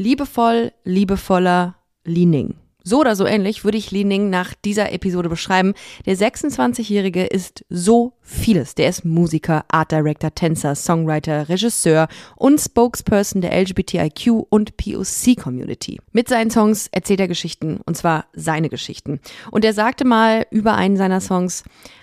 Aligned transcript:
Liebevoll, 0.00 0.72
liebevoller 0.82 1.76
Liening. 2.04 2.54
So 2.82 3.00
oder 3.00 3.14
so 3.14 3.26
ähnlich 3.26 3.64
würde 3.64 3.76
ich 3.76 3.90
Li 3.90 4.04
Ning 4.04 4.30
nach 4.30 4.54
dieser 4.54 4.94
Episode 4.94 5.28
beschreiben. 5.28 5.74
Der 6.06 6.16
26-Jährige 6.16 7.26
ist 7.26 7.66
so 7.68 8.14
vieles. 8.22 8.74
Der 8.74 8.88
ist 8.88 9.04
Musiker, 9.04 9.66
Art 9.68 9.92
Director, 9.92 10.34
Tänzer, 10.34 10.74
Songwriter, 10.74 11.50
Regisseur 11.50 12.08
und 12.36 12.58
Spokesperson 12.58 13.42
der 13.42 13.52
LGBTIQ 13.52 14.46
und 14.48 14.78
POC 14.78 15.36
Community. 15.38 16.00
Mit 16.12 16.30
seinen 16.30 16.50
Songs 16.50 16.88
erzählt 16.90 17.20
er 17.20 17.28
Geschichten 17.28 17.80
und 17.84 17.98
zwar 17.98 18.24
seine 18.32 18.70
Geschichten. 18.70 19.20
Und 19.50 19.66
er 19.66 19.74
sagte 19.74 20.06
mal 20.06 20.46
über 20.50 20.76
einen 20.76 20.96
seiner 20.96 21.20
Songs, 21.20 21.62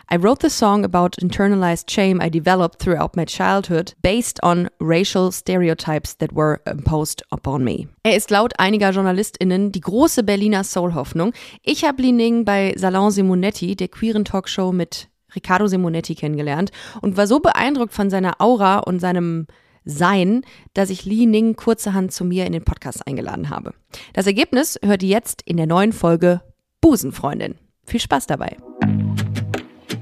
I 0.10 0.16
wrote 0.16 0.40
the 0.40 0.50
song 0.50 0.86
about 0.86 1.18
internalized 1.18 1.90
shame 1.90 2.22
I 2.22 2.30
developed 2.30 2.80
throughout 2.80 3.18
my 3.18 3.26
childhood 3.26 3.94
based 4.02 4.42
on 4.42 4.70
racial 4.80 5.34
stereotypes 5.34 6.16
that 6.20 6.32
were 6.32 6.62
imposed 6.66 7.24
upon 7.30 7.66
me. 7.66 7.90
Er 8.04 8.16
ist 8.16 8.32
laut 8.32 8.58
einiger 8.58 8.92
JournalistInnen 8.92 9.74
die 9.74 9.82
große 9.82 10.24
Berliner 10.24 10.64
Soul-Hoffnung. 10.64 11.34
Ich 11.62 11.84
habe 11.84 12.02
Li 12.02 12.14
Ning 12.14 12.46
bei 12.46 12.74
Salon 12.78 13.12
Simonetti, 13.12 13.76
der 13.76 13.90
queeren 13.90 14.24
Talkshow 14.24 14.72
mit 14.72 15.10
Riccardo 15.36 15.68
Simonetti 15.68 16.16
kennengelernt 16.16 16.72
und 17.02 17.18
war 17.18 17.28
so 17.28 17.42
beeindruckt 17.42 17.92
von 17.92 18.10
seiner 18.10 18.40
Aura 18.40 18.80
und 18.80 19.00
seinem 19.00 19.48
sein, 19.84 20.44
dass 20.74 20.90
ich 20.90 21.04
Li 21.04 21.26
Ning 21.26 21.58
kurzerhand 21.58 22.14
zu 22.14 22.24
mir 22.24 22.46
in 22.46 22.54
den 22.54 22.64
Podcast 22.64 23.06
eingeladen 23.06 23.50
habe. 23.50 23.74
Das 24.14 24.26
Ergebnis 24.26 24.80
hört 24.82 25.04
ihr 25.04 25.10
jetzt 25.10 25.42
in 25.42 25.58
der 25.58 25.68
neuen 25.68 25.92
Folge 25.92 26.42
Busenfreundin. 26.80 27.56
Viel 27.86 28.00
Spaß 28.00 28.28
dabei. 28.28 28.56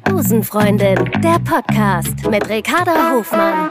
Busenfreundin, 0.06 0.96
der 1.22 1.40
Podcast 1.40 2.30
mit 2.30 2.48
Ricarda 2.48 3.12
Hofmann. 3.12 3.70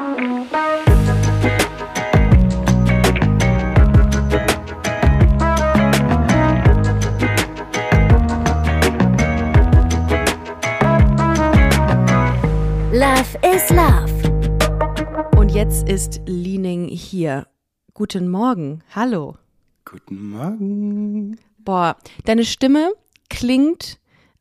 Love 12.92 13.38
is 13.54 13.70
Love. 13.70 15.30
Und 15.36 15.50
jetzt 15.50 15.88
ist 15.88 16.20
Liening 16.26 16.88
hier. 16.88 17.46
Guten 17.94 18.28
Morgen. 18.28 18.82
Hallo. 18.94 19.36
Guten 19.84 20.30
Morgen. 20.30 21.38
Boah, 21.58 21.96
deine 22.24 22.44
Stimme 22.44 22.92
klingt 23.30 23.98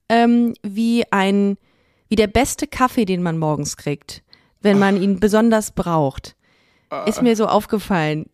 ähm, 0.10 0.54
wie 0.64 1.04
ein 1.12 1.58
wie 2.14 2.16
der 2.16 2.28
beste 2.28 2.68
Kaffee, 2.68 3.06
den 3.06 3.24
man 3.24 3.40
morgens 3.40 3.76
kriegt, 3.76 4.22
wenn 4.62 4.78
man 4.78 5.02
ihn 5.02 5.20
besonders 5.20 5.72
braucht. 5.72 6.36
Ist 7.08 7.24
mir 7.24 7.36
so 7.36 7.48
aufgefallen. 7.48 8.28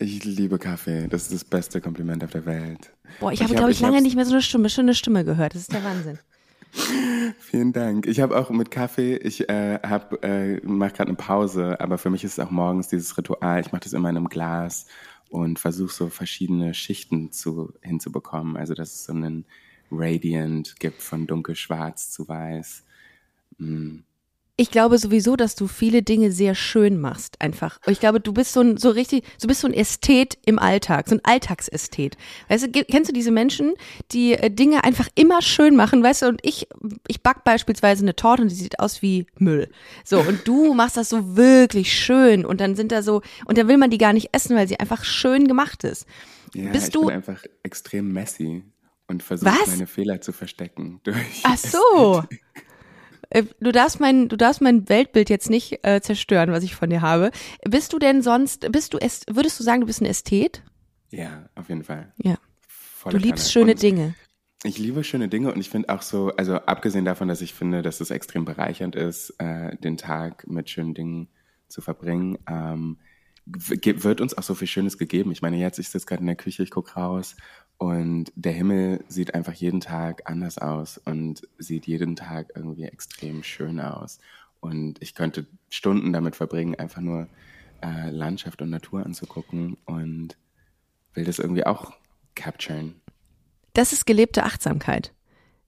Ich 0.00 0.24
liebe 0.24 0.58
Kaffee. 0.58 1.06
Das 1.06 1.22
ist 1.22 1.32
das 1.32 1.44
beste 1.44 1.80
Kompliment 1.80 2.24
auf 2.24 2.32
der 2.32 2.46
Welt. 2.46 2.92
Boah, 3.20 3.30
ich 3.30 3.44
habe, 3.44 3.54
glaube 3.54 3.70
ich, 3.70 3.78
lange 3.78 4.02
nicht 4.02 4.16
mehr 4.16 4.24
so 4.24 4.32
eine 4.32 4.42
Stimme, 4.42 4.68
schöne 4.68 4.94
Stimme 4.94 5.24
gehört. 5.24 5.54
Das 5.54 5.62
ist 5.62 5.72
der 5.72 5.84
Wahnsinn. 5.84 6.18
Vielen 7.38 7.72
Dank. 7.72 8.08
Ich 8.08 8.18
habe 8.18 8.36
auch 8.36 8.50
mit 8.50 8.72
Kaffee, 8.72 9.14
ich 9.18 9.48
äh, 9.48 9.78
hab, 9.84 10.24
äh, 10.24 10.56
mache 10.64 10.94
gerade 10.94 11.10
eine 11.10 11.16
Pause, 11.16 11.80
aber 11.80 11.96
für 11.96 12.10
mich 12.10 12.24
ist 12.24 12.38
es 12.38 12.44
auch 12.44 12.50
morgens 12.50 12.88
dieses 12.88 13.16
Ritual. 13.16 13.60
Ich 13.60 13.70
mache 13.70 13.84
das 13.84 13.92
immer 13.92 14.10
in 14.10 14.16
einem 14.16 14.28
Glas 14.28 14.86
und 15.28 15.60
versuche 15.60 15.92
so 15.92 16.08
verschiedene 16.08 16.74
Schichten 16.74 17.30
zu, 17.30 17.72
hinzubekommen. 17.82 18.56
Also 18.56 18.74
dass 18.74 18.94
es 18.94 19.04
so 19.04 19.12
einen 19.12 19.44
Radiant 19.90 20.78
gibt 20.78 21.02
von 21.02 21.26
dunkelschwarz 21.26 22.10
zu 22.10 22.28
weiß. 22.28 22.84
Mm. 23.58 23.98
Ich 24.60 24.70
glaube 24.70 24.98
sowieso, 24.98 25.36
dass 25.36 25.54
du 25.54 25.66
viele 25.66 26.02
Dinge 26.02 26.30
sehr 26.32 26.54
schön 26.54 27.00
machst, 27.00 27.40
einfach. 27.40 27.80
Ich 27.86 27.98
glaube, 27.98 28.20
du 28.20 28.34
bist 28.34 28.52
so 28.52 28.60
ein, 28.60 28.76
so 28.76 28.90
richtig, 28.90 29.24
du 29.40 29.48
bist 29.48 29.62
so 29.62 29.68
ein 29.68 29.72
Ästhet 29.72 30.36
im 30.44 30.58
Alltag, 30.58 31.08
so 31.08 31.14
ein 31.14 31.22
Alltagsästhet. 31.22 32.18
Weißt 32.48 32.66
du, 32.66 32.84
kennst 32.84 33.08
du 33.08 33.14
diese 33.14 33.30
Menschen, 33.30 33.72
die 34.12 34.34
äh, 34.34 34.50
Dinge 34.50 34.84
einfach 34.84 35.08
immer 35.14 35.40
schön 35.40 35.76
machen, 35.76 36.02
weißt 36.02 36.20
du, 36.20 36.26
und 36.26 36.40
ich, 36.44 36.68
ich 37.08 37.22
back 37.22 37.42
beispielsweise 37.42 38.04
eine 38.04 38.14
Torte 38.14 38.42
und 38.42 38.50
die 38.50 38.54
sieht 38.54 38.80
aus 38.80 39.00
wie 39.00 39.24
Müll. 39.38 39.70
So, 40.04 40.20
und 40.20 40.46
du 40.46 40.74
machst 40.74 40.98
das 40.98 41.08
so 41.08 41.38
wirklich 41.38 41.90
schön 41.90 42.44
und 42.44 42.60
dann 42.60 42.76
sind 42.76 42.92
da 42.92 43.02
so, 43.02 43.22
und 43.46 43.56
dann 43.56 43.66
will 43.66 43.78
man 43.78 43.88
die 43.88 43.96
gar 43.96 44.12
nicht 44.12 44.28
essen, 44.32 44.56
weil 44.56 44.68
sie 44.68 44.78
einfach 44.78 45.04
schön 45.04 45.48
gemacht 45.48 45.84
ist. 45.84 46.06
Ja, 46.52 46.70
Bist 46.70 46.88
ich 46.88 46.92
du, 46.92 47.06
bin 47.06 47.14
einfach 47.14 47.42
extrem 47.62 48.12
messy 48.12 48.62
und 49.10 49.24
versuche 49.24 49.52
meine 49.66 49.88
Fehler 49.88 50.20
zu 50.20 50.32
verstecken. 50.32 51.00
Durch 51.04 51.42
Ach 51.42 51.56
so. 51.56 52.24
Äh, 53.28 53.44
du 53.60 53.72
darfst 53.72 53.98
mein, 53.98 54.28
du 54.28 54.36
darfst 54.36 54.60
mein 54.60 54.88
Weltbild 54.88 55.28
jetzt 55.30 55.50
nicht 55.50 55.84
äh, 55.84 56.00
zerstören, 56.00 56.52
was 56.52 56.62
ich 56.62 56.76
von 56.76 56.90
dir 56.90 57.02
habe. 57.02 57.32
Bist 57.68 57.92
du 57.92 57.98
denn 57.98 58.22
sonst, 58.22 58.70
bist 58.72 58.94
du, 58.94 58.98
würdest 58.98 59.58
du 59.58 59.64
sagen, 59.64 59.80
du 59.80 59.86
bist 59.86 60.00
ein 60.00 60.06
Ästhet? 60.06 60.62
Ja, 61.10 61.48
auf 61.56 61.68
jeden 61.68 61.82
Fall. 61.82 62.12
Ja. 62.18 62.36
Volle 62.68 63.18
du 63.18 63.24
liebst 63.24 63.52
schöne 63.52 63.72
und 63.72 63.82
Dinge. 63.82 64.14
Ich 64.62 64.78
liebe 64.78 65.02
schöne 65.02 65.28
Dinge 65.28 65.52
und 65.52 65.58
ich 65.58 65.70
finde 65.70 65.88
auch 65.88 66.02
so, 66.02 66.30
also 66.36 66.54
abgesehen 66.56 67.04
davon, 67.04 67.28
dass 67.28 67.40
ich 67.40 67.52
finde, 67.52 67.82
dass 67.82 68.00
es 68.00 68.10
extrem 68.10 68.44
bereichernd 68.44 68.94
ist, 68.94 69.34
äh, 69.38 69.76
den 69.78 69.96
Tag 69.96 70.46
mit 70.46 70.70
schönen 70.70 70.94
Dingen 70.94 71.28
zu 71.66 71.80
verbringen, 71.80 72.38
ähm, 72.48 72.98
wird 73.46 74.20
uns 74.20 74.36
auch 74.36 74.42
so 74.42 74.54
viel 74.54 74.68
Schönes 74.68 74.98
gegeben. 74.98 75.32
Ich 75.32 75.42
meine, 75.42 75.56
jetzt 75.56 75.78
ich 75.78 75.88
sitze 75.88 76.06
gerade 76.06 76.20
in 76.20 76.26
der 76.26 76.36
Küche, 76.36 76.62
ich 76.62 76.70
gucke 76.70 76.92
raus 76.92 77.36
und 77.80 78.30
der 78.34 78.52
Himmel 78.52 79.02
sieht 79.08 79.34
einfach 79.34 79.54
jeden 79.54 79.80
Tag 79.80 80.28
anders 80.28 80.58
aus 80.58 80.98
und 80.98 81.48
sieht 81.56 81.86
jeden 81.86 82.14
Tag 82.14 82.52
irgendwie 82.54 82.84
extrem 82.84 83.42
schön 83.42 83.80
aus. 83.80 84.18
Und 84.60 85.00
ich 85.00 85.14
könnte 85.14 85.46
Stunden 85.70 86.12
damit 86.12 86.36
verbringen, 86.36 86.74
einfach 86.74 87.00
nur 87.00 87.26
äh, 87.82 88.10
Landschaft 88.10 88.60
und 88.60 88.68
Natur 88.68 89.06
anzugucken 89.06 89.78
und 89.86 90.36
will 91.14 91.24
das 91.24 91.38
irgendwie 91.38 91.64
auch 91.64 91.94
capturen. 92.34 92.96
Das 93.72 93.94
ist 93.94 94.04
gelebte 94.04 94.44
Achtsamkeit, 94.44 95.14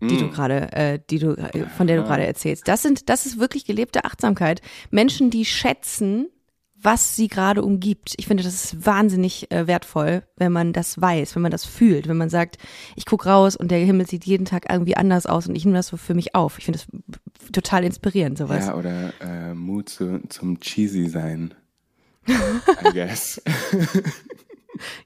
die 0.02 0.16
mm. 0.16 0.18
du 0.18 0.28
gerade, 0.28 0.70
äh, 0.72 0.98
die 1.08 1.18
du, 1.18 1.30
äh, 1.30 1.66
von 1.70 1.86
der 1.86 1.96
du 1.96 2.02
gerade 2.02 2.26
erzählst. 2.26 2.68
Das 2.68 2.82
sind, 2.82 3.08
das 3.08 3.24
ist 3.24 3.38
wirklich 3.38 3.64
gelebte 3.64 4.04
Achtsamkeit. 4.04 4.60
Menschen, 4.90 5.30
die 5.30 5.46
schätzen, 5.46 6.28
was 6.82 7.16
sie 7.16 7.28
gerade 7.28 7.62
umgibt. 7.62 8.14
Ich 8.16 8.26
finde, 8.26 8.42
das 8.42 8.54
ist 8.54 8.86
wahnsinnig 8.86 9.50
äh, 9.50 9.66
wertvoll, 9.66 10.24
wenn 10.36 10.52
man 10.52 10.72
das 10.72 11.00
weiß, 11.00 11.34
wenn 11.34 11.42
man 11.42 11.52
das 11.52 11.64
fühlt, 11.64 12.08
wenn 12.08 12.16
man 12.16 12.28
sagt, 12.28 12.58
ich 12.96 13.06
gucke 13.06 13.28
raus 13.28 13.56
und 13.56 13.70
der 13.70 13.78
Himmel 13.78 14.06
sieht 14.06 14.24
jeden 14.24 14.44
Tag 14.44 14.66
irgendwie 14.70 14.96
anders 14.96 15.26
aus 15.26 15.46
und 15.46 15.54
ich 15.54 15.64
nehme 15.64 15.76
das 15.76 15.88
so 15.88 15.96
für 15.96 16.14
mich 16.14 16.34
auf. 16.34 16.58
Ich 16.58 16.64
finde 16.64 16.80
das 16.80 17.52
total 17.52 17.84
inspirierend, 17.84 18.38
sowas. 18.38 18.66
Ja, 18.66 18.74
oder 18.74 19.12
äh, 19.20 19.54
Mut 19.54 19.88
zu, 19.88 20.20
zum 20.28 20.60
Cheesy 20.60 21.08
sein. 21.08 21.54
I 22.28 22.34
guess. 22.92 23.40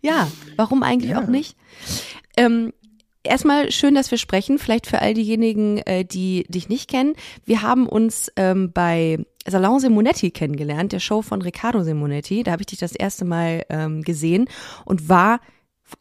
ja, 0.01 0.29
warum 0.57 0.83
eigentlich 0.83 1.13
ja. 1.13 1.23
auch 1.23 1.29
nicht? 1.29 1.57
Ähm, 2.37 2.73
erstmal 3.23 3.71
schön, 3.71 3.95
dass 3.95 4.11
wir 4.11 4.19
sprechen. 4.19 4.59
Vielleicht 4.59 4.87
für 4.87 5.01
all 5.01 5.15
diejenigen, 5.15 5.79
äh, 5.79 6.05
die 6.05 6.45
dich 6.49 6.69
nicht 6.69 6.89
kennen. 6.89 7.15
Wir 7.45 7.63
haben 7.63 7.89
uns 7.89 8.31
ähm, 8.37 8.73
bei 8.73 9.25
Salon 9.49 9.81
Simonetti 9.81 10.31
kennengelernt, 10.31 10.93
der 10.93 11.01
Show 11.01 11.23
von 11.23 11.43
Riccardo 11.43 11.83
Simonetti. 11.83 12.43
Da 12.43 12.53
habe 12.53 12.63
ich 12.63 12.67
dich 12.67 12.79
das 12.79 12.93
erste 12.93 13.25
Mal 13.25 13.65
ähm, 13.69 14.03
gesehen 14.03 14.49
und 14.85 15.09
war 15.09 15.41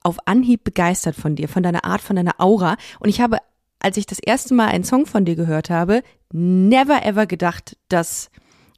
auf 0.02 0.18
Anhieb 0.26 0.64
begeistert 0.64 1.16
von 1.16 1.36
dir, 1.36 1.48
von 1.48 1.64
deiner 1.64 1.86
Art, 1.86 2.02
von 2.02 2.16
deiner 2.16 2.40
Aura. 2.40 2.76
Und 3.00 3.10
ich 3.10 3.22
habe, 3.22 3.38
als 3.80 3.98
ich 3.98 4.06
das 4.06 4.20
erste 4.20 4.54
Mal 4.54 4.68
einen 4.68 4.84
Song 4.84 5.06
von 5.06 5.26
dir 5.26 5.36
gehört 5.36 5.70
habe, 5.70 6.02
never 6.32 7.06
ever 7.06 7.28
gedacht, 7.28 7.78
dass 7.90 8.30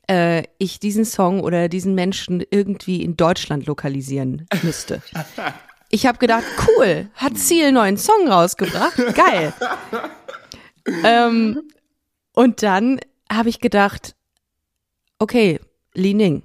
äh, 0.09 0.43
ich 0.57 0.79
diesen 0.79 1.05
Song 1.05 1.41
oder 1.41 1.69
diesen 1.69 1.95
Menschen 1.95 2.43
irgendwie 2.49 3.01
in 3.03 3.15
Deutschland 3.17 3.65
lokalisieren 3.65 4.45
müsste. 4.63 5.01
Ich 5.89 6.05
habe 6.05 6.17
gedacht, 6.17 6.43
cool, 6.67 7.09
hat 7.13 7.37
Ziel 7.37 7.63
einen 7.63 7.75
neuen 7.75 7.97
Song 7.97 8.27
rausgebracht, 8.27 8.97
geil. 9.15 9.53
ähm, 11.05 11.61
und 12.33 12.61
dann 12.61 12.99
habe 13.31 13.47
ich 13.47 13.61
gedacht, 13.61 14.16
okay, 15.19 15.59
Li 15.93 16.13
Ning 16.13 16.43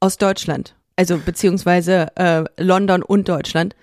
aus 0.00 0.16
Deutschland, 0.16 0.76
also 0.96 1.18
beziehungsweise 1.18 2.08
äh, 2.16 2.44
London 2.58 3.02
und 3.02 3.28
Deutschland, 3.28 3.74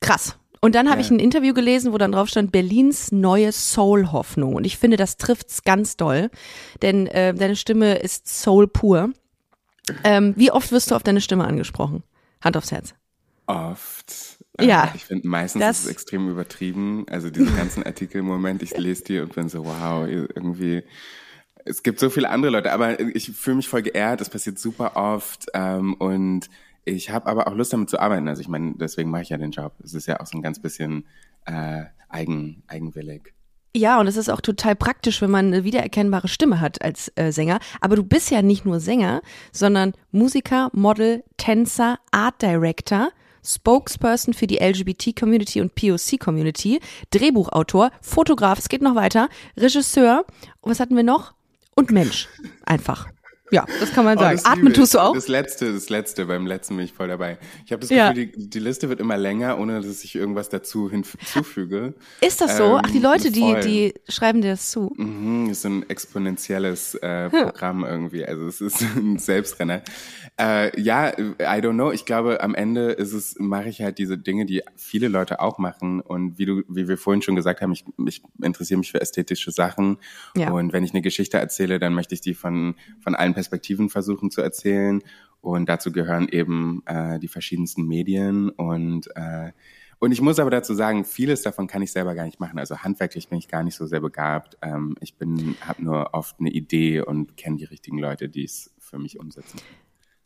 krass. 0.00 0.38
Und 0.60 0.74
dann 0.74 0.88
habe 0.88 1.00
ja. 1.00 1.06
ich 1.06 1.10
ein 1.12 1.20
Interview 1.20 1.54
gelesen, 1.54 1.92
wo 1.92 1.98
dann 1.98 2.12
drauf 2.12 2.28
stand 2.28 2.50
Berlins 2.50 3.12
neue 3.12 3.52
Soul-Hoffnung. 3.52 4.56
Und 4.56 4.64
ich 4.64 4.76
finde, 4.76 4.96
das 4.96 5.16
trifft's 5.16 5.62
ganz 5.62 5.96
doll, 5.96 6.30
denn 6.82 7.06
äh, 7.06 7.32
deine 7.32 7.54
Stimme 7.54 7.98
ist 7.98 8.26
Soul 8.26 8.66
pur. 8.66 9.10
Ähm, 10.02 10.34
wie 10.36 10.50
oft 10.50 10.72
wirst 10.72 10.90
du 10.90 10.96
auf 10.96 11.04
deine 11.04 11.20
Stimme 11.20 11.46
angesprochen? 11.46 12.02
Hand 12.40 12.56
aufs 12.56 12.72
Herz 12.72 12.94
oft. 13.48 14.44
Ja. 14.60 14.84
Äh, 14.84 14.96
ich 14.96 15.04
finde 15.04 15.26
meistens 15.26 15.60
das 15.60 15.78
ist 15.80 15.84
es 15.86 15.90
extrem 15.90 16.28
übertrieben. 16.28 17.06
Also 17.08 17.30
diese 17.30 17.52
ganzen 17.56 17.82
Artikel 17.82 18.18
im 18.18 18.26
Moment, 18.26 18.62
ich 18.62 18.76
lese 18.76 19.04
die 19.04 19.18
und 19.20 19.34
bin 19.34 19.48
so, 19.48 19.64
wow, 19.64 20.06
irgendwie. 20.06 20.84
Es 21.68 21.82
gibt 21.82 22.00
so 22.00 22.10
viele 22.10 22.30
andere 22.30 22.50
Leute, 22.50 22.72
aber 22.72 22.98
ich 23.00 23.30
fühle 23.32 23.56
mich 23.56 23.68
voll 23.68 23.82
geehrt. 23.82 24.20
Es 24.20 24.30
passiert 24.30 24.58
super 24.58 24.96
oft 24.96 25.46
ähm, 25.54 25.94
und 25.94 26.48
ich 26.84 27.10
habe 27.10 27.26
aber 27.26 27.46
auch 27.46 27.54
Lust 27.54 27.72
damit 27.72 27.90
zu 27.90 27.98
arbeiten. 27.98 28.28
Also 28.28 28.40
ich 28.40 28.48
meine, 28.48 28.74
deswegen 28.76 29.10
mache 29.10 29.22
ich 29.22 29.28
ja 29.28 29.36
den 29.36 29.50
Job. 29.50 29.74
Es 29.84 29.94
ist 29.94 30.06
ja 30.06 30.20
auch 30.20 30.26
so 30.26 30.38
ein 30.38 30.42
ganz 30.42 30.60
bisschen 30.60 31.04
äh, 31.44 31.84
eigen, 32.08 32.62
eigenwillig. 32.66 33.34
Ja, 33.76 34.00
und 34.00 34.06
es 34.06 34.16
ist 34.16 34.30
auch 34.30 34.40
total 34.40 34.74
praktisch, 34.74 35.20
wenn 35.20 35.30
man 35.30 35.48
eine 35.48 35.62
wiedererkennbare 35.62 36.26
Stimme 36.26 36.60
hat 36.60 36.82
als 36.82 37.12
äh, 37.16 37.30
Sänger. 37.30 37.60
Aber 37.80 37.96
du 37.96 38.02
bist 38.02 38.30
ja 38.30 38.40
nicht 38.40 38.64
nur 38.64 38.80
Sänger, 38.80 39.20
sondern 39.52 39.92
Musiker, 40.10 40.70
Model, 40.72 41.22
Tänzer, 41.36 41.98
Art 42.10 42.40
Director 42.40 43.10
Spokesperson 43.44 44.34
für 44.34 44.46
die 44.46 44.58
LGBT-Community 44.58 45.60
und 45.60 45.74
POC-Community, 45.74 46.80
Drehbuchautor, 47.10 47.90
Fotograf, 48.02 48.58
es 48.58 48.68
geht 48.68 48.82
noch 48.82 48.94
weiter, 48.94 49.28
Regisseur, 49.56 50.24
und 50.60 50.70
was 50.70 50.80
hatten 50.80 50.96
wir 50.96 51.02
noch? 51.02 51.34
Und 51.78 51.92
Mensch. 51.92 52.26
Einfach. 52.64 53.06
Ja, 53.50 53.64
das 53.80 53.92
kann 53.92 54.04
man 54.04 54.18
Oh, 54.18 54.20
sagen. 54.20 54.36
das 54.36 54.44
Atmen 54.44 54.72
tust 54.74 54.94
du 54.94 54.98
auch? 54.98 55.14
Das 55.14 55.28
letzte, 55.28 55.72
das 55.72 55.88
letzte, 55.88 56.26
beim 56.26 56.46
letzten 56.46 56.76
bin 56.76 56.84
ich 56.84 56.92
voll 56.92 57.08
dabei. 57.08 57.38
Ich 57.64 57.72
habe 57.72 57.80
das 57.80 57.90
Ja. 57.90 58.10
Gefühl, 58.12 58.26
die, 58.36 58.48
die 58.50 58.58
Liste 58.58 58.88
wird 58.88 59.00
immer 59.00 59.16
länger, 59.16 59.58
ohne 59.58 59.80
dass 59.80 60.04
ich 60.04 60.14
irgendwas 60.14 60.48
dazu 60.48 60.90
hinzufüge. 60.90 61.94
Ist 62.20 62.40
das 62.40 62.56
so? 62.56 62.76
Ähm, 62.76 62.80
Ach, 62.84 62.90
die 62.90 62.98
Leute, 62.98 63.30
die, 63.30 63.40
voll. 63.40 63.60
die 63.60 63.94
schreiben 64.08 64.42
dir 64.42 64.50
das 64.50 64.70
zu. 64.70 64.92
Mhm, 64.96 65.50
ist 65.50 65.62
so 65.62 65.68
ein 65.68 65.88
exponentielles 65.88 66.94
äh, 66.96 67.30
Programm 67.30 67.84
irgendwie. 67.84 68.24
Also 68.24 68.46
es 68.46 68.60
ist 68.60 68.82
ein 68.96 69.18
Selbstrenner. 69.18 69.82
Äh, 70.40 70.80
ja, 70.80 71.08
I 71.18 71.22
don't 71.40 71.72
know. 71.74 71.90
Ich 71.90 72.04
glaube, 72.04 72.42
am 72.42 72.54
Ende 72.54 72.90
ist 72.92 73.12
es, 73.12 73.36
mache 73.38 73.68
ich 73.68 73.80
halt 73.82 73.98
diese 73.98 74.18
Dinge, 74.18 74.46
die 74.46 74.62
viele 74.76 75.08
Leute 75.08 75.40
auch 75.40 75.58
machen. 75.58 76.00
Und 76.00 76.38
wie 76.38 76.46
du, 76.46 76.62
wie 76.68 76.88
wir 76.88 76.98
vorhin 76.98 77.22
schon 77.22 77.34
gesagt 77.36 77.60
haben, 77.60 77.72
ich, 77.72 77.84
ich 78.06 78.22
interessiere 78.42 78.78
mich 78.78 78.90
für 78.92 79.00
ästhetische 79.00 79.50
Sachen. 79.50 79.98
Ja. 80.36 80.50
Und 80.50 80.72
wenn 80.72 80.84
ich 80.84 80.92
eine 80.92 81.02
Geschichte 81.02 81.38
erzähle, 81.38 81.78
dann 81.78 81.94
möchte 81.94 82.14
ich 82.14 82.20
die 82.20 82.34
von, 82.34 82.74
von 83.00 83.14
allen 83.14 83.34
Perspektiven 83.38 83.88
versuchen 83.88 84.32
zu 84.32 84.40
erzählen. 84.40 85.00
Und 85.40 85.68
dazu 85.68 85.92
gehören 85.92 86.26
eben 86.28 86.82
äh, 86.86 87.20
die 87.20 87.28
verschiedensten 87.28 87.86
Medien 87.86 88.50
und 88.50 89.06
äh, 89.14 89.52
und 90.00 90.12
ich 90.12 90.20
muss 90.20 90.38
aber 90.38 90.50
dazu 90.50 90.74
sagen, 90.74 91.04
vieles 91.04 91.42
davon 91.42 91.66
kann 91.66 91.82
ich 91.82 91.90
selber 91.90 92.14
gar 92.14 92.24
nicht 92.24 92.38
machen. 92.38 92.60
Also 92.60 92.78
handwerklich 92.78 93.28
bin 93.28 93.38
ich 93.40 93.48
gar 93.48 93.64
nicht 93.64 93.74
so 93.74 93.84
sehr 93.84 94.00
begabt. 94.00 94.56
Ähm, 94.62 94.94
ich 95.00 95.14
habe 95.60 95.82
nur 95.82 96.14
oft 96.14 96.38
eine 96.38 96.50
Idee 96.50 97.00
und 97.00 97.36
kenne 97.36 97.56
die 97.56 97.64
richtigen 97.64 97.98
Leute, 97.98 98.28
die 98.28 98.44
es 98.44 98.72
für 98.78 98.96
mich 98.98 99.18
umsetzen. 99.18 99.58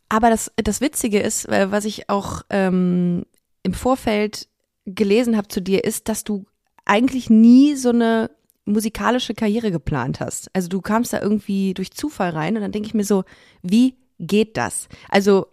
Aber 0.09 0.29
das, 0.29 0.51
das 0.57 0.79
Witzige 0.79 1.19
ist, 1.19 1.49
äh, 1.49 1.71
was 1.71 1.85
ich 1.85 2.07
auch 2.07 2.43
ähm, 2.51 3.25
im 3.63 3.73
Vorfeld 3.73 4.47
gelesen 4.85 5.37
habe 5.37 5.47
zu 5.47 5.59
dir, 5.59 5.83
ist, 5.83 6.07
dass 6.07 6.23
du 6.23 6.45
eigentlich 6.85 7.31
nie 7.31 7.73
so 7.75 7.89
eine 7.89 8.29
musikalische 8.65 9.33
Karriere 9.33 9.71
geplant 9.71 10.19
hast. 10.19 10.49
Also 10.53 10.69
du 10.69 10.81
kamst 10.81 11.13
da 11.13 11.21
irgendwie 11.21 11.73
durch 11.73 11.91
Zufall 11.91 12.29
rein 12.31 12.55
und 12.55 12.61
dann 12.61 12.71
denke 12.71 12.87
ich 12.87 12.93
mir 12.93 13.03
so, 13.03 13.23
wie 13.61 13.95
geht 14.19 14.55
das? 14.55 14.87
Also 15.09 15.47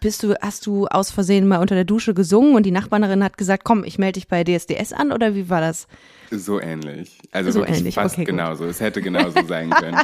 bist 0.00 0.22
du, 0.22 0.34
hast 0.40 0.66
du 0.66 0.86
aus 0.86 1.10
Versehen 1.12 1.46
mal 1.46 1.58
unter 1.58 1.76
der 1.76 1.84
Dusche 1.84 2.12
gesungen 2.12 2.56
und 2.56 2.64
die 2.66 2.72
Nachbarin 2.72 3.22
hat 3.22 3.38
gesagt, 3.38 3.62
komm, 3.62 3.84
ich 3.84 3.98
melde 3.98 4.14
dich 4.18 4.26
bei 4.26 4.42
DSDS 4.42 4.92
an 4.92 5.12
oder 5.12 5.34
wie 5.36 5.48
war 5.48 5.60
das? 5.60 5.86
So 6.32 6.60
ähnlich. 6.60 7.20
Also 7.30 7.52
So 7.52 7.60
wirklich 7.60 7.78
ähnlich, 7.78 7.94
fast 7.94 8.14
okay, 8.16 8.22
gut. 8.24 8.30
genauso. 8.30 8.64
Es 8.64 8.80
hätte 8.80 9.00
genauso 9.00 9.46
sein 9.46 9.70
können. 9.78 9.98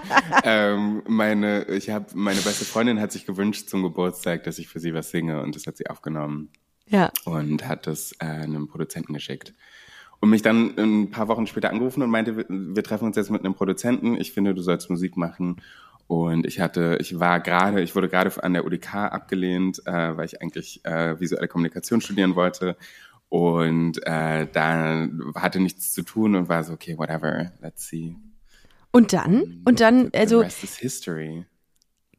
ähm, 0.44 1.02
meine, 1.08 1.64
ich 1.64 1.90
habe 1.90 2.06
meine 2.14 2.40
beste 2.42 2.64
Freundin 2.64 3.00
hat 3.00 3.10
sich 3.10 3.26
gewünscht 3.26 3.68
zum 3.68 3.82
Geburtstag, 3.82 4.44
dass 4.44 4.58
ich 4.58 4.68
für 4.68 4.78
sie 4.78 4.94
was 4.94 5.10
singe 5.10 5.40
und 5.42 5.56
das 5.56 5.66
hat 5.66 5.76
sie 5.76 5.88
aufgenommen. 5.88 6.50
Ja. 6.88 7.10
und 7.24 7.66
hat 7.66 7.86
es 7.86 8.12
äh, 8.18 8.24
einem 8.26 8.68
Produzenten 8.68 9.14
geschickt. 9.14 9.54
Und 10.22 10.30
mich 10.30 10.42
dann 10.42 10.78
ein 10.78 11.10
paar 11.10 11.26
Wochen 11.26 11.48
später 11.48 11.70
angerufen 11.70 12.00
und 12.00 12.08
meinte, 12.08 12.44
wir, 12.48 12.84
treffen 12.84 13.06
uns 13.06 13.16
jetzt 13.16 13.32
mit 13.32 13.44
einem 13.44 13.54
Produzenten. 13.54 14.16
Ich 14.16 14.32
finde, 14.32 14.54
du 14.54 14.62
sollst 14.62 14.88
Musik 14.88 15.16
machen. 15.16 15.60
Und 16.06 16.46
ich 16.46 16.60
hatte, 16.60 16.96
ich 17.00 17.18
war 17.18 17.40
gerade, 17.40 17.82
ich 17.82 17.96
wurde 17.96 18.08
gerade 18.08 18.40
an 18.40 18.52
der 18.52 18.64
UDK 18.64 18.94
abgelehnt, 18.94 19.82
äh, 19.84 20.16
weil 20.16 20.26
ich 20.26 20.40
eigentlich 20.40 20.84
äh, 20.84 21.18
visuelle 21.18 21.48
Kommunikation 21.48 22.00
studieren 22.00 22.36
wollte. 22.36 22.76
Und 23.30 23.98
äh, 24.06 24.46
da 24.46 25.08
hatte 25.34 25.58
nichts 25.58 25.92
zu 25.92 26.04
tun 26.04 26.36
und 26.36 26.48
war 26.48 26.62
so, 26.62 26.74
okay, 26.74 26.96
whatever, 26.96 27.50
let's 27.60 27.88
see. 27.88 28.14
Und 28.92 29.12
dann, 29.12 29.62
und 29.64 29.80
dann, 29.80 30.10
The 30.12 30.18
also 30.18 30.40
rest 30.42 30.62
is 30.62 30.76
history. 30.76 31.46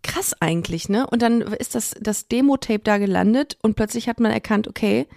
krass 0.02 0.36
eigentlich, 0.42 0.90
ne? 0.90 1.08
Und 1.08 1.22
dann 1.22 1.40
ist 1.42 1.74
das, 1.74 1.96
das 2.02 2.28
Demo-Tape 2.28 2.84
da 2.84 2.98
gelandet 2.98 3.58
und 3.62 3.78
plötzlich 3.78 4.10
hat 4.10 4.20
man 4.20 4.34
erkannt, 4.34 4.68
okay, 4.68 5.08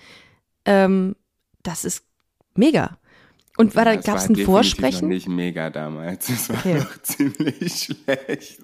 ähm, 0.66 1.16
das 1.64 1.84
ist 1.84 2.04
mega. 2.56 2.98
Und 3.58 3.74
war 3.74 3.86
da, 3.86 3.96
gab 3.96 4.18
es 4.18 4.28
ein 4.28 4.36
Vorsprechen? 4.36 5.08
Noch 5.08 5.14
nicht 5.14 5.28
mega 5.28 5.70
damals. 5.70 6.28
Es 6.30 6.48
war 6.50 6.58
Okay. 6.58 6.78
noch 6.78 7.02
ziemlich 7.02 7.72
schlecht. 7.84 8.60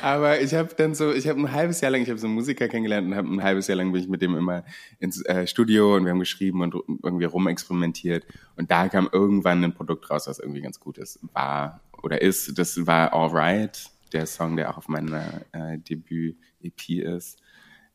Aber 0.00 0.40
ich 0.40 0.54
habe 0.54 0.74
dann 0.76 0.94
so, 0.94 1.12
ich 1.12 1.28
habe 1.28 1.40
ein 1.40 1.52
halbes 1.52 1.80
Jahr 1.82 1.90
lang, 1.90 2.00
ich 2.02 2.08
habe 2.08 2.18
so 2.18 2.26
einen 2.26 2.34
Musiker 2.34 2.68
kennengelernt 2.68 3.08
und 3.08 3.14
habe 3.16 3.28
ein 3.28 3.42
halbes 3.42 3.66
Jahr 3.66 3.76
lang 3.76 3.92
bin 3.92 4.00
ich 4.00 4.08
mit 4.08 4.22
dem 4.22 4.34
immer 4.36 4.64
ins 4.98 5.22
äh, 5.26 5.46
Studio 5.46 5.96
und 5.96 6.04
wir 6.04 6.12
haben 6.12 6.20
geschrieben 6.20 6.62
und 6.62 6.74
irgendwie 7.02 7.26
rumexperimentiert. 7.26 8.24
Und 8.56 8.70
da 8.70 8.88
kam 8.88 9.08
irgendwann 9.12 9.62
ein 9.62 9.74
Produkt 9.74 10.08
raus, 10.10 10.26
was 10.26 10.38
irgendwie 10.38 10.62
ganz 10.62 10.80
gut 10.80 10.96
ist. 10.98 11.18
War 11.34 11.80
oder 12.02 12.22
ist, 12.22 12.58
das 12.58 12.86
war 12.86 13.12
Alright, 13.12 13.90
der 14.12 14.26
Song, 14.26 14.56
der 14.56 14.70
auch 14.70 14.78
auf 14.78 14.88
meiner 14.88 15.42
äh, 15.52 15.78
Debüt-EP 15.78 16.88
ist. 17.02 17.38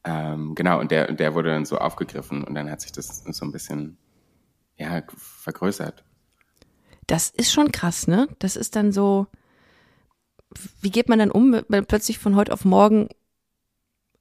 Ähm, 0.03 0.53
genau, 0.55 0.79
und 0.79 0.91
der, 0.91 1.11
der 1.11 1.33
wurde 1.33 1.49
dann 1.49 1.65
so 1.65 1.77
aufgegriffen 1.77 2.43
und 2.43 2.53
dann 2.53 2.69
hat 2.69 2.81
sich 2.81 2.91
das 2.91 3.23
so 3.23 3.45
ein 3.45 3.51
bisschen 3.51 3.97
ja, 4.81 5.03
vergrößert. 5.15 6.03
Das 7.07 7.29
ist 7.29 7.51
schon 7.51 7.71
krass, 7.71 8.07
ne? 8.07 8.27
Das 8.39 8.55
ist 8.55 8.75
dann 8.75 8.91
so, 8.91 9.27
wie 10.81 10.91
geht 10.91 11.09
man 11.09 11.19
dann 11.19 11.31
um, 11.31 11.53
wenn 11.53 11.65
man 11.67 11.85
plötzlich 11.85 12.19
von 12.19 12.35
heute 12.35 12.53
auf 12.53 12.65
morgen 12.65 13.09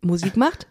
Musik 0.02 0.36
macht? 0.36 0.66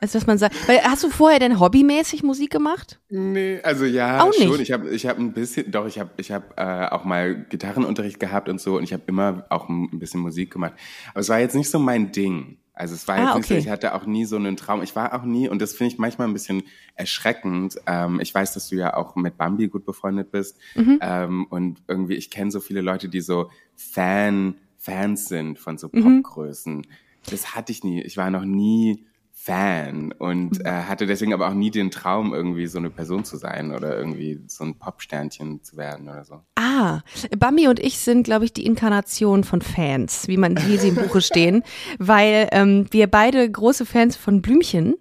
Also, 0.00 0.18
dass 0.18 0.28
man 0.28 0.38
sagt, 0.38 0.68
weil 0.68 0.80
hast 0.82 1.02
du 1.02 1.10
vorher 1.10 1.40
denn 1.40 1.58
hobbymäßig 1.58 2.22
Musik 2.22 2.50
gemacht? 2.50 3.00
Nee, 3.08 3.60
also 3.62 3.84
ja, 3.84 4.22
Auch 4.22 4.30
nicht? 4.30 4.44
schon. 4.44 4.60
Ich 4.60 4.70
habe 4.70 4.88
ich 4.90 5.06
hab 5.06 5.18
ein 5.18 5.32
bisschen, 5.32 5.72
doch, 5.72 5.86
ich 5.86 5.98
habe 5.98 6.10
ich 6.18 6.30
hab, 6.30 6.58
äh, 6.58 6.86
auch 6.86 7.04
mal 7.04 7.44
Gitarrenunterricht 7.48 8.20
gehabt 8.20 8.48
und 8.48 8.60
so 8.60 8.76
und 8.76 8.84
ich 8.84 8.92
habe 8.92 9.02
immer 9.06 9.46
auch 9.50 9.68
ein 9.68 9.98
bisschen 9.98 10.20
Musik 10.20 10.52
gemacht. 10.52 10.74
Aber 11.10 11.20
es 11.20 11.28
war 11.28 11.40
jetzt 11.40 11.56
nicht 11.56 11.70
so 11.70 11.80
mein 11.80 12.12
Ding. 12.12 12.58
Also 12.78 12.94
es 12.94 13.06
war 13.08 13.16
Ah, 13.16 13.20
jetzt 13.20 13.34
nicht 13.36 13.50
okay. 13.50 13.58
ich 13.58 13.68
hatte 13.68 13.94
auch 13.94 14.06
nie 14.06 14.24
so 14.24 14.36
einen 14.36 14.56
Traum. 14.56 14.82
Ich 14.82 14.94
war 14.96 15.12
auch 15.14 15.24
nie, 15.24 15.48
und 15.48 15.60
das 15.60 15.74
finde 15.74 15.92
ich 15.92 15.98
manchmal 15.98 16.28
ein 16.28 16.32
bisschen 16.32 16.62
erschreckend. 16.94 17.76
Ähm, 17.86 18.20
ich 18.20 18.34
weiß, 18.34 18.54
dass 18.54 18.68
du 18.68 18.76
ja 18.76 18.94
auch 18.96 19.16
mit 19.16 19.36
Bambi 19.36 19.68
gut 19.68 19.84
befreundet 19.84 20.30
bist. 20.30 20.58
Mhm. 20.76 20.98
Ähm, 21.00 21.46
und 21.50 21.82
irgendwie, 21.88 22.14
ich 22.14 22.30
kenne 22.30 22.50
so 22.50 22.60
viele 22.60 22.80
Leute, 22.80 23.08
die 23.08 23.20
so 23.20 23.50
Fan, 23.74 24.54
Fans 24.76 25.26
sind 25.26 25.58
von 25.58 25.76
so 25.78 25.88
Mhm. 25.92 26.22
Popgrößen. 26.22 26.86
Das 27.30 27.54
hatte 27.54 27.72
ich 27.72 27.82
nie. 27.84 28.00
Ich 28.02 28.16
war 28.16 28.30
noch 28.30 28.44
nie 28.44 29.04
Fan 29.48 30.12
und 30.12 30.62
äh, 30.66 30.70
hatte 30.70 31.06
deswegen 31.06 31.32
aber 31.32 31.48
auch 31.48 31.54
nie 31.54 31.70
den 31.70 31.90
Traum, 31.90 32.34
irgendwie 32.34 32.66
so 32.66 32.76
eine 32.76 32.90
Person 32.90 33.24
zu 33.24 33.38
sein 33.38 33.72
oder 33.72 33.96
irgendwie 33.96 34.42
so 34.46 34.62
ein 34.62 34.78
Popsternchen 34.78 35.62
zu 35.62 35.78
werden 35.78 36.06
oder 36.06 36.22
so. 36.26 36.42
Ah, 36.54 37.00
Bambi 37.38 37.66
und 37.66 37.80
ich 37.80 37.98
sind, 37.98 38.24
glaube 38.24 38.44
ich, 38.44 38.52
die 38.52 38.66
Inkarnation 38.66 39.44
von 39.44 39.62
Fans, 39.62 40.28
wie 40.28 40.36
man, 40.36 40.58
wie 40.66 40.76
sie 40.76 40.88
im 40.88 40.96
Buche 40.96 41.22
stehen, 41.22 41.62
weil 41.98 42.48
ähm, 42.52 42.88
wir 42.90 43.06
beide 43.06 43.50
große 43.50 43.86
Fans 43.86 44.16
von 44.16 44.42
Blümchen 44.42 44.96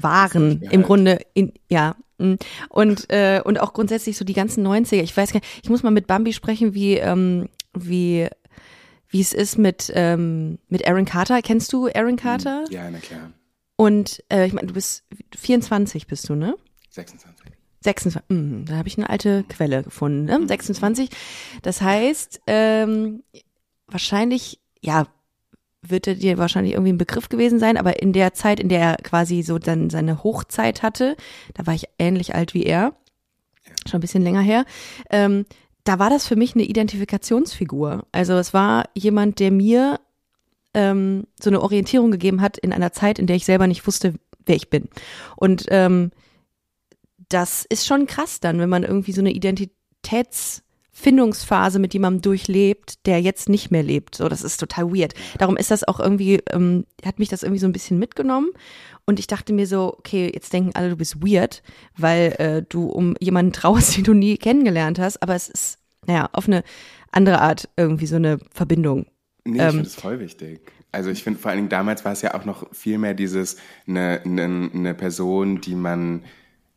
waren, 0.00 0.62
im 0.70 0.84
Grunde, 0.84 1.18
in, 1.34 1.52
ja. 1.68 1.96
mm. 2.18 2.34
Und, 2.68 3.10
äh, 3.10 3.40
und 3.44 3.60
auch 3.60 3.72
grundsätzlich 3.72 4.16
so 4.16 4.24
die 4.24 4.32
ganzen 4.32 4.64
90er. 4.64 5.02
Ich 5.02 5.16
weiß 5.16 5.32
gar 5.32 5.40
nicht, 5.40 5.60
ich 5.64 5.70
muss 5.70 5.82
mal 5.82 5.90
mit 5.90 6.06
Bambi 6.06 6.32
sprechen, 6.32 6.72
wie, 6.72 6.98
ähm, 6.98 7.48
wie, 7.74 8.28
wie 9.08 9.20
es 9.20 9.32
ist 9.32 9.58
mit, 9.58 9.90
ähm, 9.96 10.60
mit 10.68 10.86
Aaron 10.86 11.04
Carter. 11.04 11.42
Kennst 11.42 11.72
du 11.72 11.88
Aaron 11.88 12.16
Carter? 12.16 12.64
Ja, 12.70 12.88
na 12.88 12.98
klar. 12.98 13.32
Und 13.76 14.22
äh, 14.30 14.46
ich 14.46 14.52
meine, 14.52 14.68
du 14.68 14.74
bist 14.74 15.04
24 15.36 16.06
bist 16.06 16.28
du, 16.28 16.34
ne? 16.34 16.56
26. 16.90 17.52
26, 17.80 18.22
mm, 18.28 18.64
da 18.66 18.76
habe 18.76 18.88
ich 18.88 18.96
eine 18.96 19.10
alte 19.10 19.44
Quelle 19.48 19.82
gefunden. 19.82 20.24
Ne? 20.24 20.46
26. 20.46 21.10
Das 21.62 21.80
heißt, 21.80 22.42
ähm, 22.46 23.22
wahrscheinlich, 23.88 24.60
ja, 24.80 25.06
wird 25.82 26.06
er 26.06 26.14
dir 26.14 26.38
wahrscheinlich 26.38 26.74
irgendwie 26.74 26.92
ein 26.92 26.98
Begriff 26.98 27.28
gewesen 27.28 27.58
sein, 27.58 27.76
aber 27.76 28.00
in 28.00 28.12
der 28.12 28.34
Zeit, 28.34 28.60
in 28.60 28.68
der 28.68 28.80
er 28.80 28.96
quasi 28.98 29.42
so 29.42 29.58
dann 29.58 29.90
seine 29.90 30.22
Hochzeit 30.22 30.82
hatte, 30.82 31.16
da 31.54 31.66
war 31.66 31.74
ich 31.74 31.88
ähnlich 31.98 32.34
alt 32.34 32.54
wie 32.54 32.64
er, 32.64 32.94
schon 33.88 33.98
ein 33.98 34.00
bisschen 34.00 34.22
länger 34.22 34.42
her, 34.42 34.64
ähm, 35.10 35.44
da 35.84 35.98
war 35.98 36.10
das 36.10 36.28
für 36.28 36.36
mich 36.36 36.54
eine 36.54 36.62
Identifikationsfigur. 36.62 38.06
Also 38.12 38.34
es 38.34 38.54
war 38.54 38.84
jemand, 38.94 39.40
der 39.40 39.50
mir 39.50 39.98
ähm, 40.74 41.26
so 41.40 41.48
eine 41.50 41.60
Orientierung 41.60 42.10
gegeben 42.10 42.40
hat 42.40 42.56
in 42.58 42.72
einer 42.72 42.92
Zeit, 42.92 43.18
in 43.18 43.26
der 43.26 43.36
ich 43.36 43.44
selber 43.44 43.66
nicht 43.66 43.86
wusste, 43.86 44.14
wer 44.46 44.56
ich 44.56 44.70
bin. 44.70 44.88
Und 45.36 45.66
ähm, 45.68 46.12
das 47.28 47.66
ist 47.68 47.86
schon 47.86 48.06
krass 48.06 48.40
dann, 48.40 48.58
wenn 48.58 48.68
man 48.68 48.82
irgendwie 48.82 49.12
so 49.12 49.20
eine 49.20 49.30
Identitätsfindungsphase 49.32 51.78
mit 51.78 51.94
jemandem 51.94 52.22
durchlebt, 52.22 53.06
der 53.06 53.20
jetzt 53.20 53.48
nicht 53.48 53.70
mehr 53.70 53.82
lebt. 53.82 54.16
So, 54.16 54.28
das 54.28 54.42
ist 54.42 54.58
total 54.58 54.92
weird. 54.92 55.14
Darum 55.38 55.56
ist 55.56 55.70
das 55.70 55.84
auch 55.84 55.98
irgendwie, 55.98 56.42
ähm, 56.50 56.84
hat 57.04 57.18
mich 57.18 57.30
das 57.30 57.42
irgendwie 57.42 57.60
so 57.60 57.66
ein 57.66 57.72
bisschen 57.72 57.98
mitgenommen. 57.98 58.50
Und 59.04 59.18
ich 59.18 59.26
dachte 59.26 59.52
mir 59.52 59.66
so, 59.66 59.96
okay, 59.98 60.30
jetzt 60.32 60.52
denken 60.52 60.70
alle, 60.74 60.90
du 60.90 60.96
bist 60.96 61.22
weird, 61.22 61.62
weil 61.96 62.34
äh, 62.38 62.62
du 62.68 62.86
um 62.86 63.16
jemanden 63.20 63.52
trauerst, 63.52 63.96
den 63.96 64.04
du 64.04 64.14
nie 64.14 64.36
kennengelernt 64.36 64.98
hast. 64.98 65.22
Aber 65.22 65.34
es 65.34 65.48
ist, 65.48 65.78
naja, 66.06 66.28
auf 66.32 66.46
eine 66.46 66.62
andere 67.10 67.40
Art 67.40 67.68
irgendwie 67.76 68.06
so 68.06 68.16
eine 68.16 68.38
Verbindung. 68.50 69.06
Nee, 69.44 69.56
ich 69.58 69.62
Ähm, 69.62 69.70
finde 69.70 69.86
es 69.88 69.94
voll 69.94 70.20
wichtig. 70.20 70.60
Also 70.92 71.10
ich 71.10 71.22
finde 71.24 71.40
vor 71.40 71.50
allen 71.50 71.58
Dingen 71.58 71.68
damals 71.68 72.04
war 72.04 72.12
es 72.12 72.22
ja 72.22 72.34
auch 72.34 72.44
noch 72.44 72.72
viel 72.74 72.98
mehr 72.98 73.14
dieses 73.14 73.56
eine 73.88 74.20
eine, 74.24 74.70
eine 74.72 74.94
Person, 74.94 75.60
die 75.60 75.74
man 75.74 76.24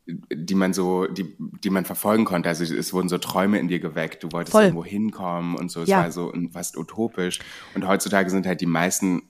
die 0.07 0.55
man 0.55 0.73
so 0.73 1.05
die 1.07 1.35
die 1.63 1.69
man 1.69 1.85
verfolgen 1.85 2.25
konnte. 2.25 2.49
Also 2.49 2.63
es 2.63 2.93
wurden 2.93 3.09
so 3.09 3.17
Träume 3.17 3.59
in 3.59 3.67
dir 3.67 3.79
geweckt. 3.79 4.23
Du 4.23 4.31
wolltest 4.31 4.51
Voll. 4.53 4.63
irgendwo 4.63 4.85
hinkommen 4.85 5.55
und 5.55 5.69
so. 5.71 5.81
Es 5.81 5.89
Ja. 5.89 5.99
war 6.03 6.11
so 6.11 6.33
fast 6.53 6.77
utopisch. 6.77 7.39
Und 7.75 7.87
heutzutage 7.87 8.29
sind 8.29 8.45
halt 8.47 8.61
die 8.61 8.65
meisten 8.67 9.23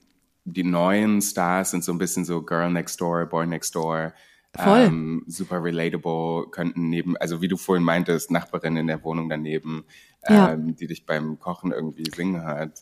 die 0.48 0.62
neuen 0.62 1.20
Stars 1.22 1.72
sind 1.72 1.82
so 1.82 1.90
ein 1.92 1.98
bisschen 1.98 2.24
so 2.24 2.40
Girl 2.42 2.70
Next 2.70 3.00
Door, 3.00 3.26
Boy 3.26 3.46
Next 3.48 3.74
Door. 3.74 4.12
Voll. 4.56 4.78
Ähm, 4.78 5.24
super 5.26 5.62
relatable, 5.62 6.46
könnten 6.52 6.88
neben, 6.88 7.16
also 7.16 7.42
wie 7.42 7.48
du 7.48 7.56
vorhin 7.56 7.84
meintest, 7.84 8.30
Nachbarin 8.30 8.76
in 8.76 8.86
der 8.86 9.02
Wohnung 9.02 9.28
daneben, 9.28 9.84
Ja. 10.28 10.52
ähm, 10.52 10.76
die 10.76 10.86
dich 10.86 11.04
beim 11.04 11.38
Kochen 11.40 11.72
irgendwie 11.72 12.04
singen 12.14 12.40
hört. 12.42 12.80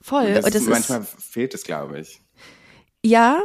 Voll. 0.00 0.34
Das 0.34 0.44
das 0.44 0.54
ist, 0.54 0.68
manchmal 0.68 1.02
fehlt 1.02 1.54
es, 1.54 1.64
glaube 1.64 2.00
ich. 2.00 2.20
Ja, 3.04 3.40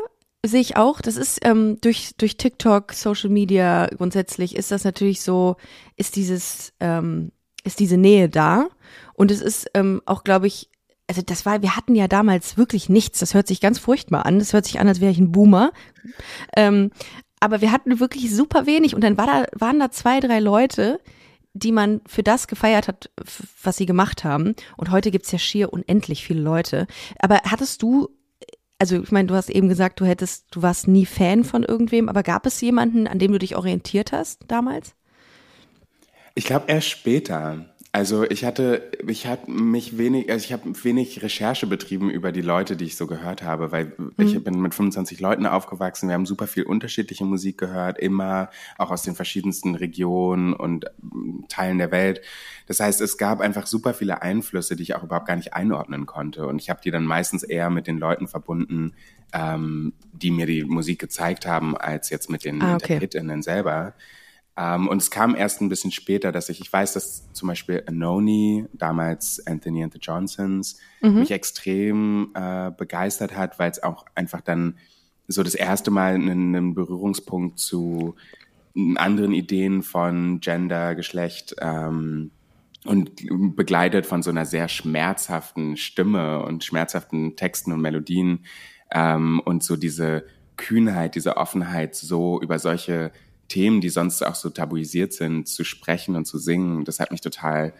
sehe 0.46 0.62
ich 0.62 0.78
auch. 0.78 1.02
Das 1.02 1.18
ist 1.18 1.40
ähm, 1.44 1.78
durch, 1.82 2.16
durch 2.18 2.38
TikTok, 2.38 2.94
Social 2.94 3.30
Media 3.30 3.88
grundsätzlich 3.88 4.56
ist 4.56 4.72
das 4.72 4.84
natürlich 4.84 5.22
so, 5.22 5.56
ist 5.96 6.16
dieses, 6.16 6.74
ähm, 6.80 7.32
ist 7.64 7.80
diese 7.80 7.98
Nähe 7.98 8.30
da. 8.30 8.68
Und 9.14 9.32
es 9.32 9.42
ist 9.42 9.68
ähm, 9.74 10.02
auch, 10.06 10.24
glaube 10.24 10.48
ich, 10.48 10.70
also 11.08 11.22
das 11.22 11.46
war, 11.46 11.62
wir 11.62 11.76
hatten 11.76 11.96
ja 11.96 12.08
damals 12.08 12.58
wirklich 12.58 12.90
nichts. 12.90 13.20
Das 13.20 13.34
hört 13.34 13.48
sich 13.48 13.62
ganz 13.62 13.80
furchtbar 13.80 14.26
an. 14.26 14.40
Das 14.40 14.54
hört 14.54 14.66
sich 14.66 14.80
an, 14.80 14.88
als 14.88 15.02
wäre 15.02 15.12
ich 15.12 15.20
ein 15.20 15.32
Boomer. 15.32 15.72
Ähm, 16.56 16.92
aber 17.40 17.62
wir 17.62 17.72
hatten 17.72 18.00
wirklich 18.00 18.34
super 18.34 18.66
wenig. 18.66 18.96
Und 18.96 19.02
dann 19.04 19.18
war 19.18 19.28
da, 19.28 19.46
waren 19.54 19.80
da 19.80 19.92
zwei, 19.92 20.20
drei 20.20 20.40
Leute, 20.40 21.00
die 21.54 21.72
man 21.72 22.02
für 22.08 22.24
das 22.24 22.48
gefeiert 22.48 22.88
hat, 22.88 23.12
was 23.62 23.78
sie 23.78 23.86
gemacht 23.86 24.24
haben. 24.24 24.56
Und 24.76 24.92
heute 24.92 25.12
gibt's 25.12 25.32
ja 25.32 25.40
schier 25.40 25.72
unendlich 25.72 26.26
viele 26.26 26.42
Leute. 26.42 26.88
Aber 27.20 27.42
hattest 27.46 27.82
du 27.82 28.10
also 28.80 29.02
ich 29.02 29.12
meine, 29.12 29.30
du 29.30 29.36
hast 29.36 29.50
eben 29.50 29.70
gesagt, 29.70 30.02
du 30.02 30.06
hättest, 30.06 30.54
du 30.54 30.62
warst 30.62 30.90
nie 30.90 31.06
Fan 31.06 31.46
von 31.46 31.64
irgendwem, 31.64 32.10
aber 32.10 32.22
gab 32.22 32.46
es 32.46 32.60
jemanden, 32.60 33.08
an 33.08 33.18
dem 33.18 33.32
du 33.32 33.40
dich 33.40 33.56
orientiert 33.56 34.12
hast 34.12 34.42
damals? 34.50 34.94
Ich 36.36 36.44
glaube 36.44 36.66
erst 36.68 36.90
später. 36.90 37.73
Also 37.96 38.24
ich 38.24 38.44
hatte, 38.44 38.90
ich 39.08 39.28
hatte 39.28 39.52
mich 39.52 40.00
wenig, 40.00 40.28
also 40.32 40.44
ich 40.44 40.52
habe 40.52 40.64
wenig 40.84 41.22
Recherche 41.22 41.68
betrieben 41.68 42.10
über 42.10 42.32
die 42.32 42.42
Leute, 42.42 42.76
die 42.76 42.86
ich 42.86 42.96
so 42.96 43.06
gehört 43.06 43.44
habe, 43.44 43.72
weil 43.72 43.94
ich 44.18 44.44
bin 44.44 44.60
mit 44.62 44.74
25 44.74 45.20
Leuten 45.20 45.46
aufgewachsen. 45.46 46.10
Wir 46.10 46.16
haben 46.16 46.26
super 46.26 46.48
viel 46.48 46.64
unterschiedliche 46.64 47.24
Musik 47.24 47.60
gehört, 47.60 48.00
immer 48.00 48.50
auch 48.80 48.90
aus 48.90 49.04
den 49.04 49.14
verschiedensten 49.14 49.76
Regionen 49.76 50.54
und 50.54 50.86
ähm, 51.04 51.46
Teilen 51.50 51.78
der 51.78 51.92
Welt. 51.92 52.22
Das 52.66 52.80
heißt, 52.80 53.00
es 53.00 53.20
gab 53.20 53.42
einfach 53.42 53.68
super 53.68 53.94
viele 53.94 54.24
Einflüsse, 54.24 54.76
die 54.76 54.82
ich 54.82 54.96
auch 54.96 55.04
überhaupt 55.04 55.28
gar 55.28 55.36
nicht 55.36 55.54
einordnen 55.54 56.08
konnte. 56.08 56.48
Und 56.48 56.60
ich 56.60 56.72
habe 56.72 56.82
die 56.84 56.90
dann 56.90 57.06
meistens 57.06 57.44
eher 57.44 57.70
mit 57.70 57.86
den 57.86 58.00
Leuten 58.00 58.28
verbunden, 58.28 58.94
ähm, 59.34 59.94
die 60.14 60.32
mir 60.32 60.48
die 60.48 60.64
Musik 60.64 60.98
gezeigt 60.98 61.46
haben, 61.46 61.78
als 61.78 62.10
jetzt 62.10 62.32
mit 62.32 62.44
den 62.44 62.60
Ah, 62.60 62.74
okay. 62.74 62.94
InterpretInnen 62.94 63.44
selber. 63.44 63.94
Ähm, 64.56 64.88
und 64.88 65.02
es 65.02 65.10
kam 65.10 65.36
erst 65.36 65.62
ein 65.62 65.70
bisschen 65.70 65.92
später, 65.92 66.32
dass 66.32 66.50
ich, 66.50 66.62
ich 66.62 66.72
weiß, 66.72 66.94
dass 66.94 67.32
zum 67.34 67.48
Beispiel 67.48 67.84
Anoni, 67.88 68.66
damals 68.74 69.46
Anthony 69.48 69.84
and 69.84 69.94
the 69.94 70.00
Johnsons, 70.02 70.78
mich 71.02 71.32
extrem 71.32 72.32
äh, 72.36 72.72
begeistert 72.72 73.36
hat, 73.36 73.60
weil 73.60 73.72
es 73.72 73.82
auch 73.82 74.06
einfach 74.16 74.42
dann 74.42 74.78
so 75.28 75.44
das 75.44 75.56
erste 75.56 75.92
Mal 75.92 76.14
einen, 76.16 76.56
einen 76.56 76.76
Berührungspunkt 76.76 77.60
zu 77.60 78.16
anderen 78.96 79.34
Ideen 79.34 79.84
von 79.84 80.40
Gender, 80.40 80.96
Geschlecht 80.96 81.56
ähm, 81.60 82.32
und 82.86 83.12
begleitet 83.56 84.06
von 84.06 84.24
so 84.24 84.30
einer 84.30 84.46
sehr 84.46 84.68
schmerzhaften 84.68 85.78
Stimme 85.78 86.44
und 86.44 86.64
schmerzhaften 86.64 87.36
Texten 87.36 87.72
und 87.72 87.82
Melodien 87.82 88.46
ähm, 88.92 89.42
und 89.46 89.64
so 89.64 89.76
diese 89.76 90.26
Kühnheit, 90.58 91.16
diese 91.16 91.38
Offenheit, 91.38 91.96
so 91.96 92.42
über 92.42 92.60
solche 92.60 93.12
Themen, 93.54 93.82
die 93.82 93.90
sonst 93.90 94.24
auch 94.24 94.34
so 94.34 94.50
tabuisiert 94.50 95.14
sind, 95.14 95.48
zu 95.48 95.64
sprechen 95.64 96.16
und 96.16 96.26
zu 96.26 96.40
singen. 96.40 96.86
Das 96.86 97.00
hat 97.00 97.12
mich 97.12 97.22
total 97.22 97.74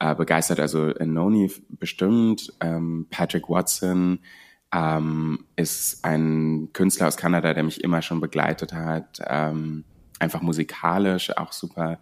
äh, 0.00 0.12
begeistert. 0.16 0.58
Also 0.58 0.86
Noni 0.86 1.52
bestimmt, 1.68 2.52
ähm, 2.60 3.06
Patrick 3.10 3.48
Watson 3.48 4.18
ähm, 4.74 5.44
ist 5.54 6.04
ein 6.04 6.70
Künstler 6.72 7.06
aus 7.06 7.16
Kanada, 7.16 7.54
der 7.54 7.62
mich 7.62 7.84
immer 7.84 8.02
schon 8.02 8.20
begleitet 8.20 8.72
hat. 8.72 9.20
Ähm, 9.24 9.84
einfach 10.18 10.42
musikalisch 10.42 11.36
auch 11.36 11.52
super 11.52 12.00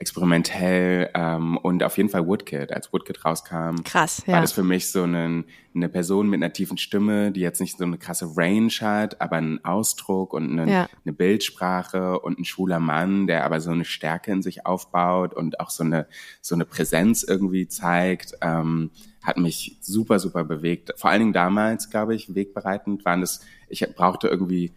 experimentell 0.00 1.10
ähm, 1.14 1.56
und 1.58 1.82
auf 1.82 1.96
jeden 1.98 2.08
Fall 2.08 2.26
Woodkid. 2.26 2.72
Als 2.72 2.92
Woodkid 2.92 3.24
rauskam, 3.24 3.82
Krass, 3.84 4.26
war 4.26 4.36
ja. 4.36 4.40
das 4.40 4.52
für 4.52 4.62
mich 4.62 4.90
so 4.90 5.02
eine, 5.02 5.44
eine 5.74 5.88
Person 5.90 6.28
mit 6.28 6.42
einer 6.42 6.52
tiefen 6.52 6.78
Stimme, 6.78 7.32
die 7.32 7.40
jetzt 7.40 7.60
nicht 7.60 7.76
so 7.76 7.84
eine 7.84 7.98
krasse 7.98 8.32
Range 8.36 8.72
hat, 8.80 9.20
aber 9.20 9.36
einen 9.36 9.64
Ausdruck 9.64 10.32
und 10.32 10.58
eine, 10.58 10.70
Ja. 10.70 10.88
eine 11.04 11.12
Bildsprache 11.12 12.18
und 12.20 12.38
ein 12.38 12.44
schwuler 12.46 12.80
Mann, 12.80 13.26
der 13.26 13.44
aber 13.44 13.60
so 13.60 13.70
eine 13.70 13.84
Stärke 13.84 14.32
in 14.32 14.42
sich 14.42 14.66
aufbaut 14.66 15.34
und 15.34 15.60
auch 15.60 15.70
so 15.70 15.84
eine 15.84 16.06
so 16.40 16.54
eine 16.54 16.64
Präsenz 16.64 17.22
irgendwie 17.22 17.68
zeigt, 17.68 18.34
ähm, 18.40 18.90
hat 19.22 19.36
mich 19.36 19.76
super 19.80 20.18
super 20.18 20.44
bewegt. 20.44 20.92
Vor 20.96 21.10
allen 21.10 21.20
Dingen 21.20 21.32
damals, 21.34 21.90
glaube 21.90 22.14
ich, 22.14 22.34
wegbereitend 22.34 23.04
waren 23.04 23.20
das. 23.20 23.40
Ich 23.68 23.86
brauchte 23.94 24.28
irgendwie 24.28 24.72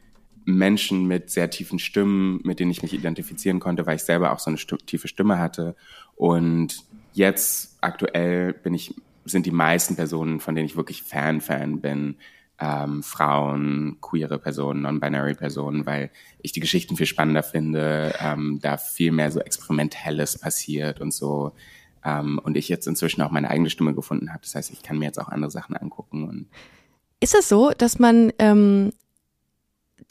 Menschen 0.46 1.06
mit 1.06 1.30
sehr 1.30 1.50
tiefen 1.50 1.80
Stimmen, 1.80 2.40
mit 2.44 2.60
denen 2.60 2.72
ich 2.72 2.82
mich 2.82 2.94
identifizieren 2.94 3.60
konnte, 3.60 3.86
weil 3.86 3.96
ich 3.96 4.04
selber 4.04 4.32
auch 4.32 4.40
so 4.40 4.50
eine 4.50 4.58
sti 4.58 4.78
tiefe 4.78 5.08
Stimme 5.08 5.40
hatte. 5.40 5.76
Und 6.16 6.84
jetzt 7.14 7.78
aktuell 7.82 8.54
bin 8.54 8.74
ich, 8.74 8.94
sind 9.26 9.46
die 9.46 9.52
meisten 9.52 9.96
Personen, 9.96 10.40
von 10.40 10.56
denen 10.56 10.66
ich 10.66 10.76
wirklich 10.76 11.04
Fan-Fan 11.04 11.82
bin, 11.82 12.16
ähm, 12.60 13.04
Frauen, 13.04 13.98
queere 14.02 14.38
Personen, 14.40 14.82
non-binary 14.84 15.34
Personen, 15.34 15.86
weil 15.86 16.12
ich 16.42 16.52
die 16.52 16.60
Geschichten 16.60 16.96
viel 16.96 17.06
spannender 17.06 17.44
finde, 17.44 18.14
ähm, 18.20 18.60
da 18.62 18.78
viel 18.78 19.12
mehr 19.12 19.32
so 19.32 19.40
Experimentelles 19.40 20.38
passiert 20.38 21.02
und 21.02 21.14
so. 21.14 21.54
Ähm, 22.06 22.40
und 22.44 22.58
ich 22.58 22.70
jetzt 22.70 22.88
inzwischen 22.88 23.22
auch 23.22 23.32
meine 23.32 23.50
eigene 23.50 23.70
Stimme 23.70 23.94
gefunden 23.94 24.32
habe. 24.32 24.42
Das 24.44 24.56
heißt, 24.56 24.72
ich 24.72 24.84
kann 24.84 25.00
mir 25.00 25.06
jetzt 25.06 25.20
auch 25.20 25.30
andere 25.30 25.52
Sachen 25.52 25.76
angucken 25.76 26.28
und 26.28 26.48
Ist 27.20 27.36
es 27.36 27.50
so, 27.50 27.72
dass 27.72 28.00
man, 28.00 28.32
ähm, 28.40 28.92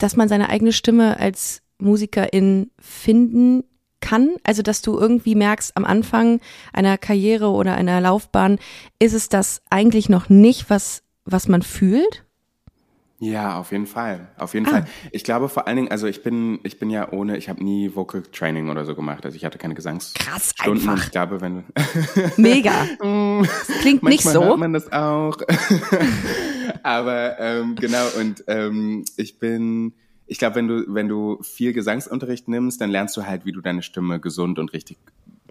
dass 0.03 0.17
man 0.17 0.27
seine 0.27 0.49
eigene 0.49 0.73
Stimme 0.73 1.17
als 1.17 1.61
Musikerin 1.77 2.71
finden 2.77 3.63
kann? 4.01 4.31
Also, 4.43 4.61
dass 4.61 4.81
du 4.81 4.99
irgendwie 4.99 5.33
merkst, 5.33 5.77
am 5.77 5.85
Anfang 5.85 6.41
einer 6.73 6.97
Karriere 6.97 7.49
oder 7.49 7.75
einer 7.75 8.01
Laufbahn 8.01 8.59
ist 8.99 9.13
es 9.13 9.29
das 9.29 9.61
eigentlich 9.69 10.09
noch 10.09 10.27
nicht, 10.27 10.69
was, 10.69 11.03
was 11.23 11.47
man 11.47 11.61
fühlt? 11.61 12.25
Ja, 13.23 13.57
auf 13.57 13.71
jeden 13.71 13.85
Fall. 13.87 14.27
Auf 14.37 14.53
jeden 14.53 14.65
Ah. 14.67 14.69
Fall. 14.71 14.85
Ich 15.11 15.23
glaube 15.23 15.49
vor 15.49 15.67
allen 15.67 15.77
Dingen, 15.77 15.91
also 15.91 16.07
ich 16.07 16.23
bin, 16.23 16.59
ich 16.63 16.79
bin 16.79 16.89
ja 16.89 17.11
ohne, 17.11 17.37
ich 17.37 17.47
habe 17.49 17.63
nie 17.63 17.95
Vocal 17.95 18.23
Training 18.23 18.69
oder 18.69 18.85
so 18.85 18.95
gemacht. 18.95 19.25
Also 19.25 19.35
ich 19.37 19.45
hatte 19.45 19.57
keine 19.57 19.73
Gesangsstunden. 19.75 20.31
Krass, 20.33 20.53
Und 20.67 21.03
ich 21.03 21.11
glaube, 21.11 21.41
wenn 21.41 21.63
Mega. 22.37 22.73
Das 23.43 23.79
klingt 23.81 24.03
nicht 24.03 24.23
so. 24.23 24.43
hört 24.43 24.57
man 24.59 24.73
das 24.73 24.91
auch. 24.91 25.37
Aber 26.83 27.39
ähm, 27.39 27.75
genau 27.75 28.05
und 28.19 28.43
ähm, 28.47 29.05
ich 29.17 29.39
bin, 29.39 29.93
ich 30.27 30.37
glaube, 30.39 30.55
wenn 30.55 30.67
du 30.67 30.83
wenn 30.87 31.07
du 31.07 31.41
viel 31.43 31.73
Gesangsunterricht 31.73 32.47
nimmst, 32.47 32.81
dann 32.81 32.89
lernst 32.89 33.15
du 33.17 33.25
halt, 33.25 33.45
wie 33.45 33.51
du 33.51 33.61
deine 33.61 33.81
Stimme 33.83 34.19
gesund 34.19 34.59
und 34.59 34.73
richtig 34.73 34.97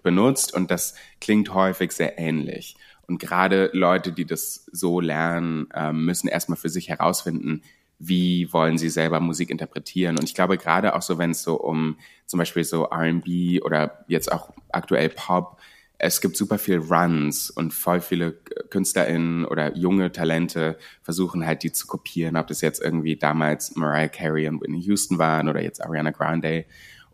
benutzt 0.03 0.53
und 0.53 0.69
das 0.69 0.95
klingt 1.21 1.53
häufig 1.53 1.91
sehr 1.93 2.19
ähnlich. 2.19 2.75
Und 3.13 3.19
gerade 3.19 3.69
Leute, 3.73 4.11
die 4.11 4.25
das 4.25 4.65
so 4.71 4.99
lernen, 4.99 5.67
ähm, 5.75 6.03
müssen 6.03 6.27
erstmal 6.27 6.57
für 6.57 6.69
sich 6.69 6.89
herausfinden, 6.89 7.61
wie 7.99 8.51
wollen 8.51 8.79
sie 8.79 8.89
selber 8.89 9.19
Musik 9.19 9.51
interpretieren. 9.51 10.17
Und 10.17 10.23
ich 10.23 10.33
glaube, 10.33 10.57
gerade 10.57 10.95
auch 10.95 11.03
so, 11.03 11.19
wenn 11.19 11.29
es 11.29 11.43
so 11.43 11.53
um 11.53 11.99
zum 12.25 12.39
Beispiel 12.39 12.63
so 12.63 12.85
RB 12.85 13.63
oder 13.63 14.03
jetzt 14.07 14.31
auch 14.31 14.49
aktuell 14.71 15.09
Pop, 15.09 15.61
es 15.99 16.21
gibt 16.21 16.35
super 16.35 16.57
viel 16.57 16.79
Runs 16.79 17.51
und 17.51 17.71
voll 17.71 18.01
viele 18.01 18.31
KünstlerInnen 18.71 19.45
oder 19.45 19.77
junge 19.77 20.11
Talente 20.11 20.79
versuchen 21.03 21.45
halt 21.45 21.61
die 21.61 21.71
zu 21.71 21.85
kopieren, 21.85 22.35
ob 22.35 22.47
das 22.47 22.61
jetzt 22.61 22.81
irgendwie 22.81 23.15
damals 23.15 23.75
Mariah 23.75 24.07
Carey 24.07 24.47
und 24.47 24.59
Whitney 24.59 24.79
Houston 24.79 25.19
waren 25.19 25.49
oder 25.49 25.61
jetzt 25.61 25.83
Ariana 25.83 26.09
Grande. 26.09 26.65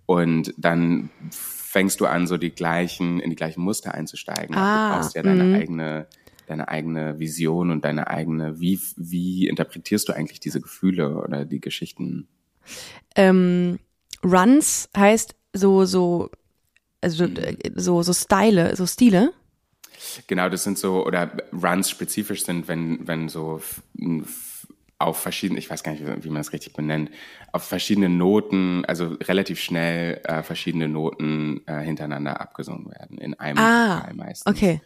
Und 0.06 0.54
dann 0.56 1.10
fängst 1.70 2.02
du 2.02 2.08
an, 2.08 2.26
so 2.26 2.38
die 2.38 2.50
gleichen, 2.50 3.20
in 3.20 3.30
die 3.30 3.36
gleichen 3.36 3.62
Muster 3.62 3.94
einzusteigen. 3.94 4.56
Ah, 4.56 4.90
du 4.90 4.96
brauchst 4.96 5.16
ja 5.16 5.22
deine 5.22 5.56
eigene, 5.56 6.08
deine 6.48 6.68
eigene 6.68 7.20
Vision 7.20 7.70
und 7.70 7.86
deine 7.86 8.08
eigene, 8.08 8.60
wie, 8.60 8.80
wie 8.98 9.48
interpretierst 9.48 10.10
du 10.10 10.14
eigentlich 10.14 10.40
diese 10.40 10.62
Gefühle 10.62 11.22
oder 11.22 11.46
die 11.46 11.62
Geschichten? 11.62 12.28
Ähm, 13.16 13.78
Runs 14.24 14.90
heißt 14.98 15.36
so, 15.54 15.86
so, 15.86 16.32
also 17.02 17.26
äh, 17.26 17.56
so, 17.76 18.02
so 18.02 18.14
Style, 18.14 18.76
so 18.76 18.88
Stile. 18.88 19.32
Genau, 20.26 20.50
das 20.50 20.64
sind 20.64 20.80
so, 20.80 21.06
oder 21.06 21.32
Runs 21.54 21.92
spezifisch 21.92 22.46
sind, 22.46 22.68
wenn, 22.68 23.08
wenn 23.08 23.30
so 23.30 23.62
auf 25.00 25.18
verschiedenen, 25.18 25.58
ich 25.58 25.70
weiß 25.70 25.82
gar 25.82 25.94
nicht, 25.94 26.04
wie 26.06 26.28
man 26.28 26.38
das 26.42 26.52
richtig 26.52 26.74
benennt, 26.74 27.10
auf 27.54 27.64
verschiedene 27.64 28.10
Noten, 28.10 28.84
also 28.86 29.16
relativ 29.24 29.60
schnell 29.62 30.20
äh, 30.26 30.44
verschiedene 30.44 30.90
Noten 30.90 31.62
äh, 31.68 31.80
hintereinander 31.80 32.42
abgesungen 32.42 32.92
werden, 32.92 33.18
in 33.18 33.34
einem 33.40 33.58
Ah, 33.58 34.00
Vokal 34.00 34.14
meistens. 34.16 34.46
okay. 34.46 34.82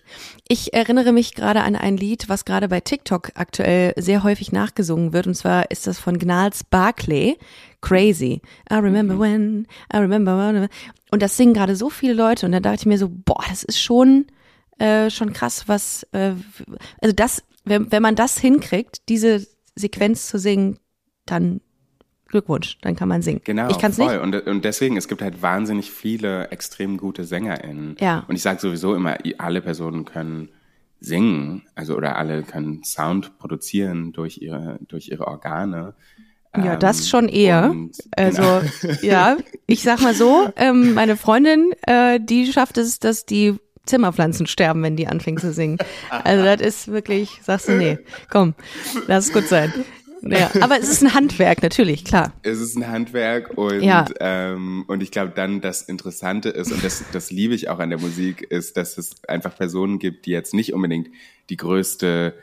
Ich 0.48 0.74
erinnere 0.74 1.12
mich 1.14 1.34
gerade 1.34 1.64
an 1.64 1.76
ein 1.76 1.98
Lied, 1.98 2.30
was 2.30 2.46
gerade 2.46 2.70
bei 2.70 2.80
TikTok 2.80 3.32
aktuell 3.34 3.94
sehr 3.98 4.22
häufig 4.24 4.52
nachgesungen 4.52 5.14
wird. 5.14 5.26
Und 5.26 5.34
zwar 5.34 5.72
ist 5.72 5.88
das 5.88 5.98
von 5.98 6.20
Gnals 6.20 6.64
Barclay, 6.64 7.36
Crazy. 7.82 8.42
I 8.72 8.76
remember 8.76 9.20
when, 9.20 9.68
I 9.92 9.98
remember 9.98 10.38
when. 10.38 10.70
Und 11.12 11.22
das 11.22 11.36
singen 11.36 11.54
gerade 11.56 11.76
so 11.76 11.90
viele 11.90 12.14
Leute. 12.14 12.46
Und 12.46 12.52
da 12.54 12.60
dachte 12.60 12.82
ich 12.82 12.86
mir 12.86 12.98
so, 13.00 13.10
boah, 13.10 13.44
das 13.50 13.64
ist 13.64 13.82
schon, 13.82 14.28
äh, 14.78 15.10
schon 15.10 15.34
krass, 15.34 15.68
was, 15.68 16.04
äh, 16.14 16.34
also 17.02 17.14
das, 17.16 17.44
wenn, 17.66 17.92
wenn 17.92 18.02
man 18.02 18.16
das 18.16 18.38
hinkriegt, 18.38 19.10
diese 19.10 19.46
Sequenz 19.76 20.28
zu 20.28 20.38
singen, 20.40 20.78
dann 21.26 21.62
Glückwunsch, 22.28 22.80
dann 22.82 22.96
kann 22.96 23.08
man 23.10 23.22
singen. 23.22 23.42
Genau, 23.44 23.70
ich 23.70 23.78
kann's 23.78 23.98
voll. 23.98 24.12
nicht. 24.14 24.22
Und, 24.24 24.48
und 24.48 24.66
deswegen, 24.66 24.98
es 24.98 25.08
gibt 25.08 25.22
halt 25.22 25.42
wahnsinnig 25.42 25.92
viele 25.92 26.50
extrem 26.50 26.98
gute 26.98 27.26
SängerInnen. 27.26 27.96
Ja. 28.00 28.26
Und 28.28 28.36
ich 28.36 28.42
sage 28.42 28.60
sowieso 28.60 28.96
immer, 28.96 29.18
alle 29.38 29.62
Personen 29.62 30.04
können 30.06 30.50
singen, 31.00 31.64
also 31.76 31.96
oder 31.96 32.16
alle 32.16 32.44
können 32.44 32.84
Sound 32.84 33.38
produzieren 33.38 34.14
durch 34.14 34.40
ihre, 34.40 34.80
durch 34.88 35.10
ihre 35.10 35.28
Organe. 35.28 35.94
Ja, 36.56 36.76
das 36.76 37.00
Ähm, 37.02 37.06
schon 37.06 37.30
eher. 37.30 37.72
und- 37.72 37.98
Also 38.16 38.42
genau. 38.82 38.96
ja, 39.02 39.38
ich 39.68 39.82
sag 39.84 40.02
mal 40.02 40.14
so, 40.16 40.50
ähm, 40.56 40.94
meine 40.94 41.18
Freundin, 41.18 41.72
äh, 41.86 42.20
die 42.20 42.52
schafft 42.52 42.78
es, 42.78 43.00
dass 43.00 43.26
die 43.26 43.56
Zimmerpflanzen 43.86 44.48
sterben, 44.48 44.82
wenn 44.84 44.96
die 44.96 45.08
anfängt 45.08 45.42
zu 45.42 45.52
singen. 45.52 45.78
Also 46.10 46.44
das 46.44 46.62
ist 46.62 46.88
wirklich, 46.88 47.30
sagst 47.44 47.68
du, 47.68 47.74
nee, 47.74 47.98
komm, 48.30 48.54
lass 49.08 49.28
es 49.28 49.34
gut 49.34 49.48
sein. 49.48 49.74
Ja, 50.26 50.50
aber 50.62 50.80
es 50.80 50.88
ist 50.90 51.04
ein 51.04 51.14
Handwerk, 51.14 51.62
natürlich, 51.64 52.06
klar. 52.06 52.32
Es 52.44 52.62
ist 52.62 52.78
ein 52.78 52.88
Handwerk 52.88 53.58
und, 53.58 53.82
Ja. 53.82 54.06
ähm, 54.22 54.86
und 54.88 55.04
ich 55.04 55.12
glaube 55.12 55.34
dann 55.36 55.60
das 55.60 55.82
Interessante 55.82 56.48
ist, 56.48 56.72
und 56.72 56.82
das, 56.82 57.04
das 57.12 57.30
liebe 57.30 57.54
ich 57.54 57.68
auch 57.68 57.80
an 57.80 57.90
der 57.90 58.00
Musik, 58.00 58.42
ist, 58.42 58.78
dass 58.78 58.98
es 58.98 59.16
einfach 59.28 59.54
Personen 59.58 60.00
gibt, 60.00 60.26
die 60.26 60.32
jetzt 60.32 60.54
nicht 60.54 60.74
unbedingt 60.74 61.10
die 61.50 61.58
größte 61.58 62.36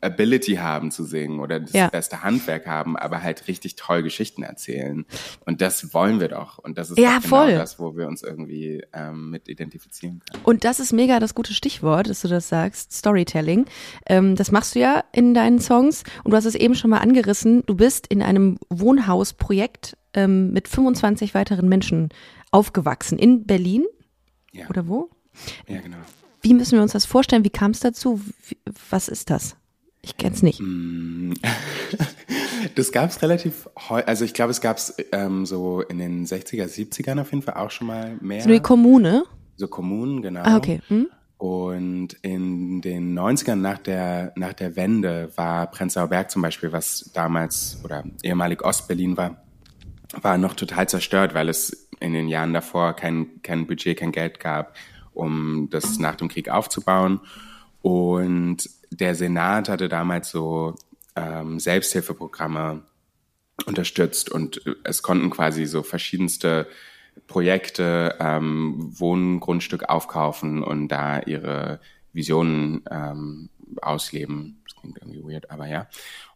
Ability 0.00 0.56
haben 0.56 0.90
zu 0.90 1.04
singen 1.04 1.40
oder 1.40 1.60
das 1.60 1.72
Ja. 1.72 1.88
beste 1.88 2.22
Handwerk 2.22 2.66
haben, 2.66 2.96
aber 2.96 3.22
halt 3.22 3.48
richtig 3.48 3.76
toll 3.76 4.02
Geschichten 4.02 4.42
erzählen. 4.42 5.04
Und 5.44 5.60
das 5.60 5.94
wollen 5.94 6.20
wir 6.20 6.28
doch. 6.28 6.58
Und 6.58 6.78
das 6.78 6.90
ist 6.90 6.98
Ja, 6.98 7.18
genau 7.18 7.46
das, 7.48 7.78
wo 7.78 7.96
wir 7.96 8.06
uns 8.06 8.22
irgendwie 8.22 8.82
ähm, 8.92 9.30
mit 9.30 9.48
identifizieren 9.48 10.20
können. 10.30 10.44
Und 10.44 10.64
das 10.64 10.80
ist 10.80 10.92
mega 10.92 11.18
das 11.20 11.34
gute 11.34 11.54
Stichwort, 11.54 12.08
dass 12.08 12.22
du 12.22 12.28
das 12.28 12.48
sagst, 12.48 12.92
Storytelling. 12.92 13.66
Ähm, 14.06 14.36
das 14.36 14.50
machst 14.52 14.74
du 14.74 14.80
ja 14.80 15.04
in 15.12 15.34
deinen 15.34 15.58
Songs 15.60 16.04
und 16.22 16.30
du 16.32 16.36
hast 16.36 16.44
es 16.44 16.54
eben 16.54 16.74
schon 16.74 16.90
mal 16.90 16.98
angerissen. 16.98 17.62
Du 17.66 17.74
bist 17.74 18.06
in 18.08 18.22
einem 18.22 18.58
Wohnhausprojekt 18.70 19.96
ähm, 20.14 20.52
mit 20.52 20.68
25 20.68 21.34
weiteren 21.34 21.68
Menschen 21.68 22.10
aufgewachsen 22.50 23.18
in 23.18 23.46
Berlin 23.46 23.84
Ja, 24.52 24.68
oder 24.68 24.86
wo? 24.86 25.10
ja 25.66 25.80
genau. 25.80 25.96
Wie 26.44 26.54
müssen 26.54 26.76
wir 26.76 26.82
uns 26.82 26.92
das 26.92 27.06
vorstellen? 27.06 27.42
Wie 27.42 27.50
kam 27.50 27.70
es 27.70 27.80
dazu? 27.80 28.20
Wie, 28.46 28.58
was 28.90 29.08
ist 29.08 29.30
das? 29.30 29.56
Ich 30.02 30.16
kenn's 30.16 30.42
nicht. 30.42 30.62
Das 32.76 32.92
gab 32.92 33.10
es 33.10 33.20
relativ 33.20 33.68
heu 33.90 34.02
also 34.06 34.24
ich 34.24 34.32
glaube, 34.32 34.50
es 34.50 34.62
gab 34.62 34.78
es 34.78 34.94
ähm, 35.12 35.44
so 35.44 35.82
in 35.82 35.98
den 35.98 36.24
60er, 36.24 36.64
70ern 36.64 37.20
auf 37.20 37.30
jeden 37.30 37.42
Fall 37.42 37.54
auch 37.54 37.70
schon 37.70 37.86
mal 37.86 38.16
mehr. 38.22 38.42
So 38.42 38.48
eine 38.48 38.62
Kommune? 38.62 39.24
so 39.56 39.68
Kommunen, 39.68 40.22
genau. 40.22 40.40
Ah, 40.44 40.56
okay. 40.56 40.80
Hm? 40.88 41.08
Und 41.36 42.14
in 42.22 42.80
den 42.80 43.18
90ern 43.18 43.56
nach 43.56 43.78
der, 43.78 44.32
nach 44.36 44.54
der 44.54 44.76
Wende 44.76 45.30
war 45.36 45.70
Prenzlauer 45.70 46.08
Berg 46.08 46.30
zum 46.30 46.42
Beispiel, 46.42 46.72
was 46.72 47.10
damals 47.12 47.80
oder 47.84 48.04
ehemalig 48.22 48.64
Ostberlin 48.64 49.16
war, 49.16 49.44
war 50.22 50.38
noch 50.38 50.54
total 50.54 50.88
zerstört, 50.88 51.34
weil 51.34 51.48
es 51.48 51.88
in 52.00 52.12
den 52.12 52.28
Jahren 52.28 52.52
davor 52.52 52.94
kein, 52.94 53.42
kein 53.42 53.66
Budget, 53.66 53.98
kein 53.98 54.12
Geld 54.12 54.40
gab, 54.40 54.74
um 55.14 55.68
das 55.70 55.98
nach 55.98 56.16
dem 56.16 56.28
Krieg 56.28 56.48
aufzubauen. 56.48 57.20
Und 57.82 58.68
der 58.90 59.14
Senat 59.14 59.68
hatte 59.68 59.88
damals 59.88 60.30
so 60.30 60.74
ähm, 61.16 61.58
Selbsthilfeprogramme 61.60 62.82
unterstützt 63.66 64.30
und 64.30 64.62
es 64.84 65.02
konnten 65.02 65.30
quasi 65.30 65.66
so 65.66 65.82
verschiedenste 65.82 66.66
Projekte 67.26 68.16
ähm, 68.18 68.74
Wohngrundstück 68.98 69.88
aufkaufen 69.88 70.62
und 70.62 70.88
da 70.88 71.20
ihre 71.20 71.80
Visionen 72.12 72.82
ähm, 72.90 73.50
ausleben. 73.80 74.60
Das 74.64 74.76
klingt 74.76 74.98
irgendwie 74.98 75.22
weird, 75.22 75.50
aber 75.50 75.66
ja. 75.66 75.86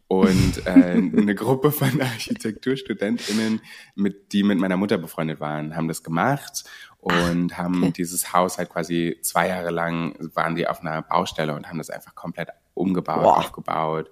Und 0.07 0.65
äh, 0.65 0.69
eine 0.71 1.35
Gruppe 1.35 1.71
von 1.71 2.01
ArchitekturstudentInnen, 2.01 3.61
mit, 3.95 4.33
die 4.33 4.43
mit 4.43 4.57
meiner 4.57 4.77
Mutter 4.77 4.97
befreundet 4.97 5.39
waren, 5.39 5.75
haben 5.75 5.87
das 5.87 6.03
gemacht 6.03 6.63
und 6.99 7.57
haben 7.57 7.83
okay. 7.83 7.93
dieses 7.97 8.33
Haus 8.33 8.57
halt 8.57 8.69
quasi 8.69 9.17
zwei 9.21 9.47
Jahre 9.47 9.71
lang 9.71 10.15
waren 10.35 10.55
die 10.55 10.67
auf 10.67 10.81
einer 10.81 11.01
Baustelle 11.01 11.55
und 11.55 11.67
haben 11.67 11.77
das 11.77 11.89
einfach 11.89 12.13
komplett 12.15 12.49
umgebaut, 12.73 13.23
Boah. 13.23 13.37
aufgebaut. 13.37 14.11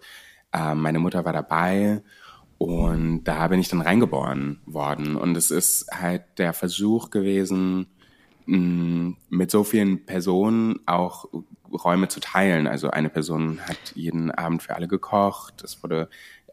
Ähm, 0.54 0.82
meine 0.82 1.00
Mutter 1.00 1.26
war 1.26 1.34
dabei 1.34 2.02
und 2.58 3.26
da 3.26 3.48
bin 3.48 3.60
ich 3.60 3.70
dann 3.70 3.82
reingeboren 3.82 4.62
worden. 4.66 5.16
Und 5.16 5.36
es 5.36 5.52
ist 5.52 5.88
halt 5.94 6.24
der 6.38 6.54
Versuch 6.54 7.10
gewesen, 7.10 7.88
mh, 8.46 9.16
mit 9.30 9.52
so 9.52 9.64
vielen 9.64 10.06
Personen 10.06 10.80
auch 10.86 11.26
Räume 11.72 12.08
zu 12.08 12.20
teilen. 12.20 12.68
Also 12.68 12.90
eine 12.90 13.10
Person 13.10 13.60
hat 13.68 13.78
jeden 13.94 14.32
Abend 14.32 14.64
für 14.64 14.76
alle 14.76 14.88
gekocht. 14.88 15.64
Es 15.64 15.84
wurde, 15.84 16.10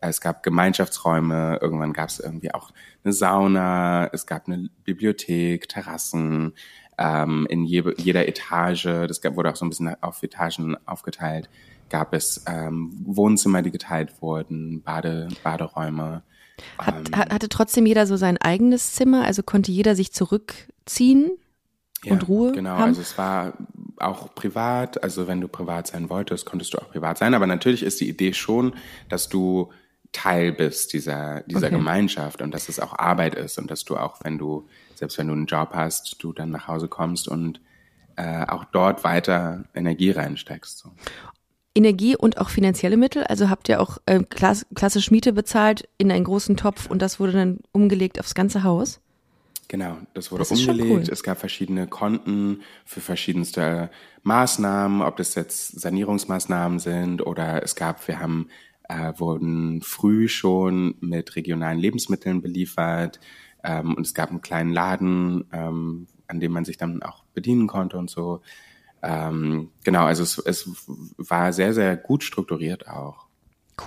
es 0.08 0.20
gab 0.20 0.42
Gemeinschaftsräume. 0.42 1.58
Irgendwann 1.60 1.92
gab 1.92 2.08
es 2.08 2.20
irgendwie 2.20 2.52
auch 2.52 2.70
eine 3.04 3.12
Sauna. 3.12 4.08
Es 4.12 4.26
gab 4.26 4.46
eine 4.46 4.70
Bibliothek, 4.84 5.68
Terrassen 5.68 6.54
ähm, 6.98 7.46
in 7.48 7.64
je, 7.64 7.84
jeder 7.96 8.28
Etage. 8.28 8.84
Das 8.84 9.20
gab, 9.20 9.36
wurde 9.36 9.50
auch 9.50 9.56
so 9.56 9.64
ein 9.64 9.70
bisschen 9.70 10.02
auf 10.02 10.22
Etagen 10.22 10.76
aufgeteilt. 10.86 11.48
Gab 11.90 12.14
es 12.14 12.44
ähm, 12.46 12.92
Wohnzimmer, 13.04 13.62
die 13.62 13.70
geteilt 13.70 14.22
wurden, 14.22 14.82
Bade, 14.82 15.28
Baderäume. 15.42 16.22
Hat, 16.78 16.94
hat, 17.12 17.32
hatte 17.32 17.48
trotzdem 17.48 17.84
jeder 17.84 18.06
so 18.06 18.16
sein 18.16 18.38
eigenes 18.38 18.94
Zimmer? 18.94 19.24
Also 19.24 19.42
konnte 19.42 19.72
jeder 19.72 19.94
sich 19.94 20.12
zurückziehen? 20.12 21.32
und 22.10 22.28
Ruhe 22.28 22.52
Genau, 22.52 22.70
haben? 22.70 22.82
also 22.82 23.00
es 23.00 23.16
war 23.18 23.54
auch 23.98 24.34
privat. 24.34 25.02
Also 25.02 25.26
wenn 25.26 25.40
du 25.40 25.48
privat 25.48 25.86
sein 25.86 26.10
wolltest, 26.10 26.46
konntest 26.46 26.74
du 26.74 26.78
auch 26.78 26.90
privat 26.90 27.18
sein. 27.18 27.34
Aber 27.34 27.46
natürlich 27.46 27.82
ist 27.82 28.00
die 28.00 28.08
Idee 28.08 28.32
schon, 28.32 28.74
dass 29.08 29.28
du 29.28 29.72
Teil 30.14 30.52
bist 30.52 30.94
dieser, 30.94 31.42
dieser 31.42 31.66
Okay. 31.66 31.76
Gemeinschaft 31.76 32.40
und 32.40 32.52
dass 32.54 32.70
es 32.70 32.80
auch 32.80 32.98
Arbeit 32.98 33.34
ist 33.34 33.58
und 33.58 33.70
dass 33.70 33.84
du 33.84 33.96
auch, 33.98 34.20
wenn 34.22 34.38
du, 34.38 34.66
selbst 34.94 35.18
wenn 35.18 35.26
du 35.26 35.34
einen 35.34 35.46
Job 35.46 35.70
hast, 35.74 36.16
du 36.22 36.32
dann 36.32 36.50
nach 36.50 36.68
Hause 36.68 36.88
kommst 36.88 37.28
und 37.28 37.60
äh, 38.16 38.46
auch 38.46 38.64
dort 38.64 39.04
weiter 39.04 39.64
Energie 39.74 40.12
reinsteckst. 40.12 40.78
So. 40.78 40.92
Energie 41.74 42.16
und 42.16 42.38
auch 42.38 42.48
finanzielle 42.48 42.96
Mittel? 42.96 43.24
Also 43.24 43.50
habt 43.50 43.68
ihr 43.68 43.80
auch 43.82 43.98
äh, 44.06 44.20
klass 44.22 44.64
klassisch 44.74 45.10
Miete 45.10 45.32
bezahlt 45.32 45.88
in 45.98 46.10
einen 46.12 46.24
großen 46.24 46.56
Topf 46.56 46.86
und 46.86 47.02
das 47.02 47.18
wurde 47.18 47.32
dann 47.32 47.58
umgelegt 47.72 48.20
aufs 48.20 48.34
ganze 48.34 48.62
Haus? 48.62 49.00
Genau, 49.66 49.96
das 50.12 50.30
wurde 50.30 50.42
Das 50.42 50.52
umgelegt. 50.52 50.90
cool. 51.08 51.12
Es 51.12 51.22
gab 51.24 51.38
verschiedene 51.38 51.88
Konten 51.88 52.60
für 52.84 53.00
verschiedenste 53.00 53.90
Maßnahmen, 54.22 55.02
ob 55.02 55.16
das 55.16 55.34
jetzt 55.34 55.80
Sanierungsmaßnahmen 55.80 56.78
sind 56.78 57.26
oder 57.26 57.62
es 57.64 57.74
gab, 57.74 58.06
wir 58.06 58.20
haben, 58.20 58.48
äh, 58.88 59.12
wurden 59.16 59.82
früh 59.82 60.28
schon 60.28 60.96
mit 61.00 61.36
regionalen 61.36 61.78
Lebensmitteln 61.78 62.42
beliefert 62.42 63.20
ähm, 63.62 63.94
und 63.94 64.06
es 64.06 64.14
gab 64.14 64.30
einen 64.30 64.42
kleinen 64.42 64.72
Laden, 64.72 65.44
ähm, 65.52 66.06
an 66.28 66.40
dem 66.40 66.52
man 66.52 66.64
sich 66.64 66.76
dann 66.76 67.02
auch 67.02 67.24
bedienen 67.34 67.66
konnte 67.66 67.96
und 67.96 68.10
so. 68.10 68.40
Ähm, 69.02 69.70
genau, 69.84 70.04
also 70.04 70.22
es, 70.22 70.38
es 70.38 70.70
war 71.16 71.52
sehr, 71.52 71.74
sehr 71.74 71.96
gut 71.96 72.24
strukturiert 72.24 72.88
auch. 72.88 73.26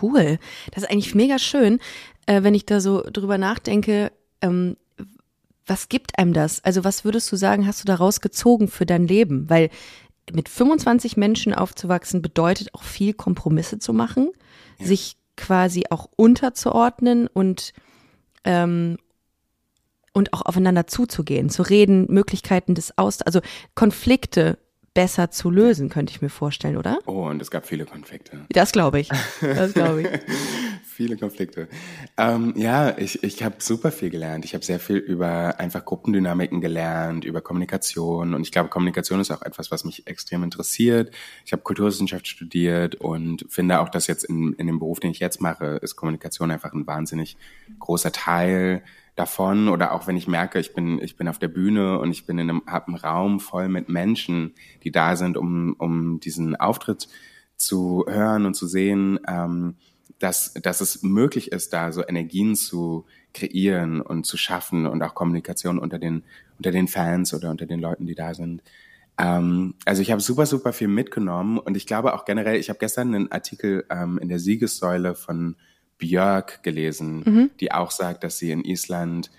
Cool. 0.01 0.37
Das 0.71 0.83
ist 0.83 0.91
eigentlich 0.91 1.15
mega 1.15 1.39
schön, 1.39 1.79
äh, 2.25 2.43
wenn 2.43 2.53
ich 2.53 2.65
da 2.65 2.79
so 2.79 3.01
drüber 3.01 3.37
nachdenke. 3.37 4.11
Ähm, 4.41 4.77
was 5.65 5.89
gibt 5.89 6.17
einem 6.17 6.33
das? 6.33 6.63
Also 6.63 6.83
was 6.83 7.03
würdest 7.03 7.31
du 7.31 7.35
sagen, 7.35 7.67
hast 7.67 7.81
du 7.81 7.85
daraus 7.85 8.21
gezogen 8.21 8.67
für 8.67 8.85
dein 8.85 9.07
Leben? 9.07 9.49
Weil 9.49 9.69
mit 10.31 10.49
25 10.49 11.17
Menschen 11.17 11.53
aufzuwachsen 11.53 12.21
bedeutet 12.21 12.73
auch 12.73 12.83
viel 12.83 13.13
Kompromisse 13.13 13.79
zu 13.79 13.93
machen, 13.93 14.29
sich 14.79 15.17
quasi 15.35 15.85
auch 15.89 16.09
unterzuordnen 16.15 17.27
und 17.27 17.73
ähm, 18.43 18.97
und 20.13 20.33
auch 20.33 20.41
aufeinander 20.41 20.87
zuzugehen, 20.87 21.49
zu 21.51 21.61
reden, 21.61 22.07
Möglichkeiten 22.09 22.73
des 22.73 22.97
Aus, 22.97 23.21
also 23.21 23.39
Konflikte 23.75 24.57
besser 24.95 25.29
zu 25.29 25.51
lösen, 25.51 25.89
könnte 25.89 26.09
ich 26.09 26.23
mir 26.23 26.29
vorstellen, 26.29 26.75
oder? 26.75 26.97
Oh, 27.05 27.27
und 27.27 27.39
es 27.39 27.51
gab 27.51 27.67
viele 27.67 27.85
Konflikte. 27.85 28.47
Das 28.49 28.71
glaube 28.71 28.99
ich. 28.99 29.09
Das 29.41 29.73
glaube 29.73 30.01
ich. 30.01 30.07
Viele 30.97 31.15
Konflikte. 31.15 31.67
Ähm, 32.17 32.55
ja, 32.57 32.97
ich, 32.97 33.21
ich 33.21 33.43
habe 33.43 33.57
super 33.59 33.91
viel 33.91 34.09
gelernt. 34.09 34.45
Ich 34.45 34.55
habe 34.55 34.65
sehr 34.65 34.79
viel 34.79 34.97
über 34.97 35.59
einfach 35.59 35.85
Gruppendynamiken 35.85 36.59
gelernt, 36.59 37.23
über 37.23 37.39
Kommunikation. 37.39 38.33
Und 38.33 38.41
ich 38.41 38.51
glaube, 38.51 38.69
Kommunikation 38.69 39.19
ist 39.19 39.29
auch 39.29 39.43
etwas, 39.43 39.69
was 39.69 39.83
mich 39.83 40.07
extrem 40.07 40.41
interessiert. 40.41 41.13
Ich 41.45 41.51
habe 41.51 41.61
Kulturwissenschaft 41.61 42.27
studiert 42.27 42.95
und 42.95 43.45
finde 43.47 43.79
auch, 43.79 43.89
dass 43.89 44.07
jetzt 44.07 44.23
in, 44.23 44.53
in 44.53 44.65
dem 44.65 44.79
Beruf, 44.79 44.99
den 44.99 45.11
ich 45.11 45.19
jetzt 45.19 45.39
mache, 45.39 45.77
ist 45.83 45.97
Kommunikation 45.97 46.49
einfach 46.49 46.73
ein 46.73 46.87
wahnsinnig 46.87 47.37
großer 47.77 48.11
Teil 48.11 48.81
davon. 49.15 49.69
Oder 49.69 49.91
auch 49.91 50.07
wenn 50.07 50.17
ich 50.17 50.27
merke, 50.27 50.57
ich 50.57 50.73
bin, 50.73 50.99
ich 50.99 51.15
bin 51.15 51.27
auf 51.27 51.37
der 51.37 51.49
Bühne 51.49 51.99
und 51.99 52.09
ich 52.09 52.25
bin 52.25 52.39
in 52.39 52.49
einem, 52.49 52.63
hab 52.65 52.87
einen 52.87 52.97
Raum 52.97 53.39
voll 53.39 53.69
mit 53.69 53.87
Menschen, 53.87 54.55
die 54.83 54.91
da 54.91 55.15
sind, 55.15 55.37
um, 55.37 55.75
um 55.77 56.19
diesen 56.21 56.55
Auftritt 56.55 57.07
zu 57.55 58.03
hören 58.07 58.47
und 58.47 58.55
zu 58.55 58.65
sehen, 58.65 59.19
ähm, 59.27 59.75
dass, 60.19 60.53
dass 60.53 60.81
es 60.81 61.03
möglich 61.03 61.51
ist, 61.51 61.73
da 61.73 61.91
so 61.91 62.05
Energien 62.07 62.55
zu 62.55 63.05
kreieren 63.33 64.01
und 64.01 64.25
zu 64.25 64.37
schaffen 64.37 64.85
und 64.85 65.01
auch 65.03 65.13
Kommunikation 65.13 65.79
unter 65.79 65.99
den, 65.99 66.23
unter 66.57 66.71
den 66.71 66.87
Fans 66.87 67.33
oder 67.33 67.51
unter 67.51 67.65
den 67.65 67.79
Leuten, 67.79 68.05
die 68.05 68.15
da 68.15 68.33
sind. 68.33 68.63
Ähm, 69.17 69.75
also 69.85 70.01
ich 70.01 70.11
habe 70.11 70.21
super, 70.21 70.45
super 70.45 70.73
viel 70.73 70.87
mitgenommen 70.87 71.59
und 71.59 71.77
ich 71.77 71.85
glaube 71.85 72.13
auch 72.13 72.25
generell, 72.25 72.59
ich 72.59 72.69
habe 72.69 72.79
gestern 72.79 73.13
einen 73.13 73.31
Artikel 73.31 73.85
ähm, 73.89 74.17
in 74.17 74.29
der 74.29 74.39
Siegessäule 74.39 75.15
von 75.15 75.55
Björk 75.97 76.61
gelesen, 76.63 77.51
die 77.59 77.71
auch 77.71 77.89
sagt, 77.89 78.23
dass 78.23 78.37
sie 78.37 78.51
in 78.51 78.63
Island 78.63 79.31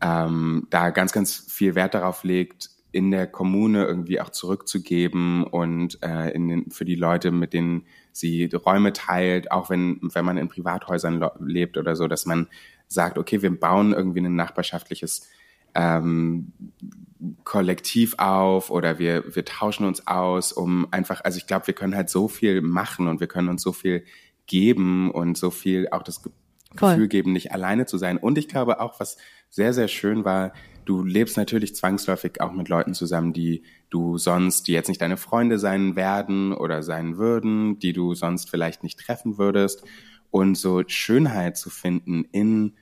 ähm, 0.00 0.66
da 0.70 0.90
ganz, 0.90 1.12
ganz 1.12 1.36
viel 1.36 1.74
Wert 1.74 1.94
darauf 1.94 2.24
legt, 2.24 2.70
in 2.98 3.12
der 3.12 3.28
Kommune 3.28 3.84
irgendwie 3.84 4.20
auch 4.20 4.30
zurückzugeben 4.30 5.44
und 5.44 6.02
äh, 6.02 6.30
in 6.30 6.48
den, 6.48 6.70
für 6.72 6.84
die 6.84 6.96
Leute, 6.96 7.30
mit 7.30 7.52
denen 7.52 7.86
sie 8.10 8.46
Räume 8.46 8.92
teilt, 8.92 9.52
auch 9.52 9.70
wenn, 9.70 10.00
wenn 10.02 10.24
man 10.24 10.36
in 10.36 10.48
Privathäusern 10.48 11.24
lebt 11.38 11.78
oder 11.78 11.94
so, 11.94 12.08
dass 12.08 12.26
man 12.26 12.48
sagt, 12.88 13.16
okay, 13.16 13.40
wir 13.40 13.56
bauen 13.56 13.92
irgendwie 13.92 14.18
ein 14.18 14.34
nachbarschaftliches 14.34 15.28
ähm, 15.76 16.52
Kollektiv 17.44 18.16
auf 18.18 18.68
oder 18.68 18.98
wir, 18.98 19.32
wir 19.32 19.44
tauschen 19.44 19.86
uns 19.86 20.08
aus, 20.08 20.52
um 20.52 20.88
einfach, 20.90 21.20
also 21.22 21.38
ich 21.38 21.46
glaube, 21.46 21.68
wir 21.68 21.74
können 21.74 21.94
halt 21.94 22.10
so 22.10 22.26
viel 22.26 22.62
machen 22.62 23.06
und 23.06 23.20
wir 23.20 23.28
können 23.28 23.48
uns 23.48 23.62
so 23.62 23.72
viel 23.72 24.02
geben 24.48 25.12
und 25.12 25.38
so 25.38 25.52
viel 25.52 25.88
auch 25.92 26.02
das 26.02 26.20
Voll. 26.74 26.90
Gefühl 26.90 27.08
geben, 27.08 27.32
nicht 27.32 27.52
alleine 27.52 27.86
zu 27.86 27.96
sein. 27.96 28.18
Und 28.18 28.38
ich 28.38 28.48
glaube 28.48 28.80
auch, 28.80 28.98
was 28.98 29.18
sehr, 29.50 29.72
sehr 29.72 29.88
schön 29.88 30.24
war, 30.24 30.52
du 30.88 31.04
lebst 31.04 31.36
natürlich 31.36 31.76
zwangsläufig 31.76 32.40
auch 32.40 32.52
mit 32.52 32.68
Leuten 32.68 32.94
zusammen, 32.94 33.34
die 33.34 33.62
du 33.90 34.16
sonst, 34.16 34.66
die 34.66 34.72
jetzt 34.72 34.88
nicht 34.88 35.02
deine 35.02 35.18
Freunde 35.18 35.58
sein 35.58 35.96
werden 35.96 36.54
oder 36.54 36.82
sein 36.82 37.18
würden, 37.18 37.78
die 37.78 37.92
du 37.92 38.14
sonst 38.14 38.48
vielleicht 38.48 38.82
nicht 38.82 38.98
treffen 38.98 39.36
würdest. 39.36 39.84
Und 40.30 40.56
so 40.56 40.82
Schönheit 40.86 41.58
zu 41.58 41.68
finden 41.68 42.24
in 42.32 42.72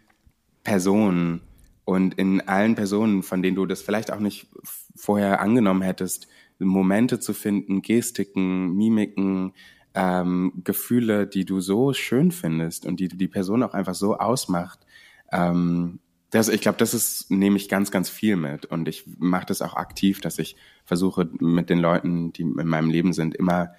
Personen 0.62 1.40
und 1.84 2.14
in 2.14 2.40
allen 2.42 2.76
Personen, 2.76 3.22
von 3.22 3.42
denen 3.42 3.56
du 3.56 3.66
das 3.66 3.82
vielleicht 3.82 4.12
auch 4.12 4.20
nicht 4.20 4.46
vorher 4.94 5.40
angenommen 5.40 5.82
hättest, 5.82 6.28
Momente 6.58 7.18
zu 7.20 7.34
finden, 7.34 7.82
Gestiken, 7.82 8.74
Mimiken, 8.74 9.52
ähm, 9.94 10.52
Gefühle, 10.64 11.26
die 11.26 11.44
du 11.44 11.60
so 11.60 11.92
schön 11.92 12.30
findest 12.30 12.86
und 12.86 13.00
die 13.00 13.08
die 13.08 13.28
Person 13.28 13.62
auch 13.62 13.74
einfach 13.74 13.94
so 13.94 14.16
ausmacht. 14.16 14.86
Ähm, 15.32 15.98
das, 16.36 16.48
ich 16.48 16.60
glaube, 16.60 16.78
das 16.78 16.94
ist, 16.94 17.30
nehme 17.30 17.56
ich 17.56 17.68
ganz, 17.68 17.90
ganz 17.90 18.08
viel 18.08 18.36
mit. 18.36 18.66
Und 18.66 18.88
ich 18.88 19.04
mache 19.18 19.46
das 19.46 19.62
auch 19.62 19.74
aktiv, 19.74 20.20
dass 20.20 20.38
ich 20.38 20.56
versuche, 20.84 21.28
mit 21.40 21.70
den 21.70 21.78
Leuten, 21.78 22.32
die 22.32 22.42
in 22.42 22.54
meinem 22.54 22.90
Leben 22.90 23.12
sind, 23.12 23.34
immer 23.34 23.72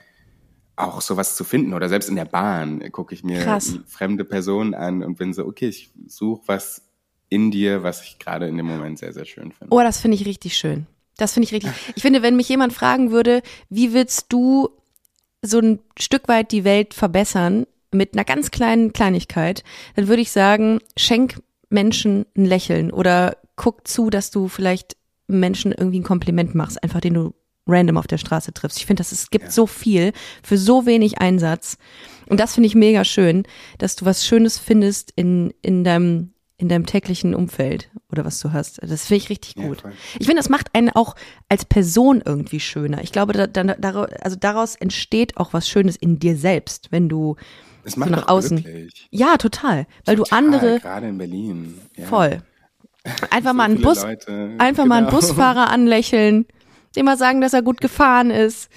auch 0.75 1.01
sowas 1.01 1.35
zu 1.35 1.43
finden. 1.43 1.73
Oder 1.73 1.89
selbst 1.89 2.09
in 2.09 2.15
der 2.15 2.25
Bahn 2.25 2.91
gucke 2.91 3.13
ich 3.13 3.23
mir 3.23 3.43
Krass. 3.43 3.79
fremde 3.87 4.25
Personen 4.25 4.73
an 4.73 5.03
und 5.03 5.17
bin 5.17 5.33
so, 5.33 5.45
okay, 5.45 5.67
ich 5.67 5.91
suche 6.07 6.43
was 6.47 6.83
in 7.29 7.51
dir, 7.51 7.83
was 7.83 8.03
ich 8.03 8.19
gerade 8.19 8.47
in 8.47 8.57
dem 8.57 8.67
Moment 8.67 8.99
sehr, 8.99 9.13
sehr 9.13 9.25
schön 9.25 9.51
finde. 9.51 9.73
Oh, 9.73 9.81
das 9.81 9.99
finde 9.99 10.15
ich 10.15 10.25
richtig 10.25 10.55
schön. 10.57 10.87
Das 11.17 11.33
finde 11.33 11.45
ich 11.45 11.53
richtig. 11.53 11.71
Ich 11.95 12.03
finde, 12.03 12.21
wenn 12.21 12.35
mich 12.35 12.47
jemand 12.47 12.73
fragen 12.73 13.11
würde, 13.11 13.41
wie 13.69 13.93
willst 13.93 14.27
du 14.29 14.69
so 15.41 15.59
ein 15.59 15.79
Stück 15.99 16.27
weit 16.27 16.51
die 16.51 16.63
Welt 16.63 16.93
verbessern 16.93 17.65
mit 17.91 18.13
einer 18.13 18.23
ganz 18.23 18.51
kleinen 18.51 18.93
Kleinigkeit, 18.93 19.63
dann 19.95 20.07
würde 20.07 20.21
ich 20.21 20.31
sagen, 20.31 20.79
schenk 20.95 21.41
Menschen 21.69 22.25
ein 22.35 22.45
Lächeln 22.45 22.91
oder 22.91 23.37
guck 23.55 23.87
zu, 23.87 24.09
dass 24.09 24.31
du 24.31 24.47
vielleicht 24.47 24.97
Menschen 25.27 25.71
irgendwie 25.71 25.99
ein 25.99 26.03
Kompliment 26.03 26.55
machst, 26.55 26.81
einfach 26.81 27.01
den 27.01 27.13
du 27.13 27.33
random 27.67 27.97
auf 27.97 28.07
der 28.07 28.17
Straße 28.17 28.53
triffst. 28.53 28.77
Ich 28.77 28.85
finde, 28.85 29.01
dass 29.01 29.11
es 29.11 29.29
gibt 29.29 29.45
ja. 29.45 29.51
so 29.51 29.67
viel 29.67 30.13
für 30.41 30.57
so 30.57 30.85
wenig 30.85 31.19
Einsatz. 31.19 31.77
Und 32.27 32.39
das 32.39 32.53
finde 32.53 32.67
ich 32.67 32.75
mega 32.75 33.03
schön, 33.03 33.43
dass 33.77 33.95
du 33.95 34.05
was 34.05 34.25
Schönes 34.25 34.57
findest 34.57 35.11
in, 35.15 35.53
in 35.61 35.83
deinem 35.83 36.33
in 36.59 36.69
deinem 36.69 36.87
täglichen 36.87 37.35
Umfeld 37.35 37.91
oder 38.11 38.25
was 38.25 38.39
du 38.39 38.51
hast. 38.51 38.81
Das 38.81 39.05
finde 39.05 39.23
ich 39.23 39.29
richtig 39.29 39.55
gut. 39.55 39.83
Ja, 39.83 39.91
ich 40.17 40.25
finde, 40.25 40.41
das 40.41 40.49
macht 40.49 40.73
einen 40.73 40.89
auch 40.89 41.15
als 41.49 41.65
Person 41.65 42.23
irgendwie 42.25 42.59
schöner. 42.59 43.03
Ich 43.03 43.11
glaube, 43.11 43.33
da, 43.33 43.45
da, 43.45 44.03
also 44.21 44.35
daraus 44.35 44.75
entsteht 44.75 45.37
auch 45.37 45.53
was 45.53 45.69
Schönes 45.69 45.95
in 45.95 46.17
dir 46.17 46.35
selbst, 46.35 46.91
wenn 46.91 47.09
du 47.09 47.35
es 47.87 47.97
macht 47.97 48.09
so 48.09 48.15
nach 48.15 48.27
außen. 48.27 48.63
Glücklich. 48.63 49.07
Ja, 49.11 49.37
total, 49.37 49.87
weil 50.05 50.17
total, 50.17 50.41
du 50.41 50.47
andere 50.47 50.79
gerade 50.79 51.07
in 51.07 51.17
Berlin. 51.17 51.79
Ja. 51.95 52.05
Voll. 52.05 52.41
Einfach 53.31 53.53
mal 53.53 53.63
einen 53.63 53.81
Bus, 53.81 54.03
Leute. 54.03 54.55
einfach 54.57 54.83
genau. 54.83 54.87
mal 54.87 54.97
einen 54.97 55.07
genau. 55.07 55.17
Busfahrer 55.17 55.69
anlächeln, 55.69 56.45
dem 56.95 57.05
mal 57.05 57.17
sagen, 57.17 57.39
dass 57.39 57.53
er 57.53 57.61
gut 57.61 57.79
gefahren 57.79 58.31
ist. 58.31 58.69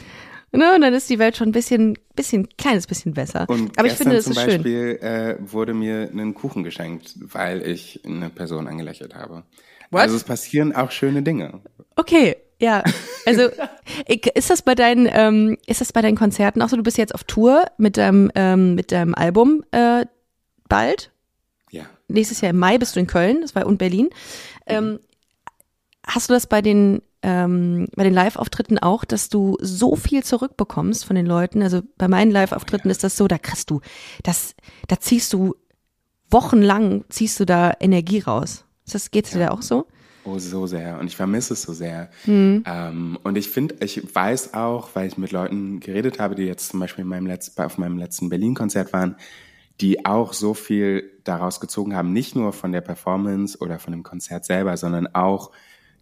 Ne, 0.52 0.74
und 0.74 0.80
dann 0.80 0.94
ist 0.94 1.08
die 1.08 1.18
Welt 1.20 1.36
schon 1.36 1.48
ein 1.50 1.52
bisschen, 1.52 1.96
bisschen, 2.16 2.48
kleines 2.56 2.86
bisschen 2.88 3.14
besser. 3.14 3.46
Und 3.48 3.78
Aber 3.78 3.86
ich 3.86 3.94
finde, 3.94 4.16
das 4.16 4.24
zum 4.24 4.32
ist 4.32 4.44
Beispiel 4.44 4.98
schön. 5.00 5.02
Äh, 5.02 5.36
wurde 5.40 5.74
mir 5.74 6.10
ein 6.12 6.34
Kuchen 6.34 6.64
geschenkt, 6.64 7.14
weil 7.20 7.64
ich 7.64 8.00
eine 8.04 8.30
Person 8.30 8.66
angelächelt 8.66 9.14
habe. 9.14 9.44
What? 9.90 10.02
Also 10.02 10.16
es 10.16 10.24
passieren 10.24 10.74
auch 10.74 10.90
schöne 10.90 11.22
Dinge. 11.22 11.60
Okay, 11.94 12.36
ja. 12.60 12.82
Also 13.26 13.42
ist 14.34 14.50
das 14.50 14.62
bei 14.62 14.74
deinen, 14.74 15.08
ähm, 15.10 15.58
ist 15.66 15.80
das 15.80 15.92
bei 15.92 16.02
deinen 16.02 16.16
Konzerten 16.16 16.62
auch 16.62 16.68
so? 16.68 16.76
Du 16.76 16.82
bist 16.82 16.98
jetzt 16.98 17.14
auf 17.14 17.24
Tour 17.24 17.64
mit 17.78 17.96
deinem, 17.96 18.30
ähm, 18.34 18.74
mit 18.74 18.92
deinem 18.92 19.14
Album 19.14 19.64
äh, 19.72 20.06
bald. 20.68 21.10
Ja. 21.70 21.84
Nächstes 22.08 22.40
Jahr 22.40 22.50
im 22.50 22.58
Mai 22.58 22.78
bist 22.78 22.96
du 22.96 23.00
in 23.00 23.06
Köln, 23.06 23.40
das 23.40 23.54
war 23.54 23.66
und 23.66 23.78
Berlin. 23.78 24.06
Mhm. 24.06 24.10
Ähm, 24.66 25.00
hast 26.06 26.28
du 26.28 26.34
das 26.34 26.46
bei 26.46 26.62
den 26.62 27.02
ähm, 27.22 27.86
bei 27.94 28.04
den 28.04 28.14
Live-Auftritten 28.14 28.78
auch, 28.78 29.04
dass 29.04 29.28
du 29.28 29.56
so 29.60 29.96
viel 29.96 30.24
zurückbekommst 30.24 31.04
von 31.04 31.16
den 31.16 31.26
Leuten. 31.26 31.62
Also 31.62 31.82
bei 31.98 32.08
meinen 32.08 32.30
Live-Auftritten 32.30 32.88
oh, 32.88 32.90
ja. 32.90 32.92
ist 32.92 33.04
das 33.04 33.16
so, 33.16 33.28
da 33.28 33.38
kriegst 33.38 33.70
du, 33.70 33.80
das, 34.22 34.54
da 34.88 34.98
ziehst 34.98 35.32
du 35.32 35.54
wochenlang, 36.30 37.04
ziehst 37.08 37.38
du 37.40 37.44
da 37.44 37.74
Energie 37.78 38.20
raus. 38.20 38.64
Ist 38.86 38.94
das, 38.94 39.10
geht's 39.10 39.32
ja. 39.32 39.38
dir 39.38 39.46
da 39.46 39.50
auch 39.52 39.62
so? 39.62 39.86
Oh, 40.24 40.38
so 40.38 40.66
sehr. 40.66 40.98
Und 40.98 41.06
ich 41.06 41.16
vermisse 41.16 41.54
es 41.54 41.62
so 41.62 41.72
sehr. 41.72 42.10
Mhm. 42.26 42.62
Ähm, 42.66 43.18
und 43.22 43.38
ich 43.38 43.48
finde, 43.48 43.76
ich 43.80 44.14
weiß 44.14 44.54
auch, 44.54 44.90
weil 44.94 45.08
ich 45.08 45.16
mit 45.16 45.32
Leuten 45.32 45.80
geredet 45.80 46.18
habe, 46.18 46.34
die 46.34 46.42
jetzt 46.42 46.70
zum 46.70 46.80
Beispiel 46.80 47.02
in 47.02 47.08
meinem 47.08 47.26
letzten, 47.26 47.62
auf 47.62 47.78
meinem 47.78 47.98
letzten 47.98 48.28
Berlin-Konzert 48.28 48.92
waren, 48.92 49.16
die 49.80 50.04
auch 50.04 50.34
so 50.34 50.52
viel 50.52 51.10
daraus 51.24 51.60
gezogen 51.60 51.96
haben, 51.96 52.12
nicht 52.12 52.36
nur 52.36 52.52
von 52.52 52.72
der 52.72 52.82
Performance 52.82 53.58
oder 53.58 53.78
von 53.78 53.92
dem 53.92 54.02
Konzert 54.02 54.44
selber, 54.44 54.76
sondern 54.76 55.06
auch 55.14 55.52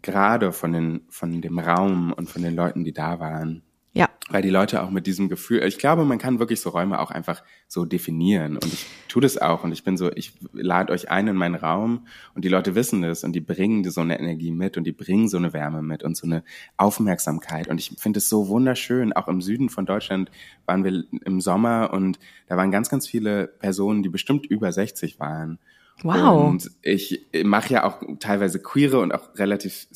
gerade 0.02 0.52
von, 0.52 0.72
den, 0.72 1.02
von 1.08 1.40
dem 1.40 1.58
Raum 1.58 2.12
und 2.12 2.28
von 2.28 2.42
den 2.42 2.56
Leuten, 2.56 2.84
die 2.84 2.92
da 2.92 3.20
waren. 3.20 3.62
Ja. 3.98 4.08
Weil 4.30 4.42
die 4.42 4.50
Leute 4.50 4.82
auch 4.82 4.90
mit 4.90 5.06
diesem 5.06 5.28
Gefühl, 5.28 5.64
ich 5.64 5.78
glaube, 5.78 6.04
man 6.04 6.18
kann 6.18 6.38
wirklich 6.38 6.60
so 6.60 6.70
Räume 6.70 7.00
auch 7.00 7.10
einfach 7.10 7.42
so 7.66 7.84
definieren. 7.84 8.56
Und 8.56 8.66
ich 8.66 8.86
tue 9.08 9.22
das 9.22 9.38
auch. 9.38 9.64
Und 9.64 9.72
ich 9.72 9.84
bin 9.84 9.96
so, 9.96 10.12
ich 10.12 10.34
lade 10.52 10.92
euch 10.92 11.10
ein 11.10 11.28
in 11.28 11.36
meinen 11.36 11.54
Raum 11.54 12.06
und 12.34 12.44
die 12.44 12.48
Leute 12.48 12.74
wissen 12.74 13.02
das 13.02 13.24
und 13.24 13.32
die 13.32 13.40
bringen 13.40 13.88
so 13.90 14.02
eine 14.02 14.18
Energie 14.18 14.52
mit 14.52 14.76
und 14.76 14.84
die 14.84 14.92
bringen 14.92 15.28
so 15.28 15.38
eine 15.38 15.52
Wärme 15.52 15.82
mit 15.82 16.02
und 16.04 16.16
so 16.16 16.26
eine 16.26 16.44
Aufmerksamkeit. 16.76 17.68
Und 17.68 17.80
ich 17.80 17.96
finde 17.98 18.18
es 18.18 18.28
so 18.28 18.48
wunderschön. 18.48 19.12
Auch 19.14 19.28
im 19.28 19.40
Süden 19.40 19.70
von 19.70 19.86
Deutschland 19.86 20.30
waren 20.66 20.84
wir 20.84 21.04
im 21.24 21.40
Sommer 21.40 21.90
und 21.92 22.18
da 22.46 22.56
waren 22.56 22.70
ganz, 22.70 22.90
ganz 22.90 23.08
viele 23.08 23.48
Personen, 23.48 24.02
die 24.02 24.10
bestimmt 24.10 24.46
über 24.46 24.70
60 24.70 25.18
waren. 25.18 25.58
Wow. 26.02 26.48
Und 26.48 26.70
ich 26.82 27.26
mache 27.44 27.72
ja 27.72 27.84
auch 27.84 28.00
teilweise 28.20 28.60
queere 28.60 29.00
und 29.00 29.12
auch 29.12 29.36
relativ 29.36 29.88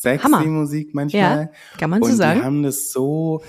sexy 0.00 0.24
Hammer. 0.24 0.44
Musik 0.46 0.94
manchmal. 0.94 1.50
Ja, 1.52 1.78
kann 1.78 1.90
man 1.90 2.02
so 2.02 2.10
und 2.10 2.16
sagen. 2.16 2.40
Die 2.40 2.46
haben 2.46 2.62
das 2.62 2.90
so 2.90 3.42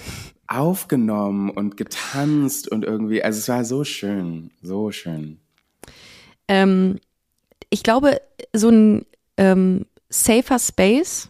aufgenommen 0.47 1.49
und 1.49 1.77
getanzt 1.77 2.69
und 2.69 2.83
irgendwie, 2.83 3.23
also 3.23 3.39
es 3.39 3.47
war 3.47 3.63
so 3.63 3.83
schön, 3.83 4.51
so 4.61 4.91
schön. 4.91 5.39
Ähm, 6.47 6.99
ich 7.69 7.83
glaube, 7.83 8.21
so 8.53 8.69
ein 8.69 9.05
ähm, 9.37 9.85
safer 10.09 10.59
Space, 10.59 11.29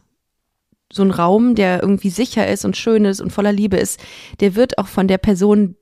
so 0.92 1.04
ein 1.04 1.12
Raum, 1.12 1.54
der 1.54 1.82
irgendwie 1.84 2.10
sicher 2.10 2.48
ist 2.48 2.66
und 2.66 2.76
schön 2.76 3.06
ist 3.06 3.22
und 3.22 3.32
voller 3.32 3.52
Liebe 3.54 3.78
ist, 3.78 4.00
der 4.40 4.56
wird 4.56 4.80
auch 4.80 4.88
von 4.88 5.08
der 5.08 5.20
Person, 5.20 5.76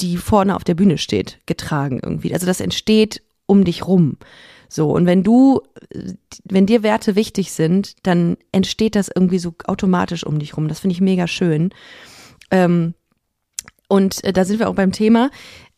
die 0.00 0.16
vorne 0.16 0.54
auf 0.54 0.62
der 0.62 0.74
Bühne 0.74 0.98
steht, 0.98 1.40
getragen 1.46 1.98
irgendwie. 2.02 2.32
Also 2.32 2.46
das 2.46 2.60
entsteht 2.60 3.22
um 3.46 3.64
dich 3.64 3.86
rum. 3.86 4.16
So, 4.68 4.90
und 4.90 5.06
wenn 5.06 5.22
du, 5.22 5.62
wenn 6.44 6.66
dir 6.66 6.82
Werte 6.82 7.14
wichtig 7.14 7.52
sind, 7.52 7.94
dann 8.02 8.36
entsteht 8.52 8.96
das 8.96 9.10
irgendwie 9.14 9.38
so 9.38 9.54
automatisch 9.64 10.24
um 10.24 10.38
dich 10.38 10.56
rum. 10.56 10.68
Das 10.68 10.80
finde 10.80 10.94
ich 10.94 11.00
mega 11.00 11.26
schön. 11.26 11.70
Ähm, 12.50 12.94
und 13.88 14.24
äh, 14.24 14.32
da 14.32 14.44
sind 14.44 14.58
wir 14.58 14.68
auch 14.68 14.74
beim 14.74 14.92
Thema. 14.92 15.30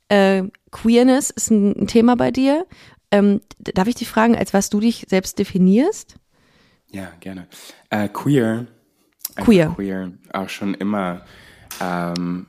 Äh, 0.08 0.44
Queerness 0.70 1.30
ist 1.30 1.50
ein, 1.50 1.72
ein, 1.82 1.86
Thema 1.86 2.16
bei 2.16 2.30
dir. 2.30 2.66
Ähm, 3.10 3.40
darf 3.58 3.88
ich 3.88 3.94
dich 3.94 4.08
fragen, 4.08 4.36
als 4.36 4.54
was 4.54 4.70
du 4.70 4.80
dich 4.80 5.06
selbst 5.08 5.38
definierst? 5.38 6.16
Ja, 6.90 7.12
gerne. 7.20 7.46
Äh, 7.90 8.08
queer. 8.08 8.66
Queer. 9.36 9.72
Queer. 9.74 10.12
Auch 10.32 10.48
schon 10.48 10.74
immer. 10.74 11.24
Ähm, 11.80 12.46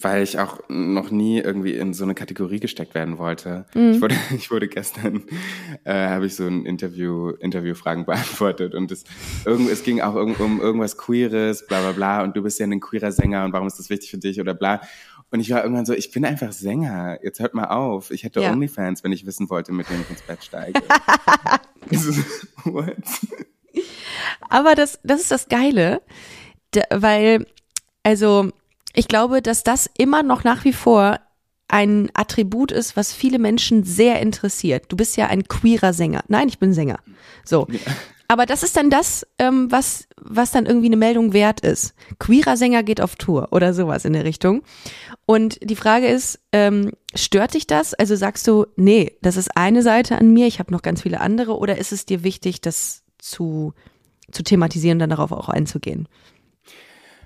weil 0.00 0.22
ich 0.22 0.38
auch 0.38 0.60
noch 0.68 1.10
nie 1.10 1.38
irgendwie 1.38 1.74
in 1.74 1.92
so 1.92 2.04
eine 2.04 2.14
Kategorie 2.14 2.60
gesteckt 2.60 2.94
werden 2.94 3.18
wollte. 3.18 3.66
Mhm. 3.74 3.90
Ich, 3.90 4.00
wurde, 4.00 4.14
ich 4.36 4.50
wurde 4.50 4.68
gestern, 4.68 5.24
äh, 5.84 6.08
habe 6.08 6.26
ich 6.26 6.34
so 6.34 6.46
ein 6.46 6.64
Interview, 6.64 7.30
Interviewfragen 7.30 8.04
beantwortet 8.06 8.74
und 8.74 8.90
es, 8.90 9.04
irgend, 9.44 9.70
es 9.70 9.82
ging 9.82 10.00
auch 10.00 10.14
um, 10.14 10.34
um 10.34 10.60
irgendwas 10.60 10.96
Queeres, 10.96 11.66
bla 11.66 11.80
bla 11.80 11.92
bla 11.92 12.22
und 12.22 12.36
du 12.36 12.42
bist 12.42 12.58
ja 12.58 12.66
ein 12.66 12.80
queerer 12.80 13.12
Sänger 13.12 13.44
und 13.44 13.52
warum 13.52 13.66
ist 13.66 13.78
das 13.78 13.90
wichtig 13.90 14.10
für 14.10 14.18
dich 14.18 14.40
oder 14.40 14.54
bla. 14.54 14.80
Und 15.30 15.40
ich 15.40 15.50
war 15.50 15.62
irgendwann 15.62 15.86
so, 15.86 15.94
ich 15.94 16.10
bin 16.10 16.24
einfach 16.24 16.52
Sänger, 16.52 17.18
jetzt 17.22 17.40
hört 17.40 17.54
mal 17.54 17.68
auf. 17.68 18.10
Ich 18.10 18.22
hätte 18.22 18.40
ja. 18.40 18.52
Onlyfans, 18.52 19.02
wenn 19.02 19.12
ich 19.12 19.24
wissen 19.24 19.48
wollte, 19.48 19.72
mit 19.72 19.90
wem 19.90 20.02
ich 20.02 20.10
ins 20.10 20.22
Bett 20.22 20.44
steige. 20.44 20.80
What? 22.64 22.96
Aber 24.50 24.74
das, 24.74 25.00
das 25.02 25.22
ist 25.22 25.30
das 25.30 25.48
Geile, 25.48 26.02
weil, 26.90 27.46
also 28.02 28.50
ich 28.94 29.08
glaube, 29.08 29.42
dass 29.42 29.62
das 29.62 29.90
immer 29.96 30.22
noch 30.22 30.44
nach 30.44 30.64
wie 30.64 30.72
vor 30.72 31.18
ein 31.68 32.10
Attribut 32.12 32.70
ist, 32.70 32.96
was 32.96 33.14
viele 33.14 33.38
Menschen 33.38 33.82
sehr 33.82 34.20
interessiert. 34.20 34.84
Du 34.88 34.96
bist 34.96 35.16
ja 35.16 35.28
ein 35.28 35.48
queerer 35.48 35.94
Sänger. 35.94 36.22
Nein, 36.28 36.48
ich 36.48 36.58
bin 36.58 36.74
Sänger. 36.74 36.98
So. 37.44 37.66
Aber 38.28 38.46
das 38.46 38.62
ist 38.62 38.76
dann 38.76 38.90
das, 38.90 39.26
ähm, 39.38 39.70
was, 39.70 40.06
was 40.16 40.52
dann 40.52 40.66
irgendwie 40.66 40.86
eine 40.86 40.96
Meldung 40.96 41.32
wert 41.32 41.60
ist. 41.60 41.94
Queerer 42.18 42.56
Sänger 42.56 42.82
geht 42.82 43.00
auf 43.00 43.16
Tour 43.16 43.48
oder 43.52 43.74
sowas 43.74 44.04
in 44.04 44.12
der 44.12 44.24
Richtung. 44.24 44.62
Und 45.26 45.58
die 45.62 45.76
Frage 45.76 46.08
ist, 46.08 46.40
ähm, 46.52 46.92
stört 47.14 47.54
dich 47.54 47.66
das? 47.66 47.94
Also 47.94 48.16
sagst 48.16 48.46
du, 48.46 48.66
nee, 48.76 49.16
das 49.22 49.36
ist 49.36 49.56
eine 49.56 49.82
Seite 49.82 50.18
an 50.18 50.32
mir, 50.32 50.46
ich 50.46 50.58
habe 50.58 50.72
noch 50.72 50.82
ganz 50.82 51.02
viele 51.02 51.20
andere, 51.20 51.56
oder 51.56 51.78
ist 51.78 51.92
es 51.92 52.06
dir 52.06 52.22
wichtig, 52.22 52.60
das 52.60 53.02
zu, 53.18 53.72
zu 54.30 54.42
thematisieren, 54.42 54.98
dann 54.98 55.10
darauf 55.10 55.32
auch 55.32 55.48
einzugehen? 55.48 56.08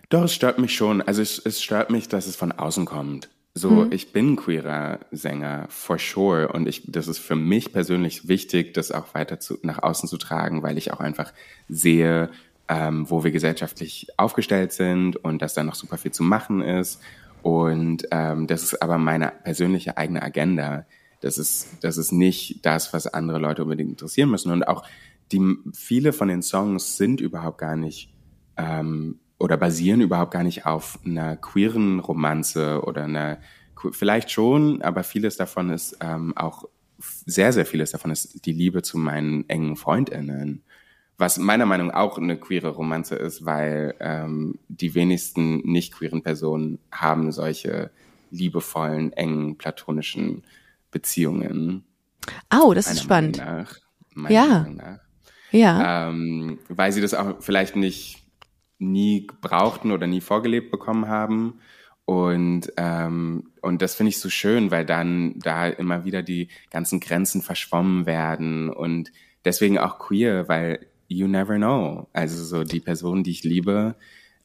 Doch, 0.08 0.24
es 0.24 0.34
stört 0.34 0.58
mich 0.58 0.74
schon. 0.74 1.02
Also 1.02 1.22
es, 1.22 1.38
es 1.38 1.62
stört 1.62 1.90
mich, 1.90 2.08
dass 2.08 2.26
es 2.26 2.36
von 2.36 2.52
außen 2.52 2.84
kommt. 2.84 3.28
So, 3.54 3.70
mhm. 3.70 3.92
ich 3.92 4.12
bin 4.12 4.36
queerer 4.36 5.00
Sänger, 5.10 5.66
for 5.70 5.98
sure. 5.98 6.48
Und 6.48 6.68
ich, 6.68 6.82
das 6.86 7.08
ist 7.08 7.18
für 7.18 7.36
mich 7.36 7.72
persönlich 7.72 8.28
wichtig, 8.28 8.74
das 8.74 8.92
auch 8.92 9.14
weiter 9.14 9.40
zu, 9.40 9.58
nach 9.62 9.82
außen 9.82 10.08
zu 10.08 10.18
tragen, 10.18 10.62
weil 10.62 10.76
ich 10.76 10.92
auch 10.92 11.00
einfach 11.00 11.32
sehe, 11.68 12.30
ähm, 12.68 13.08
wo 13.08 13.24
wir 13.24 13.30
gesellschaftlich 13.30 14.08
aufgestellt 14.16 14.72
sind 14.72 15.16
und 15.16 15.40
dass 15.40 15.54
da 15.54 15.64
noch 15.64 15.74
super 15.74 15.96
viel 15.96 16.12
zu 16.12 16.22
machen 16.22 16.60
ist. 16.60 17.00
Und 17.42 18.06
ähm, 18.10 18.46
das 18.46 18.62
ist 18.62 18.82
aber 18.82 18.98
meine 18.98 19.32
persönliche 19.42 19.96
eigene 19.96 20.22
Agenda. 20.22 20.84
Das 21.20 21.38
ist, 21.38 21.78
das 21.80 21.96
ist 21.96 22.12
nicht 22.12 22.64
das, 22.66 22.92
was 22.92 23.06
andere 23.06 23.38
Leute 23.38 23.62
unbedingt 23.62 23.90
interessieren 23.90 24.30
müssen. 24.30 24.52
Und 24.52 24.68
auch 24.68 24.84
die, 25.32 25.56
viele 25.72 26.12
von 26.12 26.28
den 26.28 26.42
Songs 26.42 26.96
sind 26.96 27.20
überhaupt 27.20 27.58
gar 27.58 27.76
nicht 27.76 28.12
ähm, 28.56 29.18
oder 29.38 29.56
basieren 29.56 30.00
überhaupt 30.00 30.32
gar 30.32 30.42
nicht 30.42 30.66
auf 30.66 30.98
einer 31.04 31.36
queeren 31.36 32.00
Romanze 32.00 32.82
oder 32.82 33.04
einer, 33.04 33.38
vielleicht 33.92 34.30
schon, 34.30 34.82
aber 34.82 35.02
vieles 35.02 35.36
davon 35.36 35.70
ist 35.70 35.98
ähm, 36.00 36.36
auch, 36.36 36.64
sehr, 36.98 37.52
sehr 37.52 37.66
vieles 37.66 37.90
davon 37.90 38.10
ist 38.10 38.46
die 38.46 38.52
Liebe 38.52 38.80
zu 38.82 38.96
meinen 38.96 39.46
engen 39.50 39.76
FreundInnen. 39.76 40.62
Was 41.18 41.38
meiner 41.38 41.66
Meinung 41.66 41.88
nach 41.88 41.96
auch 41.96 42.18
eine 42.18 42.38
queere 42.38 42.68
Romanze 42.68 43.16
ist, 43.16 43.44
weil 43.44 43.94
ähm, 44.00 44.58
die 44.68 44.94
wenigsten 44.94 45.58
nicht 45.58 45.94
queeren 45.94 46.22
Personen 46.22 46.78
haben 46.90 47.32
solche 47.32 47.90
liebevollen, 48.30 49.12
engen, 49.12 49.56
platonischen 49.56 50.42
Beziehungen. 50.90 51.84
Oh, 52.54 52.74
das 52.74 52.90
ist 52.90 53.02
spannend. 53.02 53.38
Nach, 53.38 53.76
ja. 54.28 54.66
Ja. 55.52 56.08
Ähm, 56.08 56.58
weil 56.68 56.92
sie 56.92 57.00
das 57.00 57.14
auch 57.14 57.36
vielleicht 57.40 57.76
nicht 57.76 58.25
nie 58.78 59.26
brauchten 59.40 59.92
oder 59.92 60.06
nie 60.06 60.20
vorgelebt 60.20 60.70
bekommen 60.70 61.08
haben. 61.08 61.60
Und, 62.04 62.72
ähm, 62.76 63.50
und 63.62 63.82
das 63.82 63.96
finde 63.96 64.10
ich 64.10 64.20
so 64.20 64.28
schön, 64.30 64.70
weil 64.70 64.86
dann 64.86 65.38
da 65.40 65.66
immer 65.66 66.04
wieder 66.04 66.22
die 66.22 66.48
ganzen 66.70 67.00
Grenzen 67.00 67.42
verschwommen 67.42 68.06
werden 68.06 68.70
und 68.70 69.10
deswegen 69.44 69.78
auch 69.78 69.98
queer, 69.98 70.48
weil 70.48 70.86
you 71.08 71.26
never 71.26 71.56
know. 71.56 72.08
Also 72.12 72.44
so 72.44 72.64
die 72.64 72.80
Personen, 72.80 73.24
die 73.24 73.32
ich 73.32 73.42
liebe, 73.42 73.96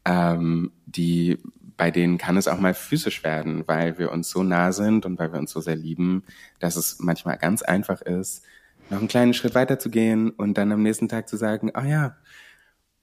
ähm, 0.06 0.72
die 0.86 1.38
bei 1.78 1.90
denen 1.90 2.20
kann 2.20 2.38
es 2.38 2.48
auch 2.48 2.60
mal 2.60 2.76
physisch 2.76 3.24
werden, 3.24 3.64
weil 3.68 3.98
wir 3.98 4.12
uns 4.12 4.30
so 4.30 4.44
nah 4.44 4.72
sind 4.72 5.06
und 5.06 5.18
weil 5.18 5.32
wir 5.34 5.40
uns 5.40 5.52
so 5.52 5.62
sehr 5.62 5.76
lieben, 5.76 6.24
dass 6.60 6.76
es 6.76 7.00
manchmal 7.00 7.38
ganz 7.38 7.64
einfach 7.64 8.02
ist, 8.02 8.44
noch 8.92 9.00
einen 9.00 9.08
kleinen 9.08 9.34
Schritt 9.34 9.56
weiter 9.56 9.80
zu 9.80 9.90
gehen 9.90 10.30
und 10.30 10.58
dann 10.60 10.72
am 10.72 10.84
nächsten 10.84 11.10
Tag 11.10 11.28
zu 11.28 11.38
sagen, 11.38 11.72
oh 11.76 11.84
ja, 11.84 12.18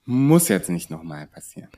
muss 0.09 0.49
jetzt 0.49 0.71
nicht 0.71 0.88
nochmal 0.88 1.27
passieren. 1.27 1.68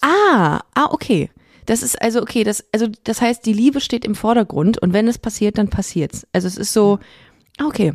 Ah, 0.00 0.60
ah, 0.74 0.88
okay. 0.92 1.28
Das 1.66 1.82
ist 1.82 2.00
also 2.00 2.22
okay, 2.22 2.44
das 2.44 2.64
also 2.72 2.86
das 3.02 3.20
heißt, 3.20 3.44
die 3.44 3.52
Liebe 3.52 3.80
steht 3.80 4.04
im 4.04 4.14
Vordergrund 4.14 4.78
und 4.78 4.92
wenn 4.92 5.08
es 5.08 5.18
passiert, 5.18 5.58
dann 5.58 5.70
passiert's. 5.70 6.24
Also 6.32 6.46
es 6.46 6.56
ist 6.56 6.72
so 6.72 7.00
okay. 7.62 7.94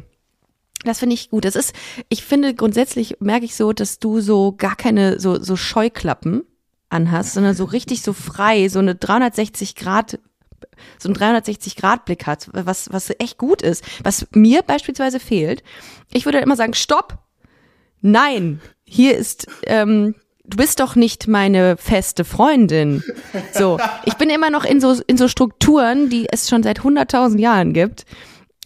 Das 0.84 0.99
finde 0.99 1.13
ich 1.13 1.29
gut. 1.29 1.45
Das 1.45 1.55
ist 1.55 1.73
ich 2.10 2.25
finde 2.25 2.53
grundsätzlich 2.53 3.17
merke 3.21 3.45
ich 3.45 3.55
so, 3.55 3.71
dass 3.71 3.97
du 3.99 4.19
so 4.19 4.51
gar 4.51 4.75
keine 4.75 5.17
so 5.21 5.41
so 5.41 5.55
Scheuklappen 5.55 6.43
anhast, 6.89 7.34
sondern 7.34 7.55
so 7.55 7.63
richtig 7.63 8.01
so 8.01 8.12
frei, 8.12 8.67
so 8.67 8.79
eine 8.79 8.95
360 8.95 9.75
Grad 9.75 10.19
so 10.99 11.08
ein 11.08 11.13
360 11.13 11.77
Grad 11.77 12.03
Blick 12.03 12.27
hat, 12.27 12.49
was 12.51 12.91
was 12.91 13.12
echt 13.19 13.38
gut 13.38 13.62
ist, 13.62 13.81
was 14.03 14.27
mir 14.34 14.62
beispielsweise 14.62 15.21
fehlt. 15.21 15.63
Ich 16.12 16.25
würde 16.25 16.39
immer 16.39 16.58
sagen, 16.58 16.73
stopp. 16.73 17.17
Nein, 18.01 18.62
hier 18.85 19.17
ist, 19.17 19.47
ähm, 19.65 20.15
du 20.45 20.57
bist 20.57 20.79
doch 20.79 20.95
nicht 20.95 21.27
meine 21.27 21.77
feste 21.77 22.23
Freundin. 22.23 23.03
So, 23.53 23.79
ich 24.05 24.15
bin 24.15 24.29
immer 24.29 24.49
noch 24.49 24.63
in 24.63 24.79
so, 24.79 24.95
in 25.07 25.17
so 25.17 25.27
Strukturen, 25.27 26.09
die 26.09 26.27
es 26.31 26.49
schon 26.49 26.63
seit 26.63 26.81
100.000 26.81 27.39
Jahren 27.39 27.73
gibt. 27.73 28.05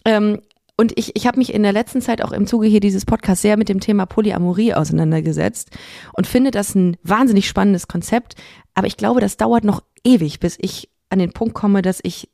Ähm, 0.04 0.40
und 0.76 0.96
ich, 0.98 1.14
ich 1.14 1.26
habe 1.26 1.38
mich 1.38 1.52
in 1.52 1.62
der 1.62 1.72
letzten 1.72 2.00
Zeit 2.00 2.22
auch 2.22 2.32
im 2.32 2.46
Zuge 2.46 2.66
hier 2.66 2.80
dieses 2.80 3.04
Podcasts 3.04 3.42
sehr 3.42 3.58
mit 3.58 3.68
dem 3.68 3.80
Thema 3.80 4.06
Polyamorie 4.06 4.72
auseinandergesetzt 4.72 5.70
und 6.14 6.26
finde 6.26 6.50
das 6.50 6.74
ein 6.74 6.96
wahnsinnig 7.02 7.46
spannendes 7.46 7.86
Konzept. 7.86 8.34
Aber 8.74 8.86
ich 8.86 8.96
glaube, 8.96 9.20
das 9.20 9.36
dauert 9.36 9.64
noch 9.64 9.82
ewig, 10.04 10.40
bis 10.40 10.56
ich 10.58 10.88
an 11.10 11.18
den 11.18 11.32
Punkt 11.32 11.54
komme, 11.54 11.82
dass 11.82 12.00
ich 12.02 12.30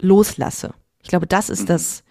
loslasse. 0.00 0.74
Ich 1.02 1.08
glaube, 1.08 1.26
das 1.26 1.50
ist 1.50 1.62
mhm. 1.62 1.66
das, 1.66 2.04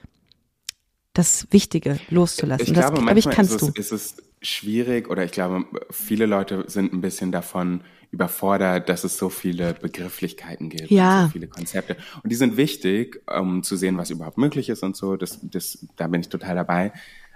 das 1.14 1.48
Wichtige, 1.52 2.00
loszulassen. 2.10 2.68
Ich 2.68 2.74
glaube, 2.74 2.96
das, 2.96 3.06
manchmal 3.06 3.18
ich, 3.18 3.30
kannst 3.30 3.56
ist, 3.56 3.62
es, 3.62 3.92
ist 3.92 3.92
es 3.92 4.16
schwierig 4.42 5.10
oder 5.10 5.24
ich 5.24 5.32
glaube, 5.32 5.66
viele 5.92 6.26
Leute 6.26 6.64
sind 6.68 6.94
ein 6.94 7.02
bisschen 7.02 7.32
davon 7.32 7.82
überfordert, 8.12 8.90
dass 8.90 9.04
es 9.04 9.18
so 9.18 9.30
viele 9.30 9.74
Begrifflichkeiten 9.74 10.70
gibt, 10.70 10.90
ja. 10.90 11.26
so 11.26 11.30
viele 11.30 11.48
Konzepte. 11.48 11.96
Und 12.24 12.32
die 12.32 12.36
sind 12.36 12.58
wichtig, 12.58 13.22
um 13.28 13.62
zu 13.62 13.76
sehen, 13.76 13.98
was 13.98 14.10
überhaupt 14.10 14.38
möglich 14.38 14.70
ist 14.70 14.82
und 14.84 14.96
so. 14.96 15.16
Das, 15.16 15.40
das, 15.44 15.88
da 15.96 16.08
bin 16.08 16.22
ich 16.22 16.30
total 16.30 16.56
dabei. 16.56 16.92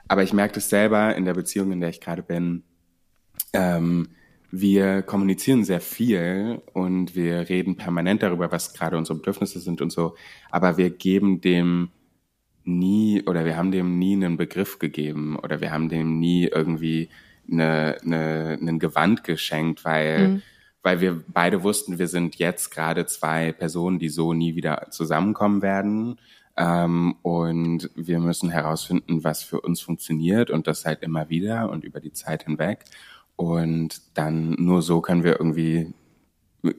Aber 0.08 0.24
ich 0.24 0.34
merke 0.34 0.56
das 0.56 0.70
selber 0.70 1.16
in 1.16 1.26
der 1.26 1.34
Beziehung, 1.34 1.72
in 1.72 1.80
der 1.80 1.90
ich 1.90 2.02
gerade 2.02 2.24
bin. 2.24 2.64
Ähm, 3.54 4.10
wir 4.50 5.02
kommunizieren 5.02 5.64
sehr 5.64 5.82
viel 5.82 6.62
und 6.74 7.16
wir 7.16 7.50
reden 7.50 7.76
permanent 7.76 8.22
darüber, 8.24 8.52
was 8.52 8.74
gerade 8.74 8.98
unsere 8.98 9.18
Bedürfnisse 9.18 9.60
sind 9.60 9.82
und 9.82 9.92
so. 9.92 10.16
Aber 10.52 10.78
wir 10.78 10.90
geben 10.90 11.42
dem 11.42 11.90
nie 12.66 13.24
oder 13.26 13.46
wir 13.46 13.58
haben 13.58 13.72
dem 13.72 14.00
nie 14.00 14.14
einen 14.14 14.38
Begriff 14.38 14.80
gegeben 14.80 15.38
oder 15.38 15.62
wir 15.62 15.72
haben 15.72 15.90
dem 15.90 16.20
nie 16.20 16.46
irgendwie 16.46 17.10
eine, 17.52 17.98
eine, 18.04 18.58
einen 18.60 18.80
Gewand 18.80 19.24
geschenkt, 19.24 19.84
weil, 19.86 20.28
mhm. 20.28 20.42
weil 20.82 21.02
wir 21.02 21.24
beide 21.28 21.64
wussten, 21.64 22.00
wir 22.00 22.08
sind 22.08 22.36
jetzt 22.36 22.72
gerade 22.72 23.06
zwei 23.06 23.52
Personen, 23.52 24.00
die 24.00 24.10
so 24.10 24.34
nie 24.34 24.56
wieder 24.56 24.88
zusammenkommen 24.92 25.62
werden. 25.62 26.20
Ähm, 26.56 27.16
und 27.24 27.90
wir 27.96 28.20
müssen 28.20 28.50
herausfinden, 28.50 29.24
was 29.24 29.44
für 29.44 29.60
uns 29.62 29.82
funktioniert 29.82 30.52
und 30.52 30.68
das 30.68 30.86
halt 30.86 31.02
immer 31.02 31.30
wieder 31.30 31.70
und 31.72 31.84
über 31.84 32.00
die 32.00 32.12
Zeit 32.12 32.44
hinweg. 32.44 32.86
Und 33.36 34.02
dann 34.18 34.52
nur 34.52 34.82
so 34.84 35.02
können 35.02 35.24
wir 35.24 35.40
irgendwie, 35.40 35.94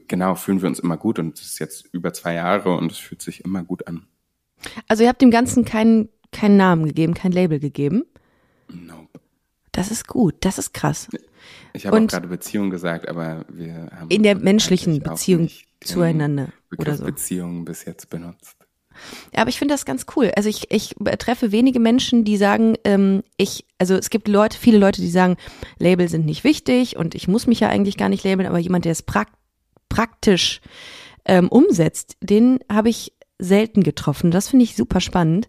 genau, 0.07 0.35
fühlen 0.35 0.61
wir 0.61 0.69
uns 0.69 0.79
immer 0.79 0.97
gut 0.97 1.19
und 1.19 1.37
es 1.37 1.45
ist 1.45 1.59
jetzt 1.59 1.93
über 1.93 2.13
zwei 2.13 2.35
Jahre 2.35 2.75
und 2.77 2.91
es 2.91 2.97
fühlt 2.97 3.21
sich 3.21 3.43
immer 3.43 3.63
gut 3.63 3.87
an. 3.87 4.07
Also 4.87 5.03
ihr 5.03 5.09
habt 5.09 5.21
dem 5.21 5.31
Ganzen 5.31 5.65
keinen, 5.65 6.09
keinen 6.31 6.57
Namen 6.57 6.85
gegeben, 6.85 7.13
kein 7.13 7.31
Label 7.31 7.59
gegeben? 7.59 8.03
Nope. 8.69 9.19
Das 9.71 9.91
ist 9.91 10.07
gut, 10.07 10.35
das 10.41 10.57
ist 10.57 10.73
krass. 10.73 11.09
Ich 11.73 11.85
habe 11.85 11.97
auch 11.97 12.07
gerade 12.07 12.27
Beziehung 12.27 12.69
gesagt, 12.69 13.09
aber 13.09 13.45
wir 13.49 13.89
haben 13.99 14.09
in 14.09 14.23
der 14.23 14.35
menschlichen 14.35 15.01
Beziehung 15.01 15.49
zueinander 15.81 16.49
oder 16.77 16.95
so. 16.95 17.05
Beziehung 17.05 17.65
bis 17.65 17.85
jetzt 17.85 18.09
benutzt. 18.09 18.55
Ja, 19.33 19.41
aber 19.41 19.49
ich 19.49 19.59
finde 19.59 19.73
das 19.73 19.85
ganz 19.85 20.05
cool. 20.15 20.31
Also 20.35 20.47
ich, 20.47 20.71
ich 20.71 20.95
treffe 21.19 21.51
wenige 21.51 21.79
Menschen, 21.79 22.23
die 22.23 22.37
sagen, 22.37 22.75
ähm, 22.85 23.23
ich, 23.37 23.65
also 23.77 23.95
es 23.95 24.09
gibt 24.09 24.27
Leute, 24.27 24.57
viele 24.57 24.77
Leute, 24.77 25.01
die 25.01 25.09
sagen, 25.09 25.35
Label 25.77 26.07
sind 26.07 26.25
nicht 26.25 26.43
wichtig 26.43 26.95
und 26.95 27.13
ich 27.13 27.27
muss 27.27 27.47
mich 27.47 27.59
ja 27.59 27.69
eigentlich 27.69 27.97
gar 27.97 28.09
nicht 28.09 28.23
labeln, 28.23 28.47
aber 28.47 28.59
jemand, 28.59 28.85
der 28.85 28.93
es 28.93 29.03
prak 29.03 29.27
praktisch 29.89 30.61
ähm, 31.25 31.47
umsetzt, 31.49 32.17
den 32.21 32.59
habe 32.71 32.89
ich 32.89 33.13
selten 33.39 33.83
getroffen. 33.83 34.31
Das 34.31 34.49
finde 34.49 34.63
ich 34.63 34.75
super 34.75 35.01
spannend. 35.01 35.47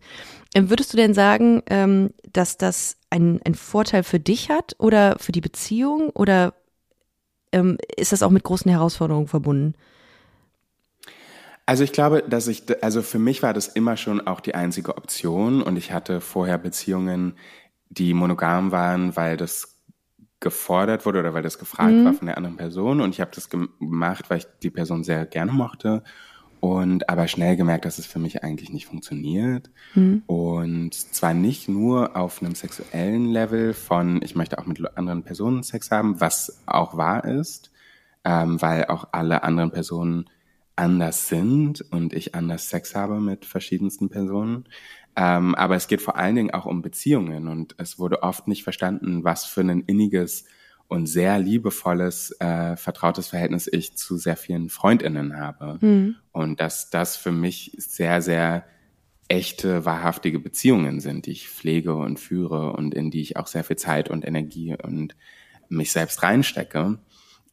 Ähm, 0.54 0.70
würdest 0.70 0.92
du 0.92 0.96
denn 0.96 1.14
sagen, 1.14 1.62
ähm, 1.68 2.10
dass 2.32 2.56
das 2.56 2.96
einen 3.10 3.54
Vorteil 3.54 4.02
für 4.02 4.20
dich 4.20 4.50
hat 4.50 4.74
oder 4.78 5.16
für 5.18 5.32
die 5.32 5.40
Beziehung 5.40 6.10
oder 6.10 6.54
ähm, 7.52 7.78
ist 7.96 8.12
das 8.12 8.22
auch 8.22 8.30
mit 8.30 8.42
großen 8.42 8.70
Herausforderungen 8.70 9.28
verbunden? 9.28 9.74
Also 11.64 11.82
ich 11.82 11.92
glaube, 11.92 12.22
dass 12.22 12.46
ich, 12.46 12.62
also 12.82 13.02
für 13.02 13.18
mich 13.18 13.42
war 13.42 13.52
das 13.52 13.68
immer 13.68 13.96
schon 13.96 14.24
auch 14.26 14.40
die 14.40 14.54
einzige 14.54 14.96
Option 14.96 15.62
und 15.62 15.76
ich 15.76 15.92
hatte 15.92 16.20
vorher 16.20 16.58
Beziehungen, 16.58 17.34
die 17.88 18.14
monogam 18.14 18.70
waren, 18.72 19.16
weil 19.16 19.36
das 19.36 19.76
gefordert 20.38 21.06
wurde 21.06 21.20
oder 21.20 21.34
weil 21.34 21.42
das 21.42 21.58
gefragt 21.58 21.92
mhm. 21.92 22.04
war 22.04 22.12
von 22.12 22.26
der 22.26 22.36
anderen 22.36 22.56
Person 22.56 23.00
und 23.00 23.10
ich 23.10 23.20
habe 23.20 23.30
das 23.34 23.48
gemacht, 23.48 24.26
weil 24.28 24.38
ich 24.38 24.46
die 24.62 24.70
Person 24.70 25.02
sehr 25.02 25.26
gerne 25.26 25.52
mochte 25.52 26.02
und 26.60 27.08
aber 27.08 27.28
schnell 27.28 27.56
gemerkt, 27.56 27.84
dass 27.84 27.98
es 27.98 28.06
für 28.06 28.18
mich 28.18 28.42
eigentlich 28.42 28.70
nicht 28.70 28.86
funktioniert. 28.86 29.70
Mhm. 29.94 30.22
Und 30.26 30.94
zwar 30.94 31.34
nicht 31.34 31.68
nur 31.68 32.16
auf 32.16 32.42
einem 32.42 32.54
sexuellen 32.54 33.26
Level 33.26 33.74
von, 33.74 34.20
ich 34.22 34.34
möchte 34.34 34.58
auch 34.58 34.66
mit 34.66 34.96
anderen 34.96 35.22
Personen 35.22 35.62
Sex 35.62 35.90
haben, 35.90 36.20
was 36.20 36.62
auch 36.66 36.96
wahr 36.96 37.24
ist, 37.24 37.70
ähm, 38.24 38.60
weil 38.60 38.86
auch 38.86 39.08
alle 39.12 39.42
anderen 39.42 39.70
Personen 39.70 40.28
anders 40.76 41.28
sind 41.28 41.80
und 41.90 42.12
ich 42.12 42.34
anders 42.34 42.68
Sex 42.68 42.94
habe 42.94 43.20
mit 43.20 43.44
verschiedensten 43.44 44.08
Personen. 44.08 44.64
Ähm, 45.16 45.54
aber 45.54 45.76
es 45.76 45.88
geht 45.88 46.02
vor 46.02 46.16
allen 46.16 46.36
Dingen 46.36 46.50
auch 46.50 46.66
um 46.66 46.82
Beziehungen 46.82 47.48
und 47.48 47.74
es 47.78 47.98
wurde 47.98 48.22
oft 48.22 48.48
nicht 48.48 48.64
verstanden, 48.64 49.24
was 49.24 49.46
für 49.46 49.62
ein 49.62 49.80
inniges 49.80 50.44
und 50.88 51.06
sehr 51.06 51.38
liebevolles, 51.38 52.32
äh, 52.40 52.76
vertrautes 52.76 53.28
Verhältnis 53.28 53.68
ich 53.70 53.96
zu 53.96 54.16
sehr 54.16 54.36
vielen 54.36 54.68
Freundinnen 54.68 55.36
habe. 55.36 55.78
Mhm. 55.80 56.16
Und 56.32 56.60
dass 56.60 56.90
das 56.90 57.16
für 57.16 57.32
mich 57.32 57.72
sehr, 57.78 58.22
sehr 58.22 58.64
echte, 59.28 59.84
wahrhaftige 59.84 60.38
Beziehungen 60.38 61.00
sind, 61.00 61.26
die 61.26 61.32
ich 61.32 61.48
pflege 61.48 61.96
und 61.96 62.20
führe 62.20 62.72
und 62.72 62.94
in 62.94 63.10
die 63.10 63.20
ich 63.20 63.36
auch 63.36 63.48
sehr 63.48 63.64
viel 63.64 63.76
Zeit 63.76 64.08
und 64.08 64.24
Energie 64.24 64.76
und 64.80 65.16
mich 65.68 65.90
selbst 65.90 66.22
reinstecke. 66.22 66.98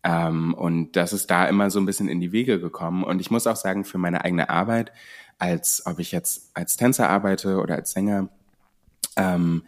Ähm, 0.03 0.53
und 0.53 0.95
das 0.95 1.13
ist 1.13 1.31
da 1.31 1.45
immer 1.45 1.71
so 1.71 1.79
ein 1.79 1.85
bisschen 1.85 2.09
in 2.09 2.19
die 2.19 2.31
Wege 2.31 2.59
gekommen. 2.59 3.03
Und 3.03 3.19
ich 3.19 3.31
muss 3.31 3.47
auch 3.47 3.55
sagen, 3.55 3.85
für 3.85 3.97
meine 3.97 4.23
eigene 4.23 4.49
Arbeit, 4.49 4.91
als 5.39 5.83
ob 5.85 5.99
ich 5.99 6.11
jetzt 6.11 6.51
als 6.53 6.77
Tänzer 6.77 7.09
arbeite 7.09 7.59
oder 7.59 7.75
als 7.75 7.91
Sänger, 7.91 8.29
ähm, 9.15 9.63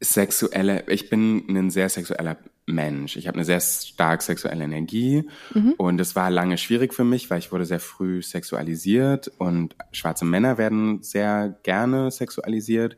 sexuelle, 0.00 0.84
ich 0.88 1.10
bin 1.10 1.44
ein 1.48 1.70
sehr 1.70 1.88
sexueller 1.88 2.36
Mensch. 2.72 3.16
Ich 3.16 3.28
habe 3.28 3.36
eine 3.36 3.44
sehr 3.44 3.60
stark 3.60 4.22
sexuelle 4.22 4.64
Energie 4.64 5.28
mhm. 5.54 5.74
und 5.76 6.00
es 6.00 6.16
war 6.16 6.30
lange 6.30 6.58
schwierig 6.58 6.94
für 6.94 7.04
mich, 7.04 7.30
weil 7.30 7.38
ich 7.38 7.52
wurde 7.52 7.64
sehr 7.64 7.80
früh 7.80 8.22
sexualisiert 8.22 9.28
und 9.38 9.76
schwarze 9.92 10.24
Männer 10.24 10.58
werden 10.58 11.02
sehr 11.02 11.58
gerne 11.62 12.10
sexualisiert 12.10 12.96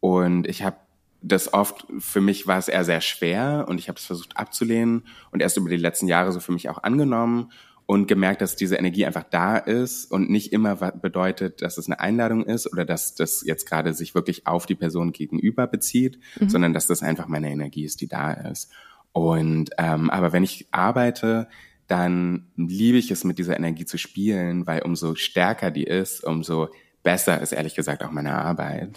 und 0.00 0.46
ich 0.46 0.62
habe 0.62 0.76
das 1.22 1.52
oft, 1.52 1.86
für 1.98 2.20
mich 2.20 2.46
war 2.46 2.58
es 2.58 2.68
eher 2.68 2.84
sehr 2.84 3.00
schwer 3.00 3.66
und 3.68 3.78
ich 3.78 3.88
habe 3.88 3.98
es 3.98 4.06
versucht 4.06 4.36
abzulehnen 4.36 5.04
und 5.32 5.42
erst 5.42 5.56
über 5.56 5.68
die 5.68 5.76
letzten 5.76 6.08
Jahre 6.08 6.32
so 6.32 6.40
für 6.40 6.52
mich 6.52 6.68
auch 6.70 6.82
angenommen 6.82 7.50
und 7.90 8.06
gemerkt, 8.06 8.40
dass 8.40 8.54
diese 8.54 8.76
Energie 8.76 9.04
einfach 9.04 9.24
da 9.24 9.56
ist 9.56 10.12
und 10.12 10.30
nicht 10.30 10.52
immer 10.52 10.76
bedeutet, 10.76 11.60
dass 11.60 11.76
es 11.76 11.88
eine 11.88 11.98
Einladung 11.98 12.44
ist 12.44 12.72
oder 12.72 12.84
dass 12.84 13.16
das 13.16 13.42
jetzt 13.44 13.66
gerade 13.68 13.94
sich 13.94 14.14
wirklich 14.14 14.46
auf 14.46 14.64
die 14.64 14.76
Person 14.76 15.10
gegenüber 15.10 15.66
bezieht, 15.66 16.20
mhm. 16.38 16.48
sondern 16.48 16.72
dass 16.72 16.86
das 16.86 17.02
einfach 17.02 17.26
meine 17.26 17.50
Energie 17.50 17.84
ist, 17.84 18.00
die 18.00 18.06
da 18.06 18.32
ist. 18.32 18.70
Und 19.12 19.70
ähm, 19.78 20.10
aber 20.10 20.32
wenn 20.32 20.44
ich 20.44 20.68
arbeite, 20.70 21.48
dann 21.86 22.46
liebe 22.56 22.98
ich 22.98 23.10
es, 23.10 23.24
mit 23.24 23.38
dieser 23.38 23.56
Energie 23.56 23.84
zu 23.84 23.98
spielen, 23.98 24.66
weil 24.66 24.82
umso 24.82 25.16
stärker 25.16 25.70
die 25.70 25.84
ist, 25.84 26.22
umso 26.22 26.68
besser 27.02 27.40
ist 27.40 27.52
ehrlich 27.52 27.74
gesagt 27.74 28.04
auch 28.04 28.12
meine 28.12 28.32
Arbeit. 28.32 28.90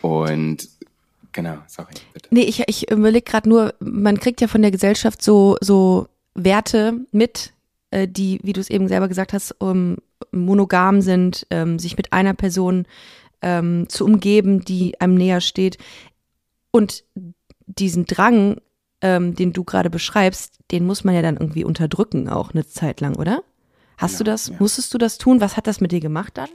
Und 0.00 0.68
genau, 1.32 1.58
sorry. 1.66 1.94
Bitte. 2.12 2.28
Nee, 2.30 2.42
ich, 2.42 2.62
ich 2.68 2.90
überlege 2.90 3.28
gerade 3.28 3.48
nur, 3.48 3.74
man 3.80 4.20
kriegt 4.20 4.40
ja 4.40 4.46
von 4.46 4.62
der 4.62 4.70
Gesellschaft 4.70 5.22
so, 5.22 5.56
so 5.60 6.06
Werte 6.34 7.00
mit, 7.10 7.52
äh, 7.90 8.06
die, 8.06 8.38
wie 8.44 8.52
du 8.52 8.60
es 8.60 8.70
eben 8.70 8.86
selber 8.86 9.08
gesagt 9.08 9.32
hast, 9.32 9.52
um, 9.60 9.96
monogam 10.30 11.00
sind, 11.00 11.46
ähm, 11.50 11.78
sich 11.78 11.96
mit 11.96 12.12
einer 12.12 12.34
Person 12.34 12.86
ähm, 13.42 13.88
zu 13.88 14.04
umgeben, 14.04 14.64
die 14.64 15.00
einem 15.00 15.14
näher 15.14 15.40
steht. 15.40 15.78
Und 16.70 17.04
diesen 17.66 18.06
Drang, 18.06 18.60
ähm, 19.06 19.36
den 19.36 19.52
du 19.52 19.62
gerade 19.62 19.88
beschreibst, 19.88 20.58
den 20.72 20.84
muss 20.84 21.04
man 21.04 21.14
ja 21.14 21.22
dann 21.22 21.36
irgendwie 21.36 21.64
unterdrücken, 21.64 22.28
auch 22.28 22.52
eine 22.52 22.66
Zeit 22.66 23.00
lang, 23.00 23.14
oder? 23.14 23.42
Hast 23.96 24.18
genau, 24.18 24.18
du 24.18 24.24
das, 24.24 24.48
ja. 24.48 24.56
musstest 24.58 24.92
du 24.92 24.98
das 24.98 25.16
tun? 25.18 25.40
Was 25.40 25.56
hat 25.56 25.68
das 25.68 25.80
mit 25.80 25.92
dir 25.92 26.00
gemacht 26.00 26.36
dann? 26.36 26.48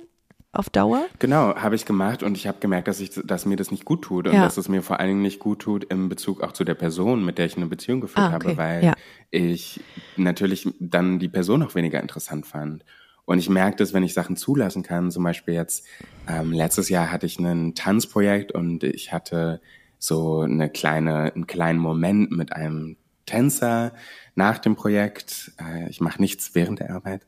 Auf 0.52 0.70
Dauer? 0.70 1.06
Genau, 1.20 1.56
habe 1.56 1.76
ich 1.76 1.86
gemacht 1.86 2.24
und 2.24 2.36
ich 2.36 2.46
habe 2.46 2.58
gemerkt, 2.60 2.90
dass 2.90 3.00
ich, 3.00 3.12
dass 3.24 3.46
mir 3.46 3.56
das 3.56 3.72
nicht 3.72 3.86
gut 3.86 4.02
tut 4.02 4.28
und 4.28 4.34
ja. 4.34 4.44
dass 4.44 4.58
es 4.58 4.68
mir 4.68 4.84
vor 4.84 5.00
allen 5.00 5.08
Dingen 5.08 5.22
nicht 5.22 5.40
gut 5.40 5.60
tut 5.60 5.86
im 5.86 6.10
Bezug 6.10 6.42
auch 6.42 6.52
zu 6.52 6.66
der 6.66 6.74
Person, 6.74 7.24
mit 7.24 7.38
der 7.38 7.46
ich 7.46 7.56
eine 7.56 7.68
Beziehung 7.68 8.02
geführt 8.02 8.26
ah, 8.26 8.36
okay. 8.36 8.50
habe, 8.50 8.58
weil 8.58 8.84
ja. 8.84 8.94
ich 9.30 9.80
natürlich 10.18 10.68
dann 10.82 11.20
die 11.20 11.30
Person 11.30 11.64
auch 11.64 11.74
weniger 11.74 12.02
interessant 12.02 12.46
fand. 12.46 12.84
Und 13.24 13.40
ich 13.40 13.48
merke 13.48 13.78
das, 13.78 13.94
wenn 13.94 14.04
ich 14.04 14.14
Sachen 14.14 14.36
zulassen 14.36 14.84
kann. 14.84 15.10
Zum 15.10 15.24
Beispiel 15.24 15.54
jetzt 15.54 15.86
ähm, 16.28 16.52
letztes 16.52 16.90
Jahr 16.90 17.12
hatte 17.12 17.28
ich 17.28 17.40
ein 17.40 17.74
Tanzprojekt 17.76 18.52
und 18.52 18.84
ich 18.84 19.14
hatte 19.14 19.62
so 20.02 20.42
eine 20.42 20.70
kleine, 20.70 21.32
einen 21.34 21.46
kleinen 21.46 21.78
Moment 21.78 22.32
mit 22.32 22.54
einem 22.54 22.98
Tänzer 23.28 23.94
nach 24.34 24.58
dem 24.58 24.76
Projekt. 24.76 25.52
Äh, 25.62 25.90
ich 25.90 26.02
mache 26.02 26.20
nichts 26.20 26.56
während 26.56 26.80
der 26.80 26.92
Arbeit. 26.96 27.28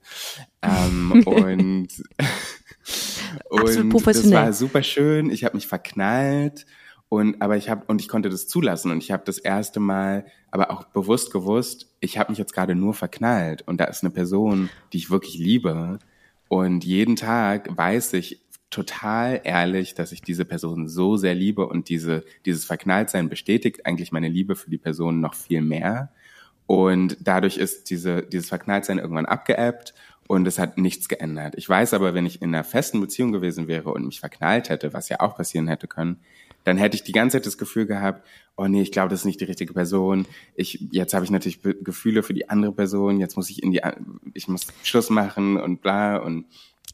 Ähm, 0.64 1.12
und 1.26 1.88
und 3.50 4.08
das 4.08 4.32
war 4.32 4.54
super 4.54 4.82
schön. 4.82 5.30
Ich 5.30 5.44
habe 5.46 5.56
mich 5.56 5.68
verknallt 5.68 6.66
und 7.10 7.44
aber 7.44 7.58
ich 7.58 7.70
habe 7.70 7.86
und 7.86 8.02
ich 8.02 8.08
konnte 8.08 8.30
das 8.30 8.48
zulassen 8.48 8.92
und 8.92 9.04
ich 9.04 9.12
habe 9.12 9.24
das 9.24 9.38
erste 9.38 9.80
Mal 9.80 10.26
aber 10.50 10.72
auch 10.72 10.86
bewusst 10.86 11.32
gewusst, 11.32 11.94
ich 12.00 12.18
habe 12.18 12.32
mich 12.32 12.40
jetzt 12.40 12.54
gerade 12.54 12.74
nur 12.74 12.96
verknallt 12.96 13.62
und 13.68 13.80
da 13.80 13.86
ist 13.86 14.04
eine 14.04 14.12
Person, 14.12 14.70
die 14.92 14.98
ich 14.98 15.12
wirklich 15.12 15.38
liebe 15.38 16.00
und 16.48 16.84
jeden 16.84 17.16
Tag 17.16 17.78
weiß 17.78 18.14
ich, 18.14 18.43
total 18.74 19.42
ehrlich, 19.44 19.94
dass 19.94 20.12
ich 20.12 20.22
diese 20.22 20.46
Person 20.46 20.88
so 20.88 21.16
sehr 21.16 21.36
liebe 21.36 21.68
und 21.68 21.90
diese, 21.90 22.24
dieses 22.46 22.66
Verknalltsein 22.66 23.30
bestätigt 23.30 23.86
eigentlich 23.86 24.12
meine 24.12 24.30
Liebe 24.30 24.56
für 24.56 24.70
die 24.70 24.78
Person 24.78 25.22
noch 25.22 25.36
viel 25.36 25.62
mehr. 25.62 26.12
Und 26.66 27.18
dadurch 27.22 27.58
ist 27.58 27.90
diese, 27.90 28.24
dieses 28.24 28.50
Verknalltsein 28.50 28.98
irgendwann 28.98 29.26
abgeebbt 29.26 29.94
und 30.28 30.48
es 30.48 30.58
hat 30.58 30.78
nichts 30.78 31.10
geändert. 31.10 31.54
Ich 31.58 31.68
weiß 31.68 31.94
aber, 31.94 32.14
wenn 32.14 32.26
ich 32.26 32.42
in 32.42 32.54
einer 32.54 32.64
festen 32.64 33.00
Beziehung 33.00 33.32
gewesen 33.32 33.68
wäre 33.68 33.92
und 33.92 34.06
mich 34.06 34.20
verknallt 34.20 34.70
hätte, 34.70 34.94
was 34.94 35.10
ja 35.10 35.20
auch 35.20 35.36
passieren 35.36 35.68
hätte 35.68 35.88
können, 35.88 36.20
dann 36.64 36.78
hätte 36.78 36.96
ich 36.96 37.04
die 37.04 37.12
ganze 37.12 37.38
Zeit 37.38 37.46
das 37.46 37.58
Gefühl 37.58 37.86
gehabt, 37.86 38.26
oh 38.56 38.68
nee, 38.68 38.82
ich 38.82 38.92
glaube, 38.92 39.10
das 39.10 39.20
ist 39.20 39.26
nicht 39.26 39.42
die 39.42 39.46
richtige 39.46 39.74
Person. 39.74 40.26
Ich, 40.56 40.88
jetzt 40.92 41.14
habe 41.14 41.26
ich 41.26 41.32
natürlich 41.32 41.62
Gefühle 41.62 42.24
für 42.24 42.34
die 42.34 42.50
andere 42.50 42.72
Person, 42.72 43.20
jetzt 43.20 43.36
muss 43.36 43.50
ich 43.50 43.62
in 43.62 43.72
die, 43.72 43.82
ich 44.34 44.48
muss 44.48 44.68
Schluss 44.84 45.10
machen 45.10 45.58
und 45.58 45.82
bla 45.82 46.18
und 46.18 46.46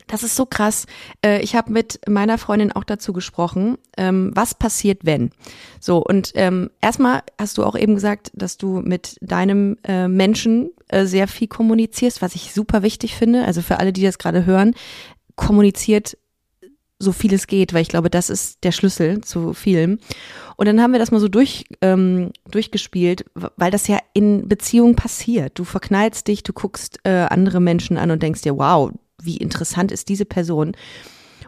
das 0.08 0.23
ist 0.23 0.36
so 0.36 0.45
krass. 0.45 0.86
Äh, 1.23 1.41
ich 1.41 1.56
habe 1.56 1.71
mit 1.71 1.99
meiner 2.08 2.38
Freundin 2.38 2.71
auch 2.71 2.84
dazu 2.84 3.13
gesprochen, 3.13 3.78
ähm, 3.97 4.32
was 4.34 4.56
passiert, 4.56 5.02
wenn. 5.04 5.32
So, 5.80 5.99
und 5.99 6.32
ähm, 6.36 6.71
erstmal 6.82 7.21
hast 7.39 7.58
du 7.58 7.63
auch 7.63 7.78
eben 7.78 7.95
gesagt, 7.95 8.32
dass 8.34 8.58
du 8.58 8.82
mit 8.82 9.17
deinem 9.21 9.78
äh, 9.84 10.08
Menschen 10.08 10.71
äh, 10.88 11.06
sehr 11.06 11.28
viel 11.28 11.47
kommunizierst, 11.47 12.21
was 12.21 12.36
ich 12.36 12.54
super 12.54 12.82
wichtig 12.82 13.15
finde. 13.15 13.45
Also 13.45 13.62
für 13.62 13.80
alle, 13.80 13.93
die 13.93 14.04
das 14.04 14.17
gerade 14.17 14.45
hören, 14.45 14.73
kommuniziert 15.36 16.17
so 17.02 17.13
viel 17.13 17.34
es 17.34 17.47
geht, 17.47 17.73
weil 17.73 17.82
ich 17.82 17.88
glaube, 17.88 18.10
das 18.10 18.30
ist 18.30 18.63
der 18.65 18.73
Schlüssel 18.73 19.21
zu 19.21 19.54
vielem. 19.54 19.99
Und 20.58 20.65
dann 20.65 20.82
haben 20.82 20.91
wir 20.91 20.99
das 20.99 21.12
mal 21.12 21.21
so 21.21 21.30
durch, 21.30 21.63
ähm, 21.82 22.34
durchgespielt, 22.52 23.23
weil 23.56 23.71
das 23.71 23.88
ja 23.88 23.99
in 24.13 24.49
Beziehungen 24.49 24.97
passiert. 24.97 25.58
Du 25.58 25.63
verknallst 25.63 26.28
dich, 26.28 26.43
du 26.43 26.52
guckst 26.52 26.99
äh, 27.04 27.28
andere 27.30 27.62
Menschen 27.62 27.97
an 27.97 28.12
und 28.12 28.21
denkst 28.21 28.41
dir, 28.41 28.58
wow, 28.58 28.91
wie 29.23 29.38
interessant 29.38 29.91
ist 29.91 30.10
diese 30.10 30.25
Person. 30.25 30.75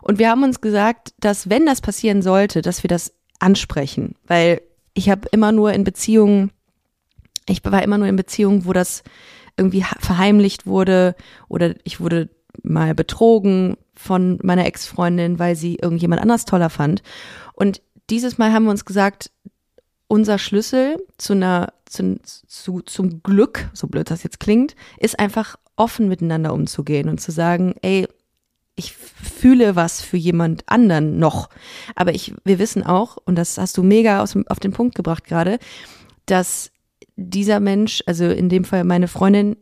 Und 0.01 0.19
wir 0.19 0.29
haben 0.29 0.43
uns 0.43 0.61
gesagt, 0.61 1.13
dass 1.19 1.49
wenn 1.49 1.65
das 1.65 1.81
passieren 1.81 2.21
sollte, 2.21 2.61
dass 2.61 2.83
wir 2.83 2.87
das 2.87 3.13
ansprechen, 3.39 4.15
weil 4.25 4.61
ich 4.93 5.09
habe 5.09 5.27
immer 5.31 5.51
nur 5.51 5.73
in 5.73 5.83
Beziehungen, 5.83 6.51
ich 7.47 7.63
war 7.63 7.83
immer 7.83 7.97
nur 7.97 8.07
in 8.07 8.15
Beziehungen, 8.15 8.65
wo 8.65 8.73
das 8.73 9.03
irgendwie 9.57 9.85
verheimlicht 9.99 10.65
wurde 10.65 11.15
oder 11.47 11.75
ich 11.83 11.99
wurde 11.99 12.29
mal 12.63 12.93
betrogen 12.95 13.77
von 13.95 14.39
meiner 14.43 14.65
Ex-Freundin, 14.65 15.39
weil 15.39 15.55
sie 15.55 15.75
irgendjemand 15.75 16.21
anders 16.21 16.45
toller 16.45 16.69
fand. 16.69 17.03
Und 17.53 17.81
dieses 18.09 18.37
Mal 18.37 18.51
haben 18.51 18.65
wir 18.65 18.71
uns 18.71 18.85
gesagt, 18.85 19.31
unser 20.07 20.37
Schlüssel 20.37 20.97
zu 21.17 21.33
einer, 21.33 21.73
zu, 21.85 22.19
zu, 22.47 22.81
zum 22.81 23.23
Glück, 23.23 23.69
so 23.73 23.87
blöd 23.87 24.11
das 24.11 24.23
jetzt 24.23 24.39
klingt, 24.39 24.75
ist 24.97 25.19
einfach 25.19 25.55
offen 25.81 26.07
miteinander 26.07 26.53
umzugehen 26.53 27.09
und 27.09 27.19
zu 27.19 27.31
sagen, 27.31 27.73
ey, 27.81 28.07
ich 28.75 28.93
fühle 28.93 29.75
was 29.75 30.01
für 30.01 30.17
jemand 30.17 30.63
anderen 30.67 31.17
noch. 31.17 31.49
Aber 31.95 32.13
ich, 32.13 32.33
wir 32.45 32.59
wissen 32.59 32.83
auch, 32.83 33.17
und 33.17 33.35
das 33.35 33.57
hast 33.57 33.77
du 33.77 33.83
mega 33.83 34.21
aus, 34.21 34.37
auf 34.47 34.59
den 34.59 34.71
Punkt 34.71 34.95
gebracht 34.95 35.25
gerade, 35.25 35.57
dass 36.27 36.71
dieser 37.15 37.59
Mensch, 37.59 38.03
also 38.05 38.25
in 38.25 38.47
dem 38.47 38.63
Fall 38.63 38.83
meine 38.83 39.07
Freundin, 39.07 39.57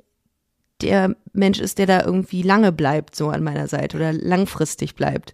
der 0.81 1.15
Mensch 1.33 1.59
ist, 1.59 1.77
der 1.77 1.87
da 1.87 2.03
irgendwie 2.03 2.41
lange 2.41 2.71
bleibt, 2.71 3.15
so 3.15 3.29
an 3.29 3.43
meiner 3.43 3.67
Seite 3.67 3.97
oder 3.97 4.13
langfristig 4.13 4.95
bleibt. 4.95 5.33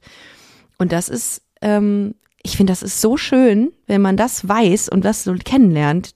Und 0.78 0.92
das 0.92 1.10
ist, 1.10 1.42
ähm, 1.62 2.16
ich 2.44 2.58
finde, 2.58 2.72
das 2.72 2.84
ist 2.84 3.02
so 3.02 3.18
schön, 3.18 3.72
wenn 3.88 4.02
man 4.02 4.18
das 4.18 4.48
weiß 4.48 4.90
und 4.90 5.04
das 5.04 5.24
so 5.24 5.34
kennenlernt. 5.34 6.16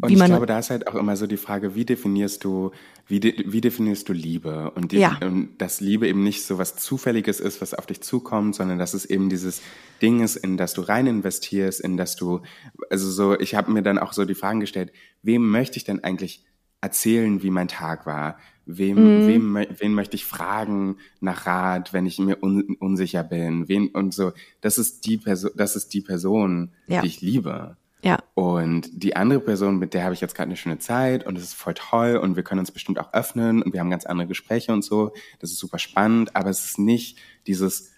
Und 0.00 0.10
ich 0.10 0.24
glaube, 0.24 0.46
da 0.46 0.58
ist 0.58 0.70
halt 0.70 0.88
auch 0.88 0.96
immer 0.96 1.16
so 1.16 1.26
die 1.26 1.36
Frage, 1.36 1.74
wie 1.74 1.84
definierst 1.84 2.42
du 2.42 2.72
wie, 3.06 3.20
de, 3.20 3.44
wie 3.46 3.60
definierst 3.60 4.08
du 4.08 4.12
Liebe? 4.12 4.70
Und, 4.70 4.92
die, 4.92 4.98
ja. 4.98 5.18
und 5.22 5.58
dass 5.58 5.80
Liebe 5.80 6.08
eben 6.08 6.22
nicht 6.22 6.44
so 6.44 6.56
was 6.58 6.76
Zufälliges 6.76 7.38
ist, 7.38 7.60
was 7.60 7.74
auf 7.74 7.86
dich 7.86 8.00
zukommt, 8.00 8.54
sondern 8.54 8.78
dass 8.78 8.94
es 8.94 9.04
eben 9.04 9.28
dieses 9.28 9.60
Ding 10.00 10.22
ist, 10.22 10.36
in 10.36 10.56
das 10.56 10.72
du 10.72 10.80
rein 10.80 11.06
investierst, 11.06 11.80
in 11.80 11.96
das 11.96 12.16
du, 12.16 12.40
also 12.88 13.10
so, 13.10 13.38
ich 13.38 13.54
habe 13.54 13.70
mir 13.70 13.82
dann 13.82 13.98
auch 13.98 14.14
so 14.14 14.24
die 14.24 14.34
Fragen 14.34 14.60
gestellt, 14.60 14.90
wem 15.22 15.50
möchte 15.50 15.76
ich 15.76 15.84
denn 15.84 16.02
eigentlich 16.02 16.44
erzählen, 16.80 17.42
wie 17.42 17.50
mein 17.50 17.68
Tag 17.68 18.06
war? 18.06 18.38
Wem, 18.66 19.24
mhm. 19.24 19.26
wem, 19.26 19.66
wen 19.78 19.92
möchte 19.92 20.16
ich 20.16 20.24
fragen 20.24 20.96
nach 21.20 21.44
Rat, 21.46 21.92
wenn 21.92 22.06
ich 22.06 22.18
mir 22.18 22.42
un, 22.42 22.76
unsicher 22.80 23.22
bin? 23.22 23.68
Wen 23.68 23.88
und 23.88 24.14
so. 24.14 24.32
Das 24.62 24.78
ist 24.78 25.04
die 25.04 25.18
Person, 25.18 25.50
das 25.54 25.76
ist 25.76 25.92
die 25.92 26.00
Person, 26.00 26.72
ja. 26.86 27.02
die 27.02 27.08
ich 27.08 27.20
liebe. 27.20 27.76
Ja. 28.04 28.18
Und 28.34 28.90
die 28.92 29.16
andere 29.16 29.40
Person, 29.40 29.78
mit 29.78 29.94
der 29.94 30.04
habe 30.04 30.14
ich 30.14 30.20
jetzt 30.20 30.34
gerade 30.34 30.48
eine 30.48 30.56
schöne 30.56 30.78
Zeit 30.78 31.26
und 31.26 31.36
es 31.36 31.44
ist 31.44 31.54
voll 31.54 31.74
toll 31.74 32.16
und 32.16 32.36
wir 32.36 32.42
können 32.42 32.58
uns 32.60 32.70
bestimmt 32.70 32.98
auch 32.98 33.12
öffnen 33.12 33.62
und 33.62 33.72
wir 33.72 33.80
haben 33.80 33.90
ganz 33.90 34.06
andere 34.06 34.28
Gespräche 34.28 34.72
und 34.72 34.82
so. 34.82 35.12
Das 35.40 35.50
ist 35.50 35.58
super 35.58 35.78
spannend, 35.78 36.36
aber 36.36 36.50
es 36.50 36.64
ist 36.64 36.78
nicht 36.78 37.18
dieses 37.46 37.92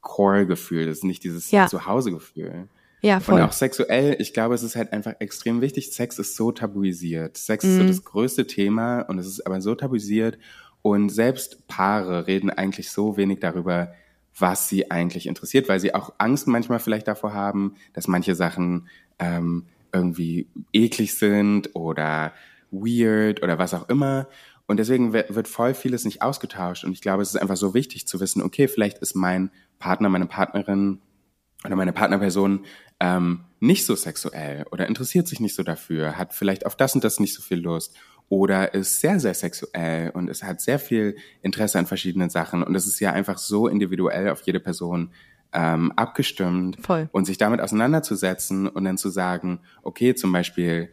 Core-Gefühl, 0.00 0.86
das 0.86 0.98
ist 0.98 1.04
nicht 1.04 1.24
dieses 1.24 1.50
Ja. 1.50 1.66
Zuhause-Gefühl. 1.66 2.68
Ja, 3.00 3.20
voll. 3.20 3.36
Und 3.36 3.42
auch 3.42 3.52
sexuell, 3.52 4.16
ich 4.18 4.32
glaube, 4.34 4.54
es 4.54 4.62
ist 4.62 4.74
halt 4.76 4.92
einfach 4.92 5.14
extrem 5.20 5.60
wichtig. 5.60 5.92
Sex 5.92 6.18
ist 6.18 6.34
so 6.34 6.50
tabuisiert. 6.50 7.36
Sex 7.36 7.64
ist 7.64 7.76
so 7.76 7.82
Mhm. 7.84 7.88
das 7.88 8.04
größte 8.04 8.46
Thema 8.46 9.02
und 9.02 9.18
es 9.18 9.26
ist 9.26 9.46
aber 9.46 9.60
so 9.60 9.74
tabuisiert. 9.74 10.38
Und 10.82 11.08
selbst 11.10 11.66
Paare 11.68 12.26
reden 12.26 12.50
eigentlich 12.50 12.90
so 12.90 13.16
wenig 13.16 13.38
darüber, 13.40 13.92
was 14.36 14.68
sie 14.68 14.90
eigentlich 14.90 15.26
interessiert, 15.26 15.68
weil 15.68 15.80
sie 15.80 15.94
auch 15.94 16.14
Angst 16.18 16.46
manchmal 16.48 16.78
vielleicht 16.80 17.06
davor 17.08 17.32
haben, 17.34 17.74
dass 17.92 18.08
manche 18.08 18.34
Sachen 18.34 18.88
ähm, 19.18 19.66
irgendwie 19.92 20.48
eklig 20.72 21.14
sind 21.14 21.74
oder 21.74 22.32
weird 22.70 23.42
oder 23.42 23.58
was 23.58 23.74
auch 23.74 23.88
immer. 23.88 24.28
Und 24.66 24.76
deswegen 24.78 25.12
we- 25.14 25.26
wird 25.28 25.48
voll 25.48 25.72
vieles 25.74 26.04
nicht 26.04 26.20
ausgetauscht. 26.22 26.84
Und 26.84 26.92
ich 26.92 27.00
glaube, 27.00 27.22
es 27.22 27.30
ist 27.30 27.40
einfach 27.40 27.56
so 27.56 27.72
wichtig 27.74 28.06
zu 28.06 28.20
wissen, 28.20 28.42
okay, 28.42 28.68
vielleicht 28.68 28.98
ist 28.98 29.14
mein 29.14 29.50
Partner, 29.78 30.08
meine 30.08 30.26
Partnerin 30.26 31.00
oder 31.64 31.74
meine 31.76 31.92
Partnerperson 31.92 32.66
ähm, 33.00 33.44
nicht 33.60 33.86
so 33.86 33.94
sexuell 33.96 34.64
oder 34.70 34.86
interessiert 34.86 35.26
sich 35.26 35.40
nicht 35.40 35.54
so 35.54 35.62
dafür, 35.62 36.16
hat 36.18 36.34
vielleicht 36.34 36.66
auf 36.66 36.76
das 36.76 36.94
und 36.94 37.02
das 37.02 37.18
nicht 37.18 37.34
so 37.34 37.42
viel 37.42 37.58
Lust 37.58 37.96
oder 38.28 38.74
ist 38.74 39.00
sehr, 39.00 39.18
sehr 39.18 39.34
sexuell 39.34 40.10
und 40.10 40.28
es 40.28 40.42
hat 40.42 40.60
sehr 40.60 40.78
viel 40.78 41.16
Interesse 41.42 41.78
an 41.78 41.86
verschiedenen 41.86 42.30
Sachen 42.30 42.62
und 42.62 42.74
es 42.74 42.86
ist 42.86 43.00
ja 43.00 43.12
einfach 43.12 43.38
so 43.38 43.66
individuell 43.66 44.28
auf 44.28 44.42
jede 44.42 44.60
Person 44.60 45.10
ähm, 45.52 45.92
abgestimmt 45.92 46.78
Voll. 46.80 47.08
und 47.12 47.24
sich 47.24 47.38
damit 47.38 47.60
auseinanderzusetzen 47.60 48.68
und 48.68 48.84
dann 48.84 48.98
zu 48.98 49.08
sagen, 49.08 49.60
okay, 49.82 50.14
zum 50.14 50.32
Beispiel, 50.32 50.90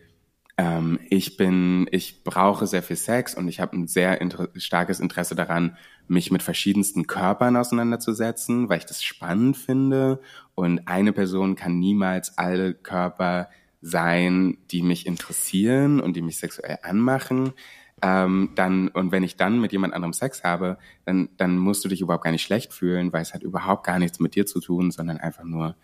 ähm, 0.57 0.99
ich 1.09 1.37
bin, 1.37 1.87
ich 1.91 2.23
brauche 2.23 2.65
sehr 2.65 2.83
viel 2.83 2.95
Sex 2.95 3.35
und 3.35 3.47
ich 3.47 3.59
habe 3.59 3.75
ein 3.75 3.87
sehr 3.87 4.21
inter 4.21 4.49
starkes 4.55 4.99
Interesse 4.99 5.35
daran, 5.35 5.77
mich 6.07 6.31
mit 6.31 6.43
verschiedensten 6.43 7.07
Körpern 7.07 7.57
auseinanderzusetzen, 7.57 8.69
weil 8.69 8.77
ich 8.77 8.85
das 8.85 9.03
spannend 9.03 9.57
finde. 9.57 10.21
Und 10.53 10.87
eine 10.87 11.11
Person 11.11 11.55
kann 11.55 11.79
niemals 11.79 12.37
alle 12.37 12.73
Körper 12.73 13.49
sein, 13.81 14.57
die 14.71 14.81
mich 14.81 15.05
interessieren 15.05 15.99
und 15.99 16.15
die 16.15 16.21
mich 16.21 16.37
sexuell 16.37 16.79
anmachen. 16.83 17.53
Ähm, 18.01 18.49
dann, 18.55 18.89
und 18.89 19.11
wenn 19.11 19.23
ich 19.23 19.37
dann 19.37 19.61
mit 19.61 19.71
jemand 19.71 19.93
anderem 19.93 20.13
Sex 20.13 20.43
habe, 20.43 20.77
dann, 21.05 21.29
dann 21.37 21.57
musst 21.57 21.85
du 21.85 21.89
dich 21.89 22.01
überhaupt 22.01 22.23
gar 22.23 22.31
nicht 22.31 22.43
schlecht 22.43 22.73
fühlen, 22.73 23.13
weil 23.13 23.21
es 23.21 23.33
hat 23.33 23.41
überhaupt 23.41 23.85
gar 23.85 23.99
nichts 23.99 24.19
mit 24.19 24.35
dir 24.35 24.45
zu 24.45 24.59
tun, 24.59 24.91
sondern 24.91 25.17
einfach 25.17 25.43
nur 25.43 25.75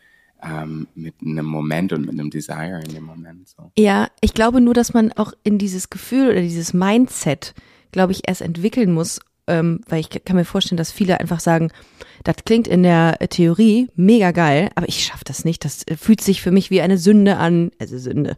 ähm, 0.43 0.87
mit 0.95 1.15
einem 1.21 1.45
Moment 1.45 1.93
und 1.93 2.01
mit 2.01 2.11
einem 2.11 2.29
Desire 2.29 2.81
in 2.85 2.93
dem 2.93 3.03
Moment. 3.03 3.47
So. 3.47 3.71
Ja, 3.77 4.07
ich 4.21 4.33
glaube 4.33 4.59
nur, 4.59 4.73
dass 4.73 4.93
man 4.93 5.11
auch 5.13 5.33
in 5.43 5.57
dieses 5.57 5.89
Gefühl 5.89 6.29
oder 6.29 6.41
dieses 6.41 6.73
Mindset, 6.73 7.53
glaube 7.91 8.11
ich, 8.11 8.27
erst 8.27 8.41
entwickeln 8.41 8.91
muss, 8.91 9.19
ähm, 9.47 9.81
weil 9.87 9.99
ich 9.99 10.09
kann 10.09 10.35
mir 10.35 10.45
vorstellen, 10.45 10.77
dass 10.77 10.91
viele 10.91 11.19
einfach 11.19 11.39
sagen, 11.39 11.71
das 12.23 12.35
klingt 12.45 12.67
in 12.67 12.83
der 12.83 13.17
Theorie 13.29 13.89
mega 13.95 14.31
geil, 14.31 14.69
aber 14.75 14.87
ich 14.87 15.03
schaffe 15.03 15.23
das 15.25 15.45
nicht. 15.45 15.65
Das 15.65 15.85
äh, 15.87 15.97
fühlt 15.97 16.21
sich 16.21 16.41
für 16.41 16.51
mich 16.51 16.69
wie 16.69 16.81
eine 16.81 16.97
Sünde 16.97 17.37
an, 17.37 17.71
also 17.79 17.97
Sünde. 17.97 18.37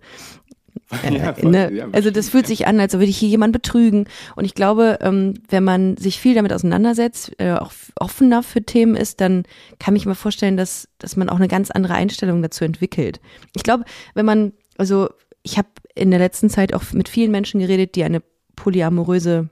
Äh, 1.04 1.14
Ja, 1.18 1.34
voll. 1.34 1.52
ne? 1.52 1.72
Ja, 1.74 1.88
also 1.92 2.12
das 2.12 2.30
fühlt 2.30 2.48
sich 2.48 2.68
an, 2.68 2.80
als 2.80 2.94
würde 2.94 3.06
ich 3.06 3.18
hier 3.18 3.30
jemanden 3.30 3.54
betrügen. 3.54 4.06
Und 4.36 4.46
ich 4.46 4.54
glaube, 4.54 5.00
ähm, 5.02 5.36
wenn 5.50 5.64
man 5.64 5.98
sich 5.98 6.20
viel 6.20 6.36
damit 6.36 6.54
auseinandersetzt, 6.54 7.34
äh, 7.40 7.54
auch 7.54 7.72
offener 8.00 8.44
für 8.44 8.64
Themen 8.64 8.96
ist, 8.96 9.22
dann 9.22 9.44
kann 9.80 9.96
ich 9.96 10.06
mir 10.06 10.16
vorstellen, 10.16 10.58
dass, 10.58 10.88
dass 11.00 11.16
man 11.16 11.30
auch 11.30 11.38
eine 11.38 11.48
ganz 11.48 11.72
andere 11.72 11.94
Einstellung 11.96 12.42
dazu 12.42 12.64
entwickelt. 12.66 13.20
Ich 13.56 13.64
glaube, 13.64 13.86
wenn 14.14 14.26
man, 14.26 14.54
also 14.78 15.10
ich 15.44 15.58
habe 15.58 15.70
in 15.96 16.10
der 16.10 16.20
letzten 16.20 16.50
Zeit 16.50 16.74
auch 16.74 16.84
mit 16.94 17.10
vielen 17.10 17.32
Menschen 17.32 17.60
geredet, 17.60 17.96
die 17.96 18.04
eine 18.04 18.22
polyamoröse, 18.56 19.50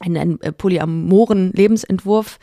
einen, 0.00 0.16
einen 0.16 0.40
äh, 0.40 0.52
polyamoren 0.52 1.52
Lebensentwurf 1.52 2.38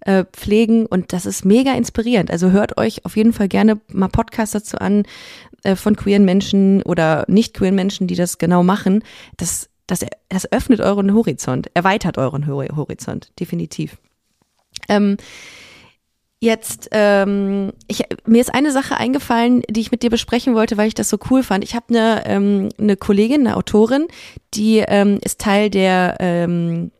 äh, 0.00 0.24
pflegen 0.32 0.86
und 0.86 1.12
das 1.12 1.26
ist 1.26 1.44
mega 1.44 1.74
inspirierend. 1.74 2.30
Also 2.30 2.50
hört 2.50 2.78
euch 2.78 3.04
auf 3.04 3.16
jeden 3.16 3.32
Fall 3.32 3.48
gerne 3.48 3.80
mal 3.88 4.08
Podcasts 4.08 4.52
dazu 4.52 4.78
an 4.78 5.04
von 5.76 5.96
queeren 5.96 6.24
Menschen 6.24 6.82
oder 6.82 7.24
nicht 7.28 7.54
queeren 7.54 7.74
Menschen, 7.74 8.06
die 8.06 8.14
das 8.14 8.38
genau 8.38 8.62
machen. 8.62 9.02
Das, 9.36 9.68
das, 9.86 10.04
das 10.28 10.50
öffnet 10.52 10.80
euren 10.80 11.14
Horizont, 11.14 11.68
erweitert 11.74 12.18
euren 12.18 12.46
Hor- 12.46 12.76
Horizont, 12.76 13.32
definitiv. 13.38 13.98
Ähm, 14.88 15.16
Jetzt, 16.40 16.90
ähm, 16.92 17.72
ich, 17.88 18.04
mir 18.24 18.40
ist 18.40 18.54
eine 18.54 18.70
Sache 18.70 18.96
eingefallen, 18.96 19.62
die 19.68 19.80
ich 19.80 19.90
mit 19.90 20.04
dir 20.04 20.10
besprechen 20.10 20.54
wollte, 20.54 20.76
weil 20.76 20.86
ich 20.86 20.94
das 20.94 21.08
so 21.08 21.18
cool 21.30 21.42
fand. 21.42 21.64
Ich 21.64 21.74
habe 21.74 21.86
eine, 21.88 22.22
ähm, 22.26 22.68
eine 22.78 22.96
Kollegin, 22.96 23.40
eine 23.44 23.56
Autorin, 23.56 24.06
die 24.54 24.78
ähm, 24.86 25.18
ist 25.24 25.40
Teil 25.40 25.68
der, 25.68 26.16
ähm, 26.20 26.92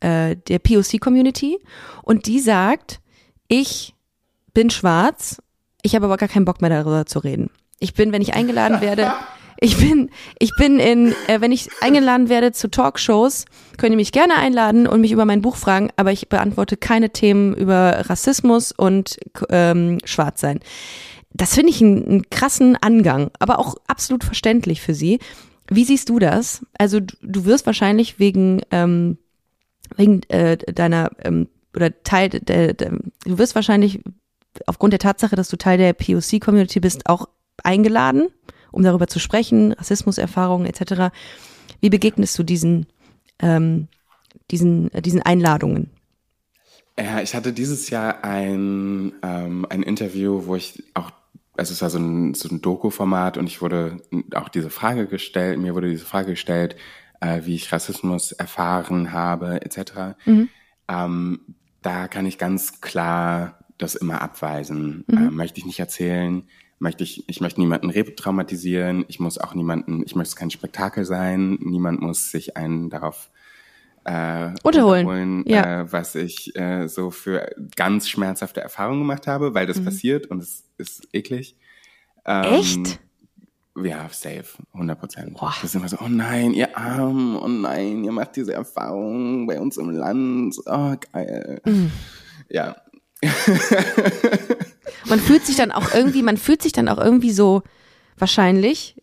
äh, 0.00 0.34
der 0.34 0.58
POC-Community 0.58 1.60
und 2.02 2.26
die 2.26 2.40
sagt, 2.40 3.00
ich 3.46 3.94
bin 4.54 4.70
schwarz, 4.70 5.40
ich 5.82 5.94
habe 5.94 6.06
aber 6.06 6.16
gar 6.16 6.28
keinen 6.28 6.44
Bock 6.44 6.60
mehr 6.60 6.70
darüber 6.70 7.06
zu 7.06 7.20
reden. 7.20 7.48
Ich 7.80 7.94
bin, 7.94 8.12
wenn 8.12 8.22
ich 8.22 8.34
eingeladen 8.34 8.80
werde, 8.80 9.12
ich 9.58 9.76
bin, 9.76 10.10
ich 10.38 10.52
bin 10.56 10.78
in, 10.78 11.14
äh, 11.26 11.40
wenn 11.40 11.52
ich 11.52 11.68
eingeladen 11.82 12.28
werde 12.28 12.52
zu 12.52 12.70
Talkshows, 12.70 13.44
könnt 13.76 13.92
ihr 13.92 13.96
mich 13.96 14.12
gerne 14.12 14.36
einladen 14.36 14.86
und 14.86 15.00
mich 15.00 15.12
über 15.12 15.26
mein 15.26 15.42
Buch 15.42 15.56
fragen, 15.56 15.90
aber 15.96 16.12
ich 16.12 16.28
beantworte 16.28 16.76
keine 16.76 17.10
Themen 17.10 17.54
über 17.54 18.08
Rassismus 18.08 18.72
und 18.72 19.18
ähm, 19.50 19.98
Schwarzsein. 20.04 20.60
Das 21.32 21.54
finde 21.54 21.70
ich 21.70 21.82
einen, 21.82 22.06
einen 22.06 22.30
krassen 22.30 22.76
Angang, 22.76 23.30
aber 23.38 23.58
auch 23.58 23.76
absolut 23.86 24.24
verständlich 24.24 24.80
für 24.80 24.94
sie. 24.94 25.18
Wie 25.68 25.84
siehst 25.84 26.08
du 26.08 26.18
das? 26.18 26.64
Also 26.78 27.00
du, 27.00 27.14
du 27.22 27.44
wirst 27.44 27.66
wahrscheinlich 27.66 28.18
wegen 28.18 28.62
ähm, 28.70 29.18
wegen 29.96 30.22
äh, 30.28 30.56
deiner 30.56 31.10
ähm, 31.22 31.48
oder 31.74 32.02
Teil 32.02 32.30
der, 32.30 32.74
der, 32.74 32.90
du 33.24 33.38
wirst 33.38 33.54
wahrscheinlich 33.54 34.00
aufgrund 34.66 34.92
der 34.92 35.00
Tatsache, 35.00 35.36
dass 35.36 35.48
du 35.48 35.56
Teil 35.56 35.78
der 35.78 35.92
POC-Community 35.92 36.80
bist, 36.80 37.06
auch 37.06 37.28
eingeladen, 37.64 38.28
um 38.72 38.82
darüber 38.82 39.06
zu 39.06 39.18
sprechen, 39.18 39.72
Rassismuserfahrungen 39.72 40.66
etc. 40.66 41.14
Wie 41.80 41.90
begegnest 41.90 42.38
du 42.38 42.42
diesen 42.42 42.86
ähm, 43.40 43.88
diesen 44.50 44.92
äh, 44.92 45.02
diesen 45.02 45.22
Einladungen? 45.22 45.90
Ja, 46.98 47.20
ich 47.22 47.34
hatte 47.34 47.52
dieses 47.52 47.88
Jahr 47.88 48.24
ein, 48.24 49.12
ähm, 49.22 49.66
ein 49.70 49.82
Interview, 49.82 50.46
wo 50.46 50.56
ich 50.56 50.84
auch, 50.92 51.10
also 51.56 51.72
es 51.72 51.80
war 51.80 51.88
so 51.88 51.98
ein, 51.98 52.34
so 52.34 52.48
ein 52.50 52.60
Doku-Format 52.60 53.38
und 53.38 53.46
ich 53.46 53.62
wurde 53.62 54.02
auch 54.34 54.48
diese 54.50 54.70
Frage 54.70 55.06
gestellt, 55.06 55.58
mir 55.58 55.74
wurde 55.74 55.88
diese 55.88 56.04
Frage 56.04 56.32
gestellt, 56.32 56.76
äh, 57.20 57.42
wie 57.44 57.54
ich 57.54 57.72
Rassismus 57.72 58.32
erfahren 58.32 59.12
habe, 59.12 59.62
etc. 59.62 60.18
Ähm, 60.88 61.40
da 61.80 62.08
kann 62.08 62.26
ich 62.26 62.36
ganz 62.36 62.80
klar 62.80 63.58
das 63.78 63.94
immer 63.94 64.20
abweisen. 64.20 65.04
Äh, 65.10 65.30
möchte 65.30 65.58
ich 65.58 65.66
nicht 65.66 65.80
erzählen, 65.80 66.42
möchte 66.80 67.04
ich, 67.04 67.22
ich 67.28 67.40
möchte 67.40 67.60
niemanden 67.60 67.90
retraumatisieren, 67.90 69.04
ich 69.06 69.20
muss 69.20 69.38
auch 69.38 69.54
niemanden, 69.54 70.02
ich 70.04 70.16
möchte 70.16 70.34
kein 70.34 70.50
Spektakel 70.50 71.04
sein, 71.04 71.58
niemand 71.60 72.00
muss 72.00 72.30
sich 72.32 72.56
einen 72.56 72.90
darauf 72.90 73.30
äh, 74.04 74.50
Unterholen. 74.62 75.06
unterholen, 75.06 75.44
Ja. 75.46 75.82
äh, 75.82 75.92
was 75.92 76.14
ich 76.14 76.56
äh, 76.56 76.88
so 76.88 77.10
für 77.10 77.54
ganz 77.76 78.08
schmerzhafte 78.08 78.60
Erfahrungen 78.62 79.00
gemacht 79.00 79.26
habe, 79.26 79.54
weil 79.54 79.66
das 79.66 79.84
passiert 79.84 80.26
und 80.28 80.42
es 80.42 80.64
ist 80.78 81.06
eklig. 81.12 81.54
Ähm, 82.24 82.44
Echt? 82.54 82.98
Ja, 83.80 84.08
safe, 84.10 84.46
100 84.72 84.98
Prozent. 84.98 85.36
Das 85.40 85.62
ist 85.64 85.74
immer 85.74 85.88
so, 85.88 85.98
oh 86.00 86.08
nein, 86.08 86.54
ihr 86.54 86.76
Arm, 86.76 87.36
oh 87.36 87.46
nein, 87.46 88.02
ihr 88.04 88.12
macht 88.12 88.36
diese 88.36 88.52
Erfahrung 88.54 89.46
bei 89.46 89.60
uns 89.60 89.76
im 89.76 89.90
Land, 89.90 90.56
oh 90.66 90.94
geil. 91.12 91.60
Mhm. 91.66 91.90
Ja, 92.48 92.76
Man 95.06 95.18
fühlt 95.20 95.44
sich 95.46 95.56
dann 95.56 95.70
auch 95.72 95.94
irgendwie, 95.94 96.22
man 96.22 96.36
fühlt 96.36 96.62
sich 96.62 96.72
dann 96.72 96.88
auch 96.88 96.98
irgendwie 96.98 97.30
so 97.32 97.62
wahrscheinlich, 98.18 98.96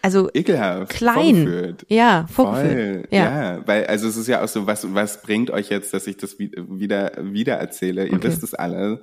also 0.00 0.30
ekelhaft. 0.32 0.90
klein. 0.92 1.14
vorgeführt. 1.44 1.86
Ja, 1.88 2.26
Voll, 2.32 2.46
vorgeführt. 2.46 3.08
ja. 3.10 3.54
Ja. 3.56 3.66
weil 3.66 3.86
also 3.86 4.06
es 4.08 4.16
ist 4.16 4.28
ja 4.28 4.42
auch 4.42 4.48
so, 4.48 4.66
was 4.66 4.94
was 4.94 5.22
bringt 5.22 5.50
euch 5.50 5.70
jetzt, 5.70 5.92
dass 5.92 6.06
ich 6.06 6.16
das 6.16 6.38
wi- 6.38 6.52
wieder 6.56 7.12
wieder 7.20 7.54
erzähle? 7.56 8.06
Ihr 8.06 8.14
Okay. 8.14 8.28
wisst 8.28 8.42
es 8.44 8.54
alle. 8.54 9.02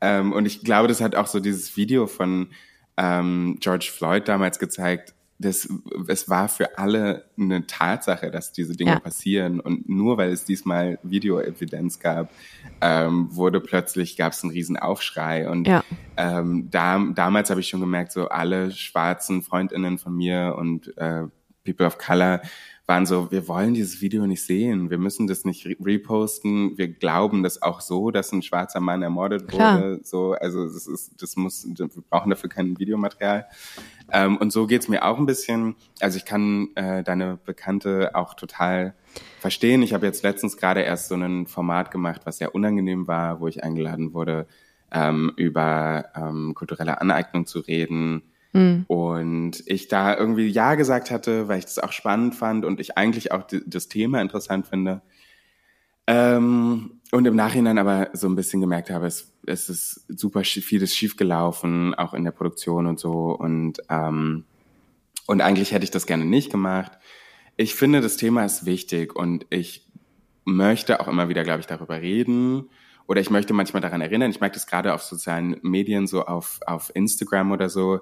Ähm, 0.00 0.32
und 0.32 0.46
ich 0.46 0.62
glaube, 0.62 0.86
das 0.88 1.00
hat 1.00 1.14
auch 1.16 1.26
so 1.26 1.40
dieses 1.40 1.76
Video 1.76 2.06
von 2.06 2.50
ähm, 2.96 3.56
George 3.60 3.90
Floyd 3.92 4.28
damals 4.28 4.58
gezeigt. 4.58 5.14
Das, 5.40 5.68
es 6.08 6.28
war 6.28 6.48
für 6.48 6.76
alle 6.78 7.24
eine 7.38 7.66
Tatsache, 7.66 8.30
dass 8.30 8.52
diese 8.52 8.76
Dinge 8.76 8.90
Ja. 8.92 8.98
passieren. 9.00 9.58
Und 9.58 9.88
nur 9.88 10.18
weil 10.18 10.30
es 10.30 10.44
diesmal 10.44 10.98
Videoevidenz 11.02 11.98
gab, 11.98 12.32
ähm, 12.82 13.28
wurde 13.34 13.60
plötzlich, 13.60 14.16
gab 14.16 14.32
es 14.32 14.42
einen 14.42 14.52
riesen 14.52 14.76
Aufschrei. 14.76 15.48
Und 15.48 15.66
Ja. 15.66 15.82
ähm, 16.16 16.68
da, 16.70 16.98
damals 17.14 17.48
habe 17.50 17.60
ich 17.60 17.68
schon 17.68 17.80
gemerkt, 17.80 18.12
so 18.12 18.28
alle 18.28 18.70
schwarzen 18.70 19.42
Freundinnen 19.42 19.98
von 19.98 20.14
mir 20.14 20.56
und 20.58 20.96
äh, 20.98 21.24
People 21.64 21.86
of 21.86 21.98
Color 21.98 22.40
waren 22.86 23.06
so, 23.06 23.30
wir 23.30 23.46
wollen 23.46 23.72
dieses 23.74 24.00
Video 24.00 24.26
nicht 24.26 24.42
sehen, 24.42 24.90
wir 24.90 24.98
müssen 24.98 25.28
das 25.28 25.44
nicht 25.44 25.64
re 25.64 25.76
reposten, 25.80 26.76
wir 26.76 26.88
glauben 26.88 27.44
das 27.44 27.62
auch 27.62 27.80
so, 27.80 28.10
dass 28.10 28.32
ein 28.32 28.42
schwarzer 28.42 28.80
Mann 28.80 29.02
ermordet 29.02 29.46
Klar. 29.46 29.76
wurde, 29.76 30.00
so, 30.02 30.32
also 30.32 30.64
das 30.64 30.86
ist, 30.88 31.22
das 31.22 31.36
muss, 31.36 31.64
wir 31.64 31.88
brauchen 32.10 32.30
dafür 32.30 32.50
kein 32.50 32.76
Videomaterial. 32.78 33.46
Ähm, 34.12 34.36
und 34.36 34.52
so 34.52 34.66
geht's 34.66 34.88
mir 34.88 35.04
auch 35.04 35.18
ein 35.18 35.26
bisschen. 35.26 35.76
Also 36.00 36.16
ich 36.16 36.24
kann 36.24 36.68
äh, 36.74 37.02
deine 37.02 37.38
Bekannte 37.44 38.14
auch 38.14 38.34
total 38.34 38.94
verstehen. 39.40 39.82
Ich 39.82 39.94
habe 39.94 40.06
jetzt 40.06 40.22
letztens 40.22 40.56
gerade 40.56 40.82
erst 40.82 41.08
so 41.08 41.14
ein 41.14 41.46
Format 41.46 41.90
gemacht, 41.90 42.22
was 42.24 42.38
sehr 42.38 42.54
unangenehm 42.54 43.06
war, 43.06 43.40
wo 43.40 43.48
ich 43.48 43.64
eingeladen 43.64 44.12
wurde, 44.12 44.46
ähm, 44.92 45.32
über 45.36 46.06
ähm, 46.14 46.54
kulturelle 46.54 47.00
Aneignung 47.00 47.46
zu 47.46 47.60
reden. 47.60 48.22
Mhm. 48.52 48.84
Und 48.88 49.62
ich 49.66 49.88
da 49.88 50.16
irgendwie 50.16 50.48
Ja 50.48 50.74
gesagt 50.74 51.10
hatte, 51.10 51.48
weil 51.48 51.58
ich 51.58 51.66
das 51.66 51.78
auch 51.78 51.92
spannend 51.92 52.34
fand 52.34 52.64
und 52.64 52.80
ich 52.80 52.98
eigentlich 52.98 53.32
auch 53.32 53.44
das 53.66 53.88
Thema 53.88 54.20
interessant 54.20 54.66
finde. 54.66 55.02
Ähm, 56.06 56.99
und 57.12 57.26
im 57.26 57.34
Nachhinein 57.34 57.78
aber 57.78 58.10
so 58.12 58.28
ein 58.28 58.36
bisschen 58.36 58.60
gemerkt 58.60 58.90
habe, 58.90 59.06
es, 59.06 59.32
es 59.46 59.68
ist 59.68 60.04
super 60.08 60.44
vieles 60.44 60.94
schiefgelaufen, 60.94 61.94
auch 61.94 62.14
in 62.14 62.24
der 62.24 62.30
Produktion 62.30 62.86
und 62.86 63.00
so. 63.00 63.32
Und, 63.32 63.78
ähm, 63.88 64.44
und 65.26 65.40
eigentlich 65.40 65.72
hätte 65.72 65.84
ich 65.84 65.90
das 65.90 66.06
gerne 66.06 66.24
nicht 66.24 66.52
gemacht. 66.52 66.92
Ich 67.56 67.74
finde, 67.74 68.00
das 68.00 68.16
Thema 68.16 68.44
ist 68.44 68.64
wichtig 68.64 69.16
und 69.16 69.46
ich 69.50 69.86
möchte 70.44 71.00
auch 71.00 71.08
immer 71.08 71.28
wieder, 71.28 71.42
glaube 71.42 71.60
ich, 71.60 71.66
darüber 71.66 72.00
reden. 72.00 72.68
Oder 73.08 73.20
ich 73.20 73.30
möchte 73.30 73.54
manchmal 73.54 73.82
daran 73.82 74.00
erinnern. 74.00 74.30
Ich 74.30 74.40
merke 74.40 74.54
das 74.54 74.68
gerade 74.68 74.94
auf 74.94 75.02
sozialen 75.02 75.56
Medien, 75.62 76.06
so 76.06 76.26
auf, 76.26 76.60
auf 76.64 76.92
Instagram 76.94 77.50
oder 77.50 77.68
so. 77.68 78.00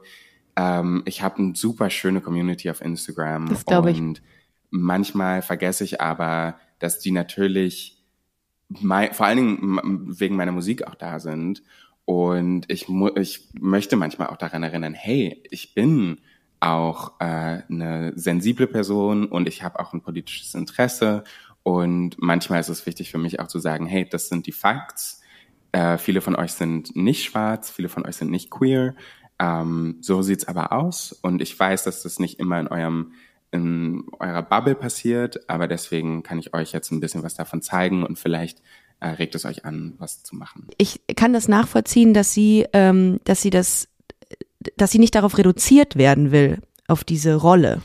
Ähm, 0.55 1.03
ich 1.07 1.23
habe 1.23 1.39
eine 1.39 1.55
super 1.55 1.89
schöne 1.89 2.21
Community 2.21 2.69
auf 2.69 2.83
Instagram. 2.83 3.49
Das 3.49 3.65
glaube 3.65 3.91
ich. 3.91 3.99
Und 3.99 4.21
manchmal 4.69 5.41
vergesse 5.41 5.83
ich 5.85 6.03
aber, 6.03 6.57
dass 6.79 6.99
die 6.99 7.11
natürlich 7.11 7.98
mein, 8.69 9.13
vor 9.13 9.27
allen 9.27 9.37
Dingen 9.37 10.19
wegen 10.21 10.37
meiner 10.37 10.53
Musik 10.53 10.87
auch 10.87 10.95
da 10.95 11.21
sind. 11.21 11.63
Und 12.05 12.71
ich, 12.71 12.87
ich 13.17 13.49
möchte 13.61 13.97
manchmal 13.97 14.29
auch 14.29 14.37
daran 14.37 14.63
erinnern, 14.63 14.95
hey, 14.95 15.43
ich 15.51 15.75
bin 15.75 16.21
auch 16.61 17.21
äh, 17.21 17.63
eine 17.69 18.13
sensible 18.17 18.67
Person 18.67 19.27
und 19.27 19.47
ich 19.47 19.63
habe 19.63 19.79
auch 19.79 19.93
ein 19.93 20.01
politisches 20.01 20.55
Interesse. 20.55 21.25
Und 21.63 22.17
manchmal 22.19 22.61
ist 22.61 22.69
es 22.69 22.87
wichtig 22.87 23.11
für 23.11 23.19
mich 23.19 23.41
auch 23.41 23.47
zu 23.47 23.59
sagen, 23.59 23.87
hey, 23.87 24.09
das 24.09 24.29
sind 24.29 24.47
die 24.47 24.53
Facts. 24.53 25.21
Äh, 25.73 25.99
viele 25.99 26.21
von 26.21 26.35
euch 26.35 26.53
sind 26.53 26.97
nicht 26.97 27.25
schwarz, 27.25 27.71
viele 27.71 27.89
von 27.89 28.07
euch 28.07 28.17
sind 28.17 28.31
nicht 28.31 28.51
queer. 28.51 28.95
Ähm, 29.39 29.99
so 30.01 30.23
sieht's 30.23 30.49
aber 30.49 30.73
aus. 30.73 31.13
Und 31.13 31.43
ich 31.43 31.59
weiß, 31.59 31.85
dass 31.85 32.03
das 32.03 32.19
nicht 32.19 32.41
immer 32.41 32.59
in 32.59 32.69
eurem 32.69 33.13
in 33.51 34.05
eurer 34.19 34.43
Bubble 34.43 34.75
passiert, 34.75 35.49
aber 35.49 35.69
deswegen 35.69 36.23
kann 36.23 36.39
ich 36.39 36.55
euch 36.55 36.73
jetzt 36.73 36.91
ein 36.91 37.01
bisschen 37.01 37.23
was 37.23 37.35
davon 37.35 37.63
zeigen 37.63 38.05
und 38.05 38.19
vielleicht 38.19 38.61
äh, 39.01 39.09
regt 39.09 39.35
es 39.35 39.45
euch 39.45 39.65
an, 39.65 39.95
was 39.99 40.23
zu 40.23 40.37
machen. 40.37 40.67
Ich 40.77 41.01
kann 41.17 41.33
das 41.33 41.49
nachvollziehen, 41.49 42.15
dass 42.15 42.33
sie, 42.33 42.67
ähm, 42.73 43.21
dass 43.25 43.43
sie 43.43 43.51
das, 43.51 43.89
dass 44.77 44.91
sie 44.91 44.99
nicht 44.99 45.15
darauf 45.15 45.39
reduziert 45.39 45.97
werden 45.97 46.31
will, 46.31 46.59
auf 46.89 47.05
diese 47.05 47.35
Rolle. 47.37 47.81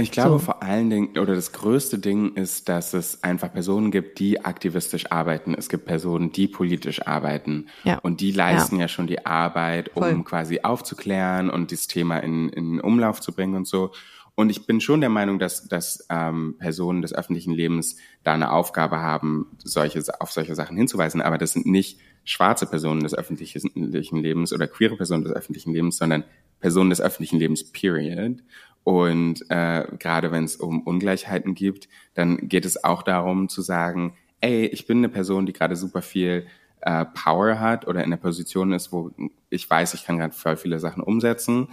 Ich 0.00 0.12
glaube 0.12 0.38
so. 0.38 0.38
vor 0.38 0.62
allen 0.62 0.90
Dingen, 0.90 1.18
oder 1.18 1.34
das 1.34 1.52
größte 1.52 1.98
Ding 1.98 2.34
ist, 2.34 2.68
dass 2.68 2.94
es 2.94 3.24
einfach 3.24 3.52
Personen 3.52 3.90
gibt, 3.90 4.18
die 4.20 4.44
aktivistisch 4.44 5.10
arbeiten. 5.10 5.54
Es 5.54 5.68
gibt 5.68 5.86
Personen, 5.86 6.30
die 6.30 6.46
politisch 6.46 7.06
arbeiten. 7.06 7.66
Ja. 7.84 7.98
Und 7.98 8.20
die 8.20 8.30
leisten 8.30 8.76
ja, 8.76 8.82
ja 8.82 8.88
schon 8.88 9.06
die 9.06 9.26
Arbeit, 9.26 9.96
um 9.96 10.02
Voll. 10.02 10.24
quasi 10.24 10.60
aufzuklären 10.62 11.50
und 11.50 11.72
das 11.72 11.88
Thema 11.88 12.18
in, 12.18 12.48
in 12.50 12.80
Umlauf 12.80 13.20
zu 13.20 13.32
bringen 13.32 13.56
und 13.56 13.66
so. 13.66 13.92
Und 14.38 14.50
ich 14.50 14.66
bin 14.66 14.80
schon 14.80 15.00
der 15.00 15.10
Meinung, 15.10 15.40
dass, 15.40 15.66
dass 15.66 16.06
ähm, 16.10 16.54
Personen 16.60 17.02
des 17.02 17.12
öffentlichen 17.12 17.52
Lebens 17.52 17.96
da 18.22 18.34
eine 18.34 18.52
Aufgabe 18.52 19.00
haben, 19.00 19.46
solche, 19.64 20.00
auf 20.20 20.30
solche 20.30 20.54
Sachen 20.54 20.76
hinzuweisen. 20.76 21.20
Aber 21.20 21.38
das 21.38 21.54
sind 21.54 21.66
nicht 21.66 21.98
schwarze 22.22 22.66
Personen 22.66 23.02
des 23.02 23.14
öffentlichen 23.14 24.16
Lebens 24.16 24.52
oder 24.52 24.68
queere 24.68 24.96
Personen 24.96 25.24
des 25.24 25.32
öffentlichen 25.32 25.72
Lebens, 25.72 25.96
sondern 25.96 26.22
Personen 26.60 26.90
des 26.90 27.00
öffentlichen 27.00 27.40
Lebens, 27.40 27.64
period. 27.72 28.44
Und 28.84 29.44
äh, 29.48 29.88
gerade 29.98 30.30
wenn 30.30 30.44
es 30.44 30.54
um 30.54 30.82
Ungleichheiten 30.82 31.56
gibt, 31.56 31.88
dann 32.14 32.48
geht 32.48 32.64
es 32.64 32.84
auch 32.84 33.02
darum 33.02 33.48
zu 33.48 33.60
sagen, 33.60 34.16
ey, 34.40 34.66
ich 34.66 34.86
bin 34.86 34.98
eine 34.98 35.08
Person, 35.08 35.46
die 35.46 35.52
gerade 35.52 35.74
super 35.74 36.00
viel 36.00 36.46
äh, 36.82 37.06
Power 37.06 37.58
hat 37.58 37.88
oder 37.88 38.04
in 38.04 38.10
der 38.10 38.18
Position 38.18 38.72
ist, 38.72 38.92
wo 38.92 39.10
ich 39.50 39.68
weiß, 39.68 39.94
ich 39.94 40.04
kann 40.04 40.16
gerade 40.16 40.32
voll 40.32 40.56
viele 40.56 40.78
Sachen 40.78 41.02
umsetzen 41.02 41.66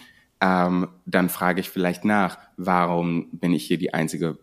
ähm, 0.46 0.88
dann 1.06 1.30
frage 1.30 1.60
ich 1.60 1.70
vielleicht 1.70 2.06
nach, 2.06 2.38
warum 2.58 3.30
bin 3.32 3.54
ich 3.54 3.66
hier 3.66 3.78
die 3.78 3.94
einzige 3.94 4.38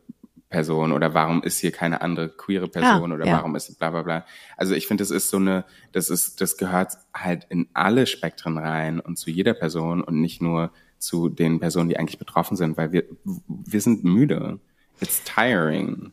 Person 0.49 0.93
oder 0.93 1.15
warum 1.15 1.43
ist 1.43 1.59
hier 1.59 1.73
keine 1.73 2.03
andere 2.03 2.29
queere 2.29 2.69
Person 2.69 3.13
ah, 3.13 3.15
oder 3.15 3.27
ja. 3.27 3.37
warum 3.37 3.55
ist 3.57 3.79
bla 3.79 3.91
bla 3.91 4.03
bla. 4.03 4.27
Also 4.57 4.75
ich 4.75 4.87
finde, 4.87 5.03
das 5.03 5.11
ist 5.11 5.31
so 5.31 5.39
eine, 5.39 5.65
das 5.93 6.11
ist, 6.11 6.41
das 6.41 6.57
gehört 6.57 6.93
halt 7.15 7.47
in 7.49 7.69
alle 7.73 8.07
Spektren 8.07 8.59
rein 8.59 9.01
und 9.01 9.17
zu 9.17 9.31
jeder 9.31 9.55
Person 9.55 10.03
und 10.03 10.21
nicht 10.21 10.43
nur 10.43 10.73
zu 10.99 11.29
den 11.29 11.61
Personen, 11.61 11.89
die 11.89 11.99
eigentlich 11.99 12.19
betroffen 12.19 12.57
sind, 12.57 12.77
weil 12.77 12.93
wir, 12.93 13.05
wir 13.25 13.81
sind 13.81 14.05
müde. 14.05 14.61
It's 15.01 15.23
tiring. 15.25 16.13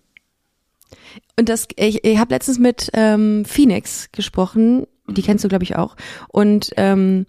Und 1.38 1.50
das, 1.50 1.68
ich, 1.76 2.04
ich 2.04 2.18
habe 2.18 2.34
letztens 2.34 2.60
mit 2.60 2.90
ähm, 2.94 3.44
Phoenix 3.46 4.10
gesprochen, 4.12 4.88
die 5.08 5.22
mhm. 5.22 5.26
kennst 5.26 5.44
du, 5.44 5.50
glaube 5.50 5.64
ich, 5.64 5.76
auch. 5.76 5.96
Und 6.30 6.72
ähm, 6.78 7.26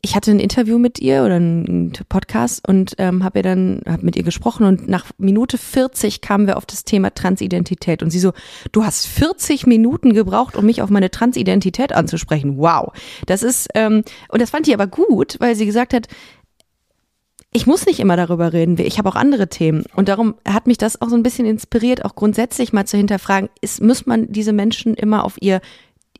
ich 0.00 0.14
hatte 0.14 0.30
ein 0.30 0.38
Interview 0.38 0.78
mit 0.78 1.00
ihr 1.00 1.24
oder 1.24 1.36
einen 1.36 1.92
Podcast 2.08 2.66
und 2.68 2.94
ähm, 2.98 3.24
habe 3.24 3.40
ihr 3.40 3.42
dann 3.42 3.82
hab 3.84 4.02
mit 4.02 4.14
ihr 4.14 4.22
gesprochen 4.22 4.64
und 4.64 4.88
nach 4.88 5.06
Minute 5.18 5.58
40 5.58 6.20
kamen 6.20 6.46
wir 6.46 6.56
auf 6.56 6.66
das 6.66 6.84
Thema 6.84 7.12
Transidentität 7.12 8.02
und 8.02 8.10
sie 8.10 8.20
so, 8.20 8.32
du 8.70 8.84
hast 8.84 9.06
40 9.06 9.66
Minuten 9.66 10.14
gebraucht, 10.14 10.56
um 10.56 10.66
mich 10.66 10.82
auf 10.82 10.90
meine 10.90 11.10
Transidentität 11.10 11.92
anzusprechen. 11.92 12.58
Wow, 12.58 12.92
das 13.26 13.42
ist 13.42 13.68
ähm, 13.74 14.04
und 14.28 14.40
das 14.40 14.50
fand 14.50 14.68
ich 14.68 14.74
aber 14.74 14.86
gut, 14.86 15.36
weil 15.40 15.56
sie 15.56 15.66
gesagt 15.66 15.92
hat, 15.92 16.06
ich 17.52 17.66
muss 17.66 17.86
nicht 17.86 17.98
immer 17.98 18.16
darüber 18.16 18.52
reden. 18.52 18.78
Ich 18.78 18.98
habe 18.98 19.08
auch 19.08 19.16
andere 19.16 19.48
Themen. 19.48 19.84
Und 19.96 20.08
darum 20.08 20.34
hat 20.46 20.66
mich 20.66 20.76
das 20.76 21.00
auch 21.00 21.08
so 21.08 21.16
ein 21.16 21.22
bisschen 21.22 21.46
inspiriert, 21.46 22.04
auch 22.04 22.14
grundsätzlich 22.14 22.74
mal 22.74 22.84
zu 22.84 22.98
hinterfragen, 22.98 23.48
ist, 23.62 23.82
muss 23.82 24.04
man 24.04 24.30
diese 24.30 24.52
Menschen 24.52 24.94
immer 24.94 25.24
auf 25.24 25.36
ihr 25.40 25.60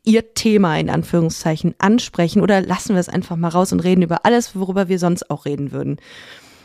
ihr 0.03 0.33
Thema 0.33 0.77
in 0.79 0.89
Anführungszeichen 0.89 1.75
ansprechen 1.77 2.41
oder 2.41 2.61
lassen 2.61 2.93
wir 2.93 2.99
es 2.99 3.09
einfach 3.09 3.35
mal 3.35 3.49
raus 3.49 3.71
und 3.71 3.81
reden 3.81 4.01
über 4.01 4.25
alles, 4.25 4.55
worüber 4.55 4.87
wir 4.89 4.99
sonst 4.99 5.29
auch 5.29 5.45
reden 5.45 5.71
würden. 5.71 5.97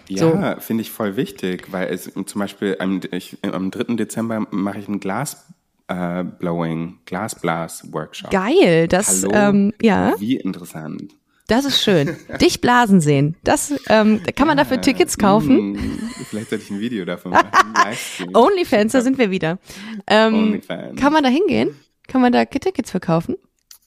Ja, 0.09 0.55
so. 0.57 0.61
finde 0.61 0.83
ich 0.83 0.91
voll 0.91 1.17
wichtig, 1.17 1.73
weil 1.73 1.93
es 1.93 2.11
zum 2.13 2.39
Beispiel 2.39 2.77
am, 2.79 3.01
ich, 3.11 3.39
am 3.43 3.71
3. 3.71 3.95
Dezember 3.95 4.47
mache 4.51 4.79
ich 4.79 4.89
einen 4.89 5.01
Glas 5.01 5.47
äh, 5.89 6.25
Blowing, 6.25 6.99
Glasblas 7.07 7.93
Workshop. 7.93 8.31
Geil, 8.31 8.89
das 8.89 9.23
Hallo, 9.23 9.35
ähm, 9.35 9.73
ja. 9.81 10.15
Wie 10.19 10.37
interessant. 10.37 11.15
Das 11.47 11.67
ist 11.67 11.83
schön. 11.83 12.17
Dich 12.41 12.63
blasen 12.63 13.03
sehen. 13.03 13.37
Das 13.45 13.75
ähm, 13.89 14.23
kann 14.35 14.47
man 14.47 14.57
dafür 14.57 14.81
Tickets 14.81 15.19
kaufen. 15.19 15.73
Mm, 15.73 16.11
vielleicht 16.31 16.49
sollte 16.49 16.65
ich 16.65 16.71
ein 16.71 16.81
Video 16.81 17.05
davon 17.05 17.33
machen. 17.33 17.51
Onlyfans, 18.35 18.93
da 18.93 19.03
sind 19.03 19.19
wir 19.19 19.31
wieder. 19.31 19.59
Ähm, 20.07 20.35
Onlyfans. 20.35 20.99
Kann 20.99 21.13
man 21.13 21.23
da 21.23 21.29
hingehen? 21.29 21.77
Kann 22.07 22.21
man 22.21 22.33
da 22.33 22.45
Tickets 22.45 22.91
verkaufen? 22.91 23.37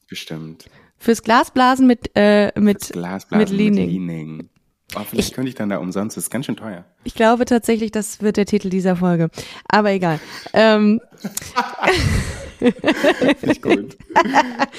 Bestimmt. 0.09 0.69
Fürs 0.97 1.21
Glasblasen 1.21 1.85
mit, 1.85 2.11
äh, 2.15 2.51
mit, 2.59 2.79
Fürs 2.79 2.91
Glasblasen 2.91 3.37
mit 3.37 3.49
Leaning. 3.49 3.85
Mit 3.85 3.91
Leaning. 3.91 4.49
Oh, 4.95 5.01
vielleicht 5.09 5.29
ich, 5.29 5.35
könnte 5.35 5.49
ich 5.49 5.55
dann 5.55 5.69
da 5.69 5.77
umsonst, 5.77 6.15
das 6.15 6.25
ist 6.25 6.29
ganz 6.29 6.45
schön 6.45 6.55
teuer. 6.55 6.85
Ich 7.03 7.13
glaube 7.13 7.43
tatsächlich, 7.45 7.91
das 7.91 8.21
wird 8.21 8.37
der 8.37 8.45
Titel 8.45 8.69
dieser 8.69 8.95
Folge. 8.95 9.29
Aber 9.67 9.91
egal. 9.91 10.19
ähm. 10.53 11.01
Nicht 13.41 13.61
gut. 13.61 13.97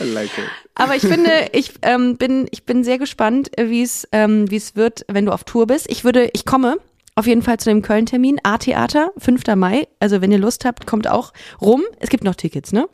I 0.01 0.05
like 0.05 0.31
it. 0.39 0.45
Aber 0.75 0.97
ich 0.97 1.03
finde, 1.03 1.31
ich 1.53 1.75
ähm, 1.83 2.17
bin, 2.17 2.49
ich 2.51 2.65
bin 2.65 2.85
sehr 2.85 2.99
gespannt, 2.99 3.51
wie 3.59 3.83
es, 3.83 4.09
ähm, 4.11 4.51
wie 4.51 4.57
es 4.57 4.77
wird, 4.77 5.05
wenn 5.09 5.27
du 5.27 5.33
auf 5.33 5.45
Tour 5.45 5.67
bist. 5.67 5.87
Ich 5.91 6.05
würde, 6.05 6.31
ich 6.33 6.47
komme 6.47 6.79
auf 7.15 7.27
jeden 7.27 7.43
Fall 7.43 7.59
zu 7.59 7.69
dem 7.69 7.83
Köln-Termin. 7.83 8.41
A-Theater, 8.43 9.11
5. 9.19 9.47
Mai. 9.57 9.89
Also 10.01 10.23
wenn 10.23 10.33
ihr 10.33 10.39
Lust 10.39 10.65
habt, 10.65 10.87
kommt 10.87 11.07
auch 11.07 11.33
rum. 11.61 11.83
Es 12.01 12.09
gibt 12.09 12.25
noch 12.25 12.35
Tickets, 12.35 12.73
ne? 12.73 12.89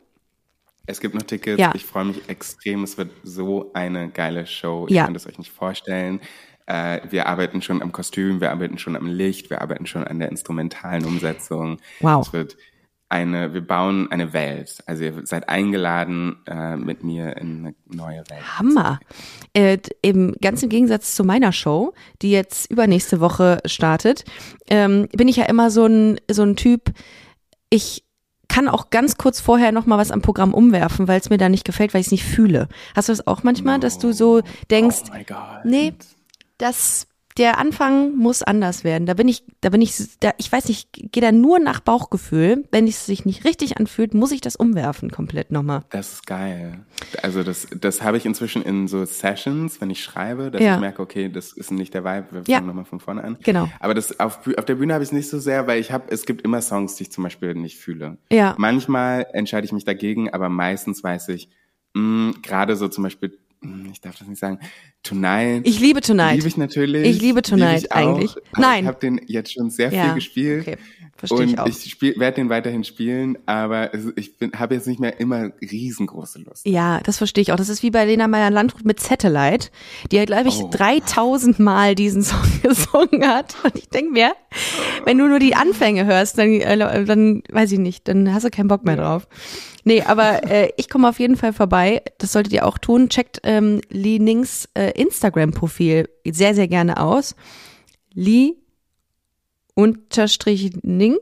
Es 0.87 0.99
gibt 0.99 1.15
noch 1.15 1.23
Tickets. 1.23 1.59
Ja. 1.59 1.71
Ich 1.73 1.85
freue 1.85 2.05
mich 2.05 2.29
extrem. 2.29 2.83
Es 2.83 2.97
wird 2.97 3.11
so 3.23 3.71
eine 3.73 4.09
geile 4.09 4.45
Show. 4.45 4.85
Ich 4.87 4.95
ja. 4.95 5.05
kann 5.05 5.15
es 5.15 5.27
euch 5.27 5.37
nicht 5.37 5.51
vorstellen. 5.51 6.19
Äh, 6.67 7.01
wir 7.09 7.27
arbeiten 7.27 7.61
schon 7.61 7.81
am 7.81 7.91
Kostüm, 7.91 8.41
wir 8.41 8.51
arbeiten 8.51 8.77
schon 8.77 8.95
am 8.95 9.05
Licht, 9.05 9.49
wir 9.49 9.61
arbeiten 9.61 9.85
schon 9.85 10.03
an 10.03 10.19
der 10.19 10.29
instrumentalen 10.29 11.05
Umsetzung. 11.05 11.79
Wow. 11.99 12.25
Es 12.25 12.33
wird 12.33 12.57
eine, 13.07 13.53
wir 13.53 13.61
bauen 13.61 14.11
eine 14.11 14.33
Welt. 14.33 14.79
Also 14.87 15.03
ihr 15.03 15.25
seid 15.25 15.47
eingeladen, 15.47 16.37
äh, 16.47 16.75
mit 16.75 17.03
mir 17.03 17.37
in 17.37 17.59
eine 17.59 17.75
neue 17.85 18.23
Welt. 18.29 18.59
Hammer. 18.59 18.99
Äh, 19.53 19.77
eben 20.01 20.33
ganz 20.41 20.63
im 20.63 20.69
Gegensatz 20.69 21.15
zu 21.15 21.23
meiner 21.23 21.51
Show, 21.51 21.93
die 22.21 22.31
jetzt 22.31 22.71
übernächste 22.71 23.19
Woche 23.19 23.59
startet, 23.65 24.25
ähm, 24.67 25.07
bin 25.15 25.27
ich 25.27 25.35
ja 25.35 25.45
immer 25.45 25.69
so 25.69 25.85
ein, 25.85 26.19
so 26.29 26.41
ein 26.41 26.55
Typ, 26.55 26.91
ich 27.69 28.04
kann 28.47 28.67
auch 28.67 28.89
ganz 28.89 29.17
kurz 29.17 29.39
vorher 29.39 29.71
noch 29.71 29.85
mal 29.85 29.97
was 29.97 30.11
am 30.11 30.21
Programm 30.21 30.53
umwerfen, 30.53 31.07
weil 31.07 31.19
es 31.19 31.29
mir 31.29 31.37
da 31.37 31.49
nicht 31.49 31.65
gefällt, 31.65 31.93
weil 31.93 32.01
ich 32.01 32.07
es 32.07 32.11
nicht 32.11 32.25
fühle. 32.25 32.67
Hast 32.95 33.09
du 33.09 33.13
das 33.13 33.27
auch 33.27 33.43
manchmal, 33.43 33.79
dass 33.79 33.97
du 33.97 34.11
so 34.11 34.41
denkst, 34.69 35.03
oh 35.11 35.35
nee, 35.63 35.93
das 36.57 37.07
der 37.37 37.57
Anfang 37.57 38.15
muss 38.15 38.41
anders 38.43 38.83
werden. 38.85 39.05
Da 39.05 39.13
bin 39.13 39.27
ich, 39.27 39.43
da 39.59 39.69
bin 39.69 39.81
ich, 39.81 39.93
da, 40.21 40.31
ich 40.37 40.49
weiß 40.49 40.69
nicht, 40.69 40.87
ich 40.95 41.11
gehe 41.11 41.21
da 41.21 41.31
nur 41.33 41.59
nach 41.59 41.81
Bauchgefühl. 41.81 42.63
Wenn 42.71 42.87
es 42.87 43.05
sich 43.05 43.25
nicht 43.25 43.43
richtig 43.43 43.77
anfühlt, 43.77 44.13
muss 44.13 44.31
ich 44.31 44.39
das 44.41 44.55
umwerfen 44.55 45.11
komplett 45.11 45.51
nochmal. 45.51 45.83
Das 45.89 46.13
ist 46.13 46.27
geil. 46.27 46.85
Also 47.21 47.43
das, 47.43 47.67
das 47.79 48.01
habe 48.01 48.15
ich 48.17 48.25
inzwischen 48.25 48.61
in 48.61 48.87
so 48.87 49.03
Sessions, 49.03 49.81
wenn 49.81 49.89
ich 49.89 50.01
schreibe, 50.03 50.49
dass 50.49 50.61
Ja. 50.61 50.75
ich 50.75 50.79
merke, 50.79 51.01
okay, 51.01 51.27
das 51.29 51.51
ist 51.51 51.71
nicht 51.71 51.93
der 51.93 52.05
Vibe, 52.05 52.27
wir 52.31 52.43
Ja. 52.47 52.55
fangen 52.57 52.67
nochmal 52.67 52.85
von 52.85 52.99
vorne 53.01 53.23
an. 53.23 53.37
Genau. 53.43 53.69
Aber 53.81 53.93
das 53.93 54.17
auf, 54.19 54.39
auf 54.57 54.65
der 54.65 54.75
Bühne 54.75 54.93
habe 54.93 55.03
ich 55.03 55.09
es 55.09 55.13
nicht 55.13 55.29
so 55.29 55.37
sehr, 55.39 55.67
weil 55.67 55.79
ich 55.81 55.91
habe, 55.91 56.05
es 56.09 56.25
gibt 56.25 56.41
immer 56.43 56.61
Songs, 56.61 56.95
die 56.95 57.03
ich 57.03 57.11
zum 57.11 57.23
Beispiel 57.25 57.53
nicht 57.53 57.77
fühle. 57.77 58.17
Ja. 58.31 58.55
Manchmal 58.57 59.27
entscheide 59.33 59.65
ich 59.65 59.73
mich 59.73 59.83
dagegen, 59.83 60.29
aber 60.33 60.47
meistens 60.47 61.03
weiß 61.03 61.27
ich, 61.29 61.49
mh, 61.95 62.35
gerade 62.43 62.75
so 62.77 62.87
zum 62.87 63.03
Beispiel, 63.03 63.37
mh, 63.61 63.89
ich 63.91 63.99
darf 64.01 64.17
das 64.17 64.27
nicht 64.27 64.39
sagen, 64.39 64.59
Tonight. 65.05 65.61
Ich 65.65 65.79
liebe 65.79 66.01
Tonight. 66.01 66.35
Liebe 66.35 66.47
ich 66.47 66.57
natürlich. 66.57 67.07
Ich 67.07 67.21
liebe 67.21 67.41
Tonight 67.41 67.83
ich 67.83 67.91
auch. 67.91 67.95
eigentlich. 67.95 68.35
Nein. 68.57 68.83
Ich 68.83 68.87
habe 68.87 68.99
den 68.99 69.21
jetzt 69.27 69.53
schon 69.53 69.69
sehr 69.69 69.91
Ja, 69.93 70.05
viel 70.05 70.13
gespielt. 70.15 70.67
okay. 70.67 70.77
Verstehe 71.17 71.39
und 71.39 71.49
ich 71.49 71.59
auch. 71.59 71.67
ich 71.67 72.01
werde 72.19 72.35
den 72.35 72.49
weiterhin 72.49 72.83
spielen, 72.83 73.37
aber 73.45 73.93
es, 73.93 74.03
ich 74.17 74.33
habe 74.57 74.75
jetzt 74.75 74.85
nicht 74.85 74.99
mehr 74.99 75.17
immer 75.21 75.49
riesengroße 75.61 76.39
Lust. 76.39 76.65
Ja, 76.67 76.99
das 76.99 77.19
verstehe 77.19 77.41
ich 77.41 77.53
auch. 77.53 77.55
Das 77.55 77.69
ist 77.69 77.83
wie 77.83 77.89
bei 77.91 78.03
Lena 78.03 78.27
Meyer-Landrut 78.27 78.83
mit 78.83 78.99
Satellite, 78.99 79.69
die 80.11 80.17
ja, 80.17 80.25
glaube 80.25 80.49
ich, 80.49 80.55
Oh. 80.61 80.69
3000 80.69 81.59
Mal 81.59 81.95
diesen 81.95 82.21
Song 82.23 82.41
gesungen 82.61 83.25
hat. 83.25 83.55
Und 83.63 83.77
ich 83.77 83.87
denke 83.87 84.11
mir, 84.11 84.33
wenn 85.05 85.17
du 85.17 85.27
nur 85.29 85.39
die 85.39 85.55
Anfänge 85.55 86.05
hörst, 86.05 86.37
dann, 86.37 86.49
äh, 86.49 87.05
dann 87.05 87.43
weiß 87.49 87.71
ich 87.71 87.79
nicht, 87.79 88.09
dann 88.09 88.33
hast 88.33 88.43
du 88.43 88.49
keinen 88.49 88.67
Bock 88.67 88.83
mehr 88.83 88.97
drauf. 88.97 89.25
Nee, 89.85 90.01
aber 90.01 90.43
äh, 90.51 90.69
ich 90.77 90.89
komme 90.89 91.07
auf 91.07 91.19
jeden 91.19 91.37
Fall 91.37 91.53
vorbei. 91.53 92.01
Das 92.17 92.33
solltet 92.33 92.51
ihr 92.51 92.65
auch 92.65 92.77
tun. 92.79 93.07
Checkt 93.07 93.39
ähm, 93.43 93.79
Lee 93.89 94.19
Nings 94.19 94.67
äh, 94.73 94.94
Instagram-Profil 94.95 96.09
sehr, 96.29 96.55
sehr 96.55 96.67
gerne 96.67 96.99
aus. 97.01 97.35
Lee 98.13 98.53
unterstrich 99.73 100.71
Ning, 100.83 101.17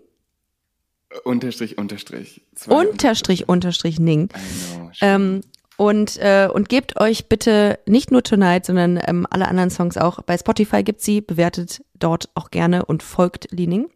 Unterstrich, 1.24 1.78
Unterstrich. 1.78 2.41
Unterstrich, 2.67 3.47
unterstrich 3.47 3.99
Ning. 3.99 4.30
Know. 4.30 4.91
Ähm, 5.01 5.41
und, 5.78 6.17
äh, 6.17 6.47
und 6.51 6.69
gebt 6.69 6.99
euch 6.99 7.28
bitte 7.30 7.80
nicht 7.88 8.11
nur 8.11 8.24
Tonight, 8.24 8.65
sondern 8.65 8.99
ähm, 9.05 9.26
alle 9.30 9.47
anderen 9.47 9.69
Songs 9.69 9.97
auch. 9.97 10.21
Bei 10.21 10.38
Spotify 10.38 10.84
gibt 10.84 11.01
sie, 11.01 11.21
bewertet 11.21 11.84
dort 11.97 12.30
auch 12.36 12.51
gerne 12.51 12.86
und 12.86 13.03
folgt 13.03 13.51
Leaning. 13.51 13.89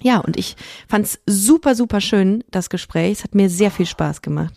Ja, 0.00 0.18
und 0.18 0.36
ich 0.36 0.56
fand's 0.88 1.20
super, 1.26 1.74
super 1.74 2.00
schön, 2.00 2.44
das 2.50 2.70
Gespräch. 2.70 3.18
Es 3.18 3.24
hat 3.24 3.34
mir 3.34 3.48
sehr 3.48 3.70
viel 3.70 3.86
Spaß 3.86 4.22
gemacht. 4.22 4.54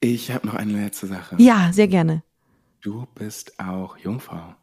ich 0.00 0.30
habe 0.30 0.46
noch 0.46 0.54
eine 0.54 0.72
letzte 0.72 1.06
Sache. 1.06 1.36
Ja, 1.38 1.70
sehr 1.72 1.88
gerne. 1.88 2.22
Du 2.80 3.06
bist 3.14 3.58
auch 3.58 3.96
Jungfrau. 3.98 4.54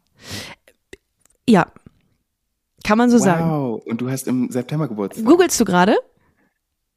Ja. 1.48 1.66
Kann 2.84 2.98
man 2.98 3.10
so 3.10 3.18
sagen. 3.18 3.50
Wow. 3.50 3.82
Und 3.84 4.00
du 4.00 4.10
hast 4.10 4.26
im 4.26 4.50
September 4.50 4.88
Geburtstag. 4.88 5.24
Googlest 5.24 5.58
du 5.60 5.64
gerade? 5.64 5.96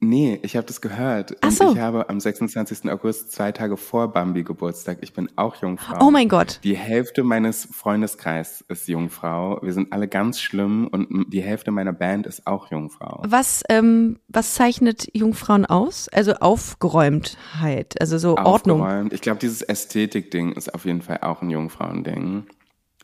Nee, 0.02 0.40
ich 0.44 0.56
habe 0.56 0.66
das 0.66 0.80
gehört. 0.80 1.36
Ach 1.42 1.50
und 1.50 1.58
so. 1.58 1.72
ich 1.74 1.80
habe 1.80 2.08
am 2.08 2.22
26. 2.22 2.90
August, 2.90 3.34
zwei 3.34 3.52
Tage 3.52 3.76
vor 3.76 4.14
Bambi 4.14 4.44
Geburtstag. 4.44 5.00
Ich 5.02 5.12
bin 5.14 5.30
auch 5.36 5.58
Jungfrau. 5.58 6.08
Oh 6.08 6.10
mein 6.10 6.30
Gott. 6.30 6.62
Die 6.64 6.78
Hälfte 6.78 7.24
meines 7.24 7.68
Freundeskreis 7.70 8.64
ist 8.70 8.88
Jungfrau. 8.88 9.60
Wir 9.62 9.74
sind 9.74 9.92
alle 9.92 10.08
ganz 10.08 10.40
schlimm 10.40 10.88
und 10.88 11.26
die 11.34 11.42
Hälfte 11.42 11.72
meiner 11.72 11.92
Band 11.92 12.28
ist 12.28 12.48
auch 12.48 12.72
Jungfrau. 12.72 13.24
Was, 13.28 13.62
ähm, 13.68 14.20
was 14.30 14.54
zeichnet 14.54 15.10
Jungfrauen 15.14 15.66
aus? 15.66 16.08
Also 16.08 16.34
Aufgeräumtheit, 16.36 18.00
also 18.00 18.18
so 18.18 18.38
Ordnung. 18.38 18.82
Aufgeräumt. 18.82 19.12
Ich 19.12 19.22
glaube, 19.22 19.40
dieses 19.40 19.62
Ästhetik-Ding 19.62 20.54
ist 20.54 20.74
auf 20.74 20.86
jeden 20.86 21.02
Fall 21.02 21.20
auch 21.24 21.42
ein 21.42 21.50
Jungfrauen-Ding. 21.50 22.46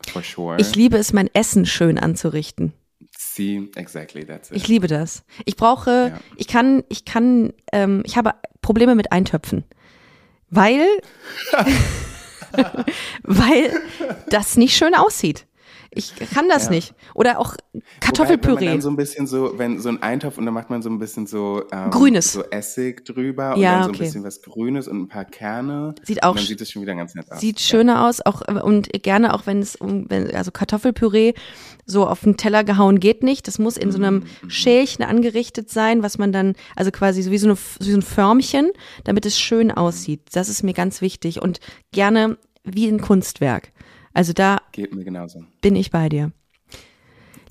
For 0.07 0.21
sure. 0.23 0.57
Ich 0.59 0.75
liebe 0.75 0.97
es, 0.97 1.11
mein 1.11 1.29
Essen 1.33 1.65
schön 1.65 1.97
anzurichten. 1.97 2.73
See, 3.35 3.69
exactly, 3.75 4.25
that's 4.25 4.49
it. 4.49 4.55
Ich 4.57 4.67
liebe 4.69 4.87
das. 4.87 5.23
Ich 5.43 5.57
brauche, 5.57 6.11
Ja. 6.13 6.19
ich 6.37 6.47
kann, 6.47 6.83
ich 6.87 7.03
kann, 7.03 7.51
ähm, 7.73 8.01
ich 8.05 8.15
habe 8.15 8.31
Probleme 8.61 8.95
mit 8.95 9.11
Eintöpfen, 9.11 9.65
weil, 10.49 10.85
weil 13.23 13.71
das 14.29 14.55
nicht 14.55 14.77
schön 14.77 14.95
aussieht. 14.95 15.45
Ich 15.95 16.13
kann 16.33 16.49
das 16.49 16.65
Ja. 16.65 16.71
nicht. 16.71 16.93
Oder 17.13 17.39
auch 17.39 17.53
Wobei, 17.53 17.57
wenn 17.73 17.81
man 17.81 17.83
Kartoffelpüree. 18.01 18.65
dann 18.65 18.81
so 18.81 18.89
ein 18.89 18.95
bisschen 18.97 19.27
so, 19.27 19.57
wenn 19.57 19.79
so 19.79 19.89
ein 19.89 20.01
Eintopf 20.03 20.37
und 20.37 20.45
dann 20.45 20.53
macht 20.53 20.69
man 20.69 20.81
so 20.81 20.89
ein 20.89 20.99
bisschen 20.99 21.25
so 21.25 21.63
ähm, 21.71 21.89
Grünes. 21.89 22.33
so 22.33 22.43
Essig 22.43 23.05
drüber 23.05 23.55
und 23.55 23.61
Ja, 23.61 23.71
dann 23.75 23.83
so 23.83 23.89
okay. 23.89 23.99
ein 23.99 24.05
bisschen 24.05 24.23
was 24.23 24.41
Grünes 24.41 24.87
und 24.87 25.01
ein 25.03 25.07
paar 25.07 25.25
Kerne. 25.25 25.95
Sieht 26.03 26.23
auch 26.23 26.31
und 26.31 26.39
dann 26.39 26.45
sieht 26.45 26.59
es 26.61 26.69
schon 26.71 26.81
wieder 26.81 26.95
ganz 26.95 27.15
nett 27.15 27.31
aus. 27.31 27.39
Sieht 27.39 27.59
schöner 27.61 28.05
aus, 28.07 28.21
auch 28.25 28.41
und 28.63 28.89
gerne 29.03 29.33
auch 29.33 29.45
wenn 29.47 29.59
es 29.61 29.75
um, 29.75 30.09
wenn, 30.09 30.35
also 30.35 30.51
Kartoffelpüree 30.51 31.33
so 31.85 32.07
auf 32.07 32.21
den 32.21 32.35
Teller 32.35 32.63
gehauen 32.63 32.99
geht 32.99 33.23
nicht. 33.23 33.47
Das 33.47 33.59
muss 33.59 33.77
in 33.77 33.91
so 33.91 33.97
einem 33.97 34.23
Mhm, 34.41 34.49
Schälchen 34.49 35.05
angerichtet 35.05 35.69
sein, 35.69 36.03
was 36.03 36.17
man 36.17 36.31
dann, 36.31 36.53
also 36.75 36.91
quasi 36.91 37.21
so 37.21 37.31
wie 37.31 37.37
so, 37.37 37.47
eine, 37.47 37.55
so 37.55 37.85
wie 37.87 37.91
so 37.91 37.97
ein 37.97 38.01
Förmchen, 38.01 38.71
damit 39.03 39.25
es 39.25 39.39
schön 39.39 39.71
aussieht. 39.71 40.21
Das 40.33 40.49
ist 40.49 40.63
mir 40.63 40.73
ganz 40.73 41.01
wichtig 41.01 41.41
und 41.41 41.59
gerne 41.91 42.37
wie 42.63 42.87
ein 42.87 42.99
Kunstwerk. 42.99 43.71
Also 44.15 44.31
da 44.33 44.61
bin 45.61 45.75
ich 45.75 45.91
bei 45.91 46.09
dir. 46.09 46.31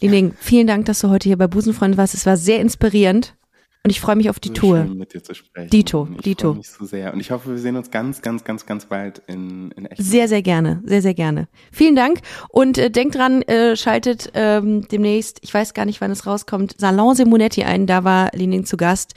Lining, 0.01 0.35
vielen 0.41 0.67
Dank, 0.67 0.87
dass 0.87 0.99
du 0.99 1.11
heute 1.11 1.29
hier 1.29 1.37
bei 1.37 1.47
Busenfreund 1.47 1.97
warst. 1.99 2.15
Es 2.15 2.25
war 2.25 2.39
sehr 2.39 2.61
inspirierend 2.61 3.37
und 3.85 3.91
ich 3.91 4.01
freue 4.01 4.17
mich 4.17 4.31
auf 4.31 4.41
die 4.41 4.49
so 4.49 4.55
Tour. 4.55 4.79
Schön, 4.79 4.97
mit 4.97 5.13
dir 5.13 5.23
zu 5.23 5.35
sprechen. 5.35 5.69
Dito, 5.69 6.09
ich 6.17 6.23
Dito. 6.23 6.49
freue 6.49 6.57
mich 6.57 6.71
so 6.71 6.87
sehr. 6.87 7.13
Und 7.13 7.21
ich 7.21 7.31
hoffe, 7.31 7.51
wir 7.51 7.59
sehen 7.59 7.77
uns 7.77 7.91
ganz, 7.91 8.23
ganz, 8.23 8.45
ganz, 8.45 8.65
ganz 8.65 8.87
bald 8.87 9.21
in, 9.27 9.73
in 9.73 9.85
echt. 9.85 10.03
Sehr, 10.03 10.27
sehr 10.27 10.41
gerne, 10.41 10.83
sehr, 10.87 11.03
sehr 11.03 11.13
gerne. 11.13 11.49
Vielen 11.71 11.97
Dank 11.97 12.21
und 12.49 12.79
äh, 12.79 12.91
denkt 12.91 13.15
dran, 13.15 13.43
äh, 13.43 13.77
schaltet 13.77 14.31
ähm, 14.33 14.89
demnächst, 14.89 15.41
ich 15.43 15.53
weiß 15.53 15.75
gar 15.75 15.85
nicht, 15.85 16.01
wann 16.01 16.11
es 16.11 16.27
rauskommt, 16.27 16.77
Salon 16.79 17.15
Simonetti 17.15 17.65
ein, 17.65 17.87
da 17.87 18.05
war 18.05 18.31
Lining 18.33 18.65
zu 18.65 18.79
Gast 18.79 19.15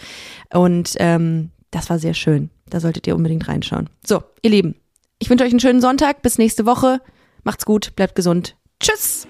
und 0.54 0.96
ähm, 1.00 1.52
das 1.72 1.90
war 1.90 1.98
sehr 1.98 2.14
schön. 2.14 2.50
Da 2.70 2.82
solltet 2.82 3.08
ihr 3.08 3.16
unbedingt 3.16 3.48
reinschauen. 3.48 3.90
So, 4.06 4.22
ihr 4.42 4.52
Lieben, 4.52 4.76
ich 5.20 5.30
wünsche 5.30 5.46
euch 5.46 5.52
einen 5.52 5.62
schönen 5.62 5.80
Sonntag, 5.80 6.22
bis 6.22 6.38
nächste 6.38 6.66
Woche. 6.66 7.00
Macht's 7.48 7.64
gut, 7.64 7.96
bleibt 7.96 8.16
gesund. 8.16 8.58
Tschüss! 8.82 9.26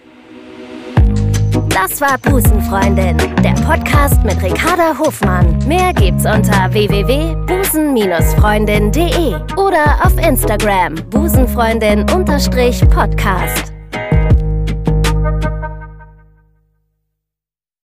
Das 1.69 2.01
war 2.01 2.17
Busenfreundin, 2.17 3.15
der 3.43 3.53
Podcast 3.63 4.23
mit 4.23 4.41
Ricarda 4.41 4.97
Hofmann. 4.97 5.59
Mehr 5.67 5.93
gibt's 5.93 6.25
unter 6.25 6.73
www.busen-freundin.de 6.73 9.35
oder 9.55 10.03
auf 10.03 10.17
Instagram 10.17 10.95
busenfreundin-podcast. 11.11 13.76